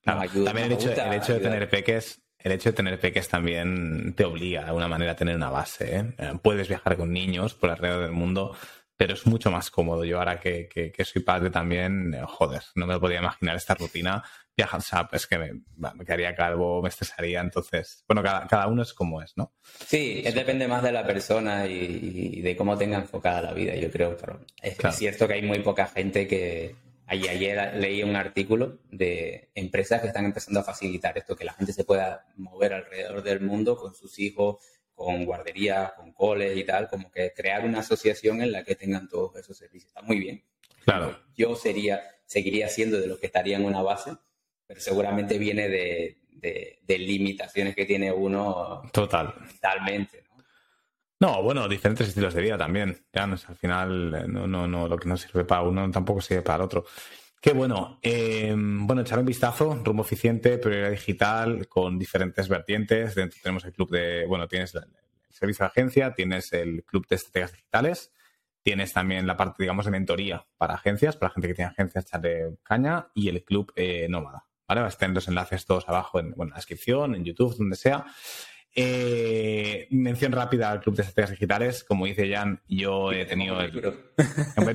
también 0.03 0.65
el 0.65 0.71
hecho, 0.73 0.91
el 0.91 1.13
hecho 1.13 1.33
de 1.33 1.39
tener 1.39 1.69
peques 1.69 2.19
el 2.43 2.51
hecho 2.51 2.69
de 2.69 2.73
tener 2.73 2.99
peques 2.99 3.27
también 3.27 4.13
te 4.15 4.25
obliga 4.25 4.61
de 4.61 4.67
alguna 4.67 4.87
manera 4.87 5.11
a 5.11 5.15
tener 5.15 5.35
una 5.35 5.49
base. 5.49 5.95
¿eh? 5.95 6.13
Eh, 6.17 6.33
puedes 6.41 6.67
viajar 6.67 6.97
con 6.97 7.11
niños 7.11 7.53
por 7.53 7.69
alrededor 7.69 8.03
del 8.03 8.11
mundo, 8.11 8.55
pero 8.97 9.13
es 9.13 9.25
mucho 9.25 9.51
más 9.51 9.69
cómodo. 9.69 10.05
Yo 10.05 10.19
ahora 10.19 10.39
que, 10.39 10.93
soy 11.03 11.21
padre 11.21 11.49
también, 11.49 12.13
eh, 12.13 12.21
joder, 12.25 12.63
no 12.75 12.87
me 12.87 12.99
podía 12.99 13.19
imaginar 13.19 13.55
esta 13.55 13.75
rutina. 13.75 14.23
Viajar, 14.55 14.81
es 15.13 15.27
que 15.27 15.37
me, 15.37 15.53
me, 15.77 16.05
quedaría 16.05 16.35
calvo, 16.35 16.81
me 16.81 16.89
estresaría. 16.89 17.41
Entonces, 17.41 18.03
bueno, 18.07 18.21
cada, 18.21 18.67
uno 18.67 18.81
es 18.81 18.93
como 18.93 19.21
es, 19.21 19.37
¿no? 19.37 19.53
Sí, 19.63 20.21
depende 20.21 20.67
más 20.67 20.83
de 20.83 20.91
la 20.91 21.05
persona 21.05 21.65
y, 21.67 22.41
de 22.41 22.55
cómo 22.55 22.77
tenga 22.77 22.97
enfocada 22.97 23.41
la 23.41 23.53
vida, 23.53 23.75
yo 23.75 23.89
creo. 23.89 24.17
Pero 24.17 24.41
es 24.61 24.95
cierto 24.95 25.27
que 25.27 25.35
hay 25.35 25.41
muy 25.41 25.59
poca 25.59 25.87
gente 25.87 26.27
que, 26.27 26.75
Ayer 27.19 27.75
leí 27.75 28.03
un 28.03 28.15
artículo 28.15 28.79
de 28.89 29.49
empresas 29.53 29.99
que 29.99 30.07
están 30.07 30.23
empezando 30.23 30.61
a 30.61 30.63
facilitar 30.63 31.17
esto, 31.17 31.35
que 31.35 31.43
la 31.43 31.51
gente 31.51 31.73
se 31.73 31.83
pueda 31.83 32.25
mover 32.37 32.71
alrededor 32.71 33.21
del 33.21 33.41
mundo 33.41 33.75
con 33.75 33.93
sus 33.93 34.17
hijos, 34.17 34.63
con 34.95 35.25
guarderías, 35.25 35.91
con 35.91 36.13
coles 36.13 36.55
y 36.55 36.63
tal, 36.63 36.87
como 36.87 37.11
que 37.11 37.33
crear 37.33 37.65
una 37.65 37.79
asociación 37.79 38.41
en 38.41 38.53
la 38.53 38.63
que 38.63 38.75
tengan 38.75 39.09
todos 39.09 39.35
esos 39.35 39.57
servicios. 39.57 39.89
Está 39.89 40.01
muy 40.01 40.19
bien. 40.19 40.41
Claro. 40.85 41.19
Yo 41.35 41.53
sería, 41.57 42.01
seguiría 42.25 42.69
siendo 42.69 42.97
de 42.97 43.07
los 43.07 43.19
que 43.19 43.25
estaría 43.25 43.57
en 43.57 43.65
una 43.65 43.81
base, 43.81 44.11
pero 44.65 44.79
seguramente 44.79 45.37
viene 45.37 45.67
de, 45.67 46.17
limitaciones 46.87 47.75
que 47.75 47.85
tiene 47.85 48.09
uno 48.13 48.83
Total. 48.93 49.35
mentalmente. 49.37 50.20
No, 51.21 51.43
bueno, 51.43 51.67
diferentes 51.67 52.07
estilos 52.07 52.33
de 52.33 52.41
vida 52.41 52.57
también. 52.57 53.05
Ya 53.13 53.27
no 53.27 53.35
es 53.35 53.47
al 53.47 53.55
final, 53.55 54.15
eh, 54.15 54.27
no, 54.27 54.47
no, 54.47 54.67
no, 54.67 54.87
lo 54.87 54.97
que 54.97 55.07
no 55.07 55.15
sirve 55.17 55.45
para 55.45 55.61
uno 55.61 55.89
tampoco 55.91 56.19
sirve 56.19 56.41
para 56.41 56.55
el 56.55 56.61
otro. 56.63 56.83
Qué 57.39 57.53
bueno. 57.53 57.99
Eh, 58.01 58.55
bueno, 58.57 59.03
echar 59.03 59.19
un 59.19 59.25
vistazo, 59.25 59.79
rumbo 59.83 60.01
eficiente, 60.01 60.57
prioridad 60.57 60.89
digital, 60.89 61.67
con 61.67 61.99
diferentes 61.99 62.49
vertientes. 62.49 63.13
Dentro 63.13 63.39
tenemos 63.39 63.63
el 63.65 63.71
club 63.71 63.91
de, 63.91 64.25
bueno, 64.25 64.47
tienes 64.47 64.73
el 64.73 64.83
servicio 65.29 65.63
de 65.63 65.67
agencia, 65.67 66.15
tienes 66.15 66.51
el 66.53 66.83
club 66.85 67.05
de 67.07 67.17
estrategias 67.17 67.51
digitales, 67.51 68.11
tienes 68.63 68.91
también 68.91 69.27
la 69.27 69.37
parte, 69.37 69.57
digamos, 69.59 69.85
de 69.85 69.91
mentoría 69.91 70.43
para 70.57 70.73
agencias, 70.73 71.17
para 71.17 71.33
gente 71.33 71.49
que 71.49 71.53
tiene 71.53 71.69
agencias, 71.69 72.05
echarle 72.05 72.57
caña, 72.63 73.09
y 73.13 73.29
el 73.29 73.43
club 73.43 73.71
eh, 73.75 74.07
nómada. 74.09 74.47
¿Vale? 74.67 74.87
Están 74.87 75.13
los 75.13 75.27
enlaces 75.27 75.65
todos 75.65 75.87
abajo 75.87 76.19
en, 76.19 76.31
bueno, 76.31 76.49
en 76.49 76.53
la 76.53 76.55
descripción, 76.55 77.13
en 77.13 77.25
YouTube, 77.25 77.55
donde 77.57 77.75
sea. 77.75 78.05
Eh, 78.73 79.87
mención 79.89 80.31
rápida 80.31 80.71
al 80.71 80.79
Club 80.79 80.95
de 80.95 81.01
Estrategias 81.01 81.31
Digitales. 81.31 81.83
Como 81.83 82.05
dice 82.05 82.33
Jan, 82.33 82.61
yo 82.67 83.11
he 83.11 83.25
tenido 83.25 83.59
el. 83.59 83.71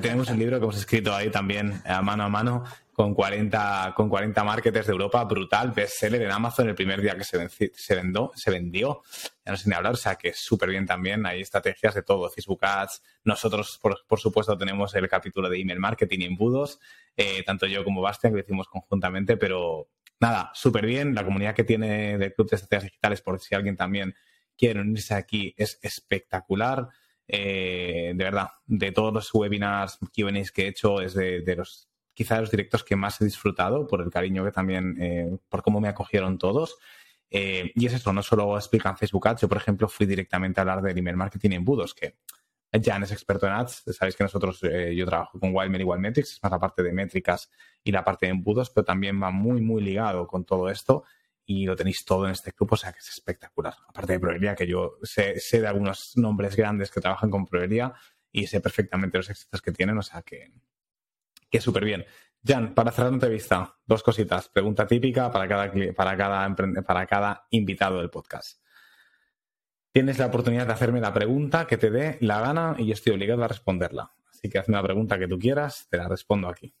tenemos 0.01 0.29
el 0.29 0.37
libro 0.37 0.59
que 0.59 0.65
hemos 0.65 0.77
escrito 0.77 1.15
ahí 1.15 1.29
también, 1.31 1.81
a 1.83 2.01
mano 2.03 2.23
a 2.23 2.29
mano, 2.29 2.63
con 2.93 3.15
40, 3.15 3.93
con 3.95 4.07
40 4.07 4.43
marketers 4.43 4.85
de 4.85 4.91
Europa, 4.91 5.23
brutal, 5.23 5.71
bestseller 5.71 6.21
en 6.21 6.31
Amazon 6.31 6.69
el 6.69 6.75
primer 6.75 7.01
día 7.01 7.15
que 7.15 7.23
se, 7.23 7.49
se, 7.73 7.95
vendó, 7.95 8.31
se 8.35 8.51
vendió. 8.51 9.01
Ya 9.43 9.51
no 9.51 9.57
sé 9.57 9.69
ni 9.69 9.75
hablar, 9.75 9.93
o 9.93 9.97
sea 9.97 10.15
que 10.15 10.31
súper 10.33 10.69
bien 10.69 10.85
también. 10.85 11.25
Hay 11.25 11.41
estrategias 11.41 11.95
de 11.95 12.03
todo, 12.03 12.29
Facebook 12.29 12.63
Ads. 12.63 13.01
Nosotros, 13.23 13.79
por, 13.81 14.19
supuesto, 14.19 14.55
tenemos 14.57 14.93
el 14.93 15.09
capítulo 15.09 15.49
de 15.49 15.59
email 15.59 15.79
marketing 15.79 16.19
y 16.19 16.25
embudos, 16.25 16.79
eh, 17.15 17.41
tanto 17.43 17.65
yo 17.65 17.83
como 17.83 18.01
Bastian, 18.01 18.33
que 18.33 18.37
lo 18.37 18.43
hicimos 18.43 18.67
conjuntamente, 18.67 19.37
pero 19.37 19.89
nada, 20.19 20.51
súper 20.53 20.85
bien. 20.85 21.15
La 21.15 21.25
comunidad 21.25 21.55
que 21.55 21.63
tiene 21.63 22.17
del 22.17 22.33
Club 22.33 22.49
de 22.49 22.55
Estrategias 22.55 22.91
Digitales, 22.91 23.21
por 23.21 23.39
si 23.39 23.55
alguien 23.55 23.75
también 23.75 24.15
quiere 24.57 24.81
unirse 24.81 25.13
aquí, 25.13 25.53
es 25.57 25.79
espectacular. 25.81 26.89
Eh, 27.27 28.13
de 28.15 28.23
verdad, 28.23 28.49
de 28.65 28.91
todos 28.91 29.13
los 29.13 29.33
webinars, 29.33 29.99
QAs 30.15 30.51
que 30.51 30.63
he 30.63 30.67
hecho, 30.67 31.01
es 31.01 31.13
de, 31.13 31.43
los 31.55 31.89
quizás 32.13 32.39
los 32.39 32.51
directos 32.51 32.83
que 32.83 32.95
más 32.95 33.21
he 33.21 33.25
disfrutado 33.25 33.85
por 33.85 34.01
el 34.01 34.09
cariño 34.09 34.43
que 34.43 34.51
también, 34.51 34.97
eh, 34.99 35.37
por 35.49 35.61
cómo 35.61 35.79
me 35.79 35.89
acogieron 35.89 36.37
todos. 36.37 36.77
Eh, 37.29 37.71
y 37.75 37.85
es 37.85 37.93
eso, 37.93 38.13
no 38.13 38.23
solo 38.23 38.55
explican 38.55 38.97
Facebook 38.97 39.27
Ads, 39.27 39.41
yo 39.41 39.49
por 39.49 39.57
ejemplo 39.57 39.89
fui 39.89 40.05
directamente 40.05 40.59
a 40.59 40.61
hablar 40.61 40.81
del 40.81 40.97
email 40.97 41.17
marketing 41.17 41.51
en 41.51 41.65
Budos, 41.65 41.93
que 41.93 42.15
Jan 42.71 43.03
es 43.03 43.11
experto 43.11 43.47
en 43.47 43.53
ads. 43.53 43.83
Sabéis 43.91 44.15
que 44.15 44.23
nosotros, 44.23 44.61
yo 44.61 45.05
trabajo 45.05 45.39
con 45.39 45.53
Wildmail 45.53 45.81
y 45.81 45.85
Wildmetrics, 45.85 46.33
es 46.33 46.43
más 46.43 46.51
la 46.51 46.59
parte 46.59 46.83
de 46.83 46.93
métricas 46.93 47.49
y 47.87 47.91
la 47.91 48.03
parte 48.03 48.25
de 48.25 48.31
embudos, 48.31 48.69
pero 48.69 48.83
también 48.83 49.21
va 49.21 49.31
muy, 49.31 49.61
muy 49.61 49.81
ligado 49.81 50.27
con 50.27 50.43
todo 50.43 50.69
esto 50.69 51.05
y 51.45 51.65
lo 51.65 51.77
tenéis 51.77 52.03
todo 52.03 52.25
en 52.25 52.33
este 52.33 52.51
grupo, 52.51 52.75
o 52.75 52.77
sea 52.77 52.91
que 52.91 52.99
es 52.99 53.07
espectacular. 53.07 53.75
Aparte 53.87 54.13
de 54.13 54.19
Proelia, 54.19 54.55
que 54.55 54.67
yo 54.67 54.97
sé, 55.03 55.39
de 55.49 55.67
algunos 55.67 56.11
nombres 56.17 56.57
grandes 56.57 56.91
que 56.91 56.99
trabajan 56.99 57.31
con 57.31 57.45
Proelia 57.45 57.93
y 58.29 58.45
sé 58.47 58.59
perfectamente 58.59 59.17
los 59.17 59.29
éxitos 59.29 59.61
que 59.61 59.71
tienen, 59.71 59.97
o 59.97 60.01
sea 60.01 60.21
que, 60.21 60.51
que 61.49 61.61
súper 61.61 61.85
bien. 61.85 62.05
Jan, 62.45 62.75
para 62.75 62.91
cerrar 62.91 63.11
la 63.11 63.15
entrevista, 63.15 63.77
dos 63.85 64.03
cositas. 64.03 64.49
Pregunta 64.49 64.85
típica 64.85 65.31
para 65.31 65.47
cada, 65.47 65.71
para 65.95 66.17
cada, 66.17 66.55
para 66.85 67.07
cada 67.07 67.47
invitado 67.51 67.99
del 67.99 68.09
podcast. 68.09 68.61
Tienes 69.93 70.19
la 70.19 70.25
oportunidad 70.25 70.67
de 70.67 70.73
hacerme 70.73 70.99
la 70.99 71.13
pregunta 71.13 71.65
que 71.67 71.77
te 71.77 71.89
dé 71.89 72.17
la 72.19 72.41
gana 72.41 72.75
y 72.77 72.87
yo 72.87 72.93
estoy 72.93 73.13
obligado 73.13 73.45
a 73.45 73.47
responderla. 73.47 74.11
Así 74.29 74.49
que 74.49 74.59
hazme 74.59 74.75
la 74.75 74.83
pregunta 74.83 75.17
que 75.17 75.29
tú 75.29 75.39
quieras, 75.39 75.87
te 75.89 75.95
la 75.95 76.09
respondo 76.09 76.49
aquí. 76.49 76.75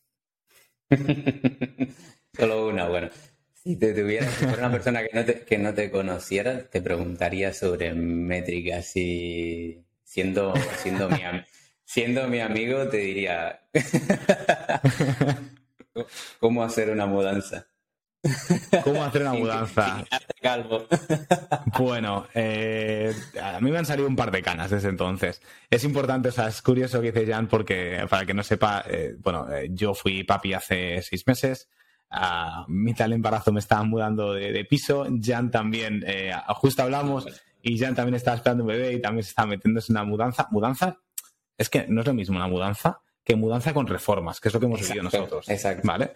Solo 2.33 2.67
una, 2.67 2.87
bueno. 2.87 3.09
Si 3.53 3.75
te 3.75 3.93
tuvieras, 3.93 4.33
si 4.35 4.45
una 4.45 4.71
persona 4.71 5.03
que 5.03 5.09
no 5.13 5.25
te, 5.25 5.41
que 5.41 5.57
no 5.57 5.73
te 5.73 5.91
conociera, 5.91 6.69
te 6.69 6.81
preguntaría 6.81 7.53
sobre 7.53 7.93
métricas 7.93 8.95
y 8.95 9.83
siendo, 10.03 10.53
siendo 11.85 12.27
mi 12.29 12.39
amigo 12.39 12.87
te 12.87 12.97
diría 12.97 13.67
cómo 16.39 16.63
hacer 16.63 16.89
una 16.89 17.05
mudanza. 17.05 17.67
¿Cómo 18.83 19.03
hacer 19.03 19.21
una 19.21 19.33
mudanza? 19.39 20.05
bueno, 21.77 22.27
eh, 22.33 23.13
a 23.41 23.59
mí 23.59 23.71
me 23.71 23.77
han 23.77 23.85
salido 23.85 24.07
un 24.07 24.15
par 24.15 24.31
de 24.31 24.41
canas 24.41 24.71
desde 24.71 24.89
entonces. 24.89 25.41
Es 25.69 25.83
importante, 25.83 26.29
o 26.29 26.31
sea, 26.31 26.47
es 26.47 26.61
curioso 26.61 27.01
que 27.01 27.11
dice 27.11 27.31
Jan 27.31 27.47
porque, 27.47 28.05
para 28.09 28.25
que 28.25 28.33
no 28.33 28.43
sepa, 28.43 28.83
eh, 28.87 29.15
bueno, 29.19 29.51
eh, 29.51 29.69
yo 29.71 29.93
fui 29.93 30.23
papi 30.23 30.53
hace 30.53 31.01
seis 31.01 31.25
meses. 31.27 31.69
A 32.09 32.65
mitad 32.69 33.05
del 33.05 33.13
embarazo 33.13 33.51
me 33.51 33.59
estaba 33.59 33.83
mudando 33.83 34.33
de, 34.33 34.65
piso. 34.65 35.05
Jan 35.21 35.51
también, 35.51 36.05
justo 36.55 36.83
hablamos, 36.83 37.27
y 37.61 37.77
Jan 37.77 37.95
también 37.95 38.15
estaba 38.15 38.37
esperando 38.37 38.63
un 38.63 38.69
bebé 38.69 38.93
y 38.93 39.01
también 39.01 39.23
se 39.23 39.31
estaba 39.31 39.49
metiéndose 39.49 39.91
en 39.91 39.97
una 39.97 40.05
mudanza. 40.05 40.47
Mudanza 40.51 40.99
Es 41.57 41.69
que 41.69 41.85
no 41.89 42.01
es 42.01 42.07
lo 42.07 42.13
mismo 42.13 42.37
una 42.37 42.47
mudanza 42.47 43.01
que 43.25 43.35
mudanza 43.35 43.73
con 43.73 43.87
reformas, 43.87 44.39
que 44.39 44.47
es 44.47 44.53
lo 44.53 44.61
que 44.61 44.67
hemos 44.67 44.79
vivido 44.79 45.03
nosotros. 45.03 45.49
Exacto. 45.49 45.85
¿Vale? 45.85 46.13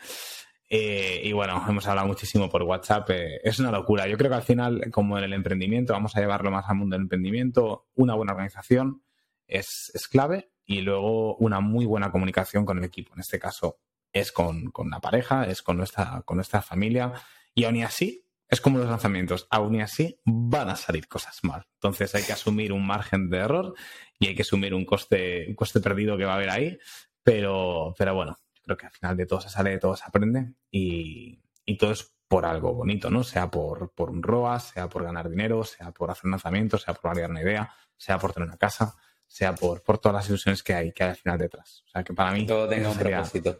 Eh, 0.74 1.20
y 1.26 1.34
bueno, 1.34 1.62
hemos 1.68 1.86
hablado 1.86 2.08
muchísimo 2.08 2.48
por 2.50 2.64
WhatsApp. 2.64 3.10
Eh, 3.10 3.42
es 3.44 3.60
una 3.60 3.72
locura. 3.72 4.08
Yo 4.08 4.18
creo 4.18 4.30
que 4.30 4.38
al 4.38 4.44
final, 4.44 4.90
como 4.90 5.18
en 5.18 5.26
el 5.26 5.34
emprendimiento, 5.34 5.92
vamos 5.92 6.16
a 6.16 6.22
llevarlo 6.22 6.50
más 6.50 6.64
al 6.70 6.78
mundo 6.78 6.94
del 6.96 7.04
emprendimiento, 7.04 7.90
una 7.96 8.16
buena 8.16 8.32
organización 8.32 9.04
es, 9.48 9.92
es 9.94 10.08
clave 10.08 10.54
y 10.66 10.80
luego 10.80 11.36
una 11.36 11.60
muy 11.60 11.86
buena 11.86 12.10
comunicación 12.10 12.66
con 12.66 12.78
el 12.78 12.86
equipo. 12.86 13.14
En 13.14 13.20
este 13.20 13.38
caso 13.38 13.80
es 14.14 14.32
con, 14.32 14.72
con 14.72 14.90
la 14.90 15.02
pareja, 15.02 15.46
es 15.46 15.62
con 15.62 15.76
nuestra, 15.76 16.22
con 16.24 16.38
nuestra 16.38 16.62
familia. 16.62 17.12
Y 17.54 17.66
aún 17.66 17.84
así, 17.84 18.26
es 18.48 18.62
como 18.62 18.78
los 18.78 18.88
lanzamientos, 18.88 19.48
aún 19.50 19.82
así 19.82 20.22
van 20.24 20.70
a 20.70 20.78
salir 20.78 21.10
cosas 21.10 21.38
mal. 21.44 21.66
Entonces 21.74 22.16
hay 22.16 22.24
que 22.24 22.32
asumir 22.32 22.72
un 22.72 22.88
margen 22.88 23.30
de 23.30 23.40
error 23.40 23.74
y 24.20 24.28
hay 24.28 24.36
que 24.36 24.44
asumir 24.44 24.74
un 24.74 24.86
coste, 24.86 25.48
un 25.50 25.56
coste 25.56 25.82
perdido 25.82 26.18
que 26.18 26.24
va 26.24 26.32
a 26.32 26.36
haber 26.36 26.50
ahí. 26.50 26.78
Pero, 27.24 27.94
pero 27.98 28.16
bueno, 28.16 28.38
creo 28.62 28.78
que 28.78 28.86
al 28.86 28.92
final 28.92 29.18
de 29.18 29.26
todo 29.26 29.42
se 29.42 29.50
sale, 29.50 29.72
de 29.72 29.80
todo 29.80 29.96
se 29.96 30.04
aprende 30.06 30.54
y, 30.70 31.42
todo 31.80 31.92
es 31.92 32.14
por 32.28 32.46
algo 32.46 32.74
bonito, 32.74 33.10
¿no? 33.10 33.24
Sea 33.24 33.50
por, 33.50 33.92
por 33.94 34.10
un 34.10 34.22
ROAS, 34.22 34.70
sea 34.70 34.90
por 34.90 35.04
ganar 35.04 35.30
dinero, 35.30 35.64
sea 35.64 35.92
por 35.92 36.12
hacer 36.12 36.26
un 36.26 36.32
lanzamiento, 36.32 36.78
sea 36.78 36.94
por 36.94 37.12
validar 37.12 37.30
una 37.30 37.42
idea, 37.42 37.74
sea 37.96 38.20
por 38.20 38.34
tener 38.34 38.48
una 38.48 38.58
casa, 38.58 38.96
sea 39.26 39.56
por, 39.56 39.82
por 39.82 39.98
todas 39.98 40.16
las 40.16 40.30
ilusiones 40.30 40.62
que 40.62 40.74
hay, 40.74 40.92
que 40.92 41.04
hay 41.04 41.10
al 41.12 41.16
final 41.16 41.38
detrás. 41.38 41.84
O 41.88 41.90
sea 41.90 42.04
que 42.04 42.14
para 42.14 42.32
mí. 42.32 42.46
Todo 42.46 42.68
tenga 42.68 42.90
un 42.90 42.98
propósito. 42.98 43.60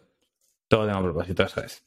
Todo 0.68 0.86
tenga 0.86 0.98
un 0.98 1.04
propósito, 1.04 1.42
eso 1.42 1.62
es. 1.62 1.84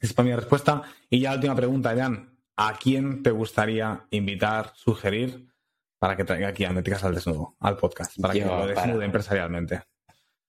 Esa 0.00 0.22
mi 0.22 0.34
respuesta. 0.34 0.82
Y 1.08 1.20
ya 1.20 1.30
la 1.30 1.36
última 1.36 1.54
pregunta, 1.56 1.94
Jan. 1.94 2.38
¿A 2.56 2.74
quién 2.74 3.22
te 3.22 3.30
gustaría 3.30 4.06
invitar, 4.10 4.72
sugerir 4.74 5.50
para 5.98 6.16
que 6.16 6.24
traiga 6.24 6.48
aquí 6.48 6.64
a 6.64 6.72
Métricas 6.72 7.04
al 7.04 7.14
Desnudo, 7.14 7.56
al 7.60 7.76
podcast, 7.76 8.20
para 8.20 8.34
que 8.34 8.44
lo 8.44 8.66
desnude 8.66 9.04
empresarialmente? 9.04 9.82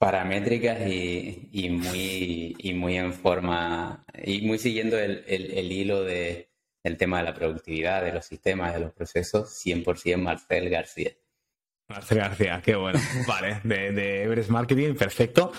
Paramétricas 0.02 0.82
y, 0.88 1.48
y, 1.52 1.70
muy, 1.70 2.56
y 2.58 2.74
muy 2.74 2.98
en 2.98 3.14
forma, 3.14 4.04
y 4.24 4.42
muy 4.42 4.58
siguiendo 4.58 4.98
el, 4.98 5.24
el, 5.28 5.72
hilo 5.72 6.04
de, 6.04 6.50
del 6.84 6.98
tema 6.98 7.20
de 7.20 7.26
la 7.26 7.36
productividad, 7.36 8.04
de 8.04 8.12
los 8.12 8.26
sistemas, 8.26 8.74
de 8.74 8.80
los 8.80 8.94
procesos, 8.94 9.64
100% 9.64 10.18
Marcel 10.18 10.72
García. 10.72 11.12
Marcel 11.88 12.18
García, 12.18 12.64
qué 12.66 12.76
bueno. 12.76 13.00
vale, 13.28 13.62
de, 13.64 13.92
de 13.92 14.24
Everest 14.24 14.50
Marketing, 14.50 14.96
perfecto. 14.96 15.52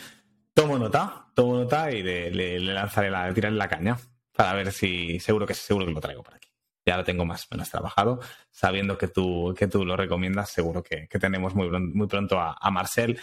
Tomo 0.52 0.76
nota, 0.76 1.28
tomo 1.36 1.58
nota 1.58 1.92
y 1.92 2.02
le, 2.02 2.58
lanzaré 2.58 3.10
la, 3.10 3.32
tiraré 3.32 3.54
la 3.54 3.68
caña 3.68 3.96
para 4.34 4.54
ver 4.54 4.72
si 4.72 5.20
seguro 5.20 5.46
que 5.46 5.54
seguro 5.54 5.86
que 5.86 5.92
lo 5.92 6.00
traigo 6.00 6.24
por 6.24 6.34
aquí. 6.34 6.48
Ya 6.84 6.96
lo 6.96 7.04
tengo 7.04 7.24
más 7.24 7.44
o 7.44 7.46
menos 7.52 7.70
trabajado, 7.70 8.18
sabiendo 8.50 8.98
que 8.98 9.06
tú, 9.06 9.54
que 9.56 9.68
tú 9.68 9.84
lo 9.84 9.96
recomiendas, 9.96 10.50
seguro 10.50 10.82
que, 10.82 11.06
que 11.06 11.20
tenemos 11.20 11.54
muy, 11.54 11.70
muy 11.70 12.08
pronto 12.08 12.40
a, 12.40 12.56
a 12.60 12.70
Marcel 12.72 13.20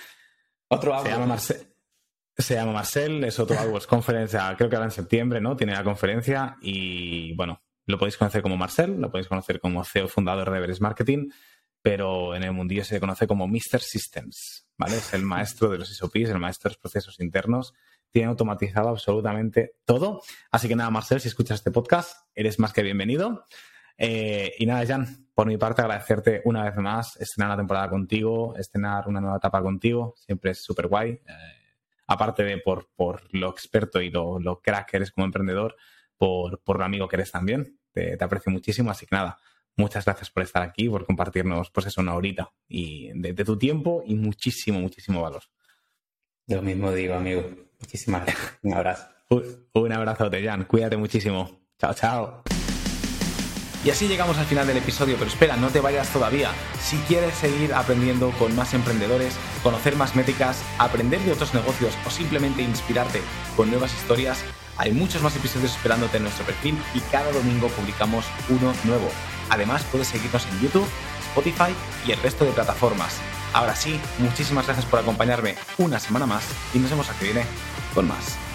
otro 0.69 1.03
Se 1.03 1.09
llama 1.09 1.25
Marcel. 1.25 1.67
Se 2.37 2.55
llama 2.55 2.71
Marcel, 2.71 3.23
es 3.25 3.37
otro 3.37 3.59
AdWords 3.59 3.87
Conference, 3.87 4.37
creo 4.57 4.69
que 4.69 4.75
ahora 4.75 4.85
en 4.85 4.91
septiembre, 4.91 5.41
¿no? 5.41 5.57
Tiene 5.57 5.73
la 5.73 5.83
conferencia 5.83 6.57
y, 6.61 7.35
bueno, 7.35 7.61
lo 7.85 7.97
podéis 7.97 8.17
conocer 8.17 8.41
como 8.41 8.55
Marcel, 8.55 9.01
lo 9.01 9.11
podéis 9.11 9.27
conocer 9.27 9.59
como 9.59 9.83
CEO 9.83 10.07
fundador 10.07 10.49
de 10.49 10.57
Everest 10.57 10.81
Marketing, 10.81 11.29
pero 11.81 12.35
en 12.35 12.43
el 12.43 12.53
mundillo 12.53 12.85
se 12.85 12.99
conoce 12.99 13.27
como 13.27 13.47
Mr. 13.47 13.81
Systems, 13.81 14.67
¿vale? 14.77 14.97
Es 14.97 15.13
el 15.13 15.23
maestro 15.23 15.69
de 15.69 15.79
los 15.79 15.89
SOPs, 15.89 16.29
el 16.29 16.39
maestro 16.39 16.69
de 16.69 16.75
los 16.75 16.81
procesos 16.81 17.19
internos, 17.19 17.73
tiene 18.11 18.27
automatizado 18.27 18.89
absolutamente 18.89 19.75
todo. 19.85 20.21
Así 20.51 20.67
que 20.67 20.75
nada, 20.75 20.89
Marcel, 20.89 21.19
si 21.19 21.27
escuchas 21.27 21.59
este 21.59 21.71
podcast, 21.71 22.27
eres 22.35 22.59
más 22.59 22.73
que 22.73 22.83
bienvenido. 22.83 23.45
Eh, 24.01 24.55
y 24.57 24.65
nada, 24.65 24.85
Jan, 24.87 25.27
por 25.35 25.45
mi 25.45 25.57
parte, 25.57 25.81
agradecerte 25.81 26.41
una 26.45 26.63
vez 26.63 26.75
más, 26.77 27.17
estrenar 27.17 27.51
la 27.51 27.57
temporada 27.57 27.89
contigo, 27.89 28.55
estrenar 28.55 29.07
una 29.09 29.19
nueva 29.19 29.37
etapa 29.37 29.61
contigo, 29.61 30.15
siempre 30.17 30.51
es 30.51 30.63
súper 30.63 30.87
guay. 30.87 31.11
Eh, 31.11 31.21
aparte 32.07 32.43
de 32.43 32.57
por, 32.59 32.89
por, 32.95 33.23
lo 33.35 33.49
experto 33.49 34.01
y 34.01 34.09
lo, 34.09 34.39
lo, 34.39 34.61
crack 34.61 34.89
que 34.89 34.97
eres 34.97 35.11
como 35.11 35.25
emprendedor, 35.25 35.75
por, 36.17 36.61
por 36.63 36.79
lo 36.79 36.85
amigo 36.85 37.09
que 37.09 37.17
eres 37.17 37.31
también. 37.31 37.77
Te, 37.91 38.17
aprecio 38.23 38.51
muchísimo, 38.51 38.89
así 38.89 39.05
que 39.05 39.15
nada, 39.15 39.37
muchas 39.75 40.05
gracias 40.05 40.31
por 40.31 40.43
estar 40.43 40.63
aquí, 40.63 40.87
por 40.87 41.05
compartirnos, 41.05 41.69
pues 41.69 41.87
eso, 41.87 41.99
una 41.99 42.15
horita 42.15 42.49
y 42.67 43.11
de, 43.13 43.33
tu 43.33 43.57
tiempo 43.57 44.01
y 44.05 44.15
muchísimo, 44.15 44.79
muchísimo 44.79 45.21
valor. 45.21 45.43
Lo 46.47 46.61
mismo 46.61 46.91
digo, 46.93 47.15
amigo. 47.15 47.43
Muchísimas 47.79 48.25
gracias. 48.25 48.59
Un 48.63 48.73
abrazo. 48.73 49.07
Un, 49.29 49.67
un 49.73 49.91
abrazote, 49.91 50.41
Jan. 50.43 50.63
Cuídate 50.65 50.97
muchísimo. 50.97 51.67
Chao, 51.77 51.93
chao. 51.93 52.43
Y 53.83 53.91
así 53.91 54.09
llegamos 54.09 54.37
al 54.37 54.45
final 54.45 54.67
del 54.67 54.77
episodio, 54.77 55.15
pero 55.17 55.29
espera, 55.29 55.55
no 55.55 55.69
te 55.69 55.79
vayas 55.79 56.09
todavía. 56.09 56.51
Si 56.81 56.97
quieres 57.07 57.33
seguir 57.35 57.73
aprendiendo 57.73 58.31
con 58.31 58.53
más 58.55 58.73
emprendedores, 58.73 59.35
conocer 59.63 59.95
más 59.95 60.17
métricas, 60.17 60.61
aprender 60.77 61.21
de 61.21 61.31
otros 61.31 61.53
negocios 61.53 61.93
o 62.05 62.09
simplemente 62.09 62.61
inspirarte 62.61 63.21
con 63.55 63.69
nuevas 63.69 63.93
historias, 63.93 64.43
hay 64.77 64.91
muchos 64.91 65.21
más 65.21 65.35
episodios 65.35 65.75
esperándote 65.75 66.17
en 66.17 66.23
nuestro 66.23 66.45
perfil 66.45 66.77
y 66.93 66.99
cada 67.11 67.31
domingo 67.31 67.69
publicamos 67.69 68.25
uno 68.49 68.73
nuevo. 68.83 69.09
Además, 69.49 69.83
puedes 69.91 70.09
seguirnos 70.09 70.45
en 70.45 70.61
YouTube, 70.61 70.87
Spotify 71.29 71.73
y 72.05 72.11
el 72.11 72.21
resto 72.21 72.43
de 72.43 72.51
plataformas. 72.51 73.15
Ahora 73.53 73.75
sí, 73.75 73.99
muchísimas 74.19 74.65
gracias 74.65 74.85
por 74.85 74.99
acompañarme 74.99 75.55
una 75.77 75.99
semana 75.99 76.25
más 76.25 76.43
y 76.73 76.79
nos 76.79 76.91
vemos 76.91 77.09
aquí 77.09 77.25
viene 77.25 77.45
con 77.93 78.07
más. 78.07 78.48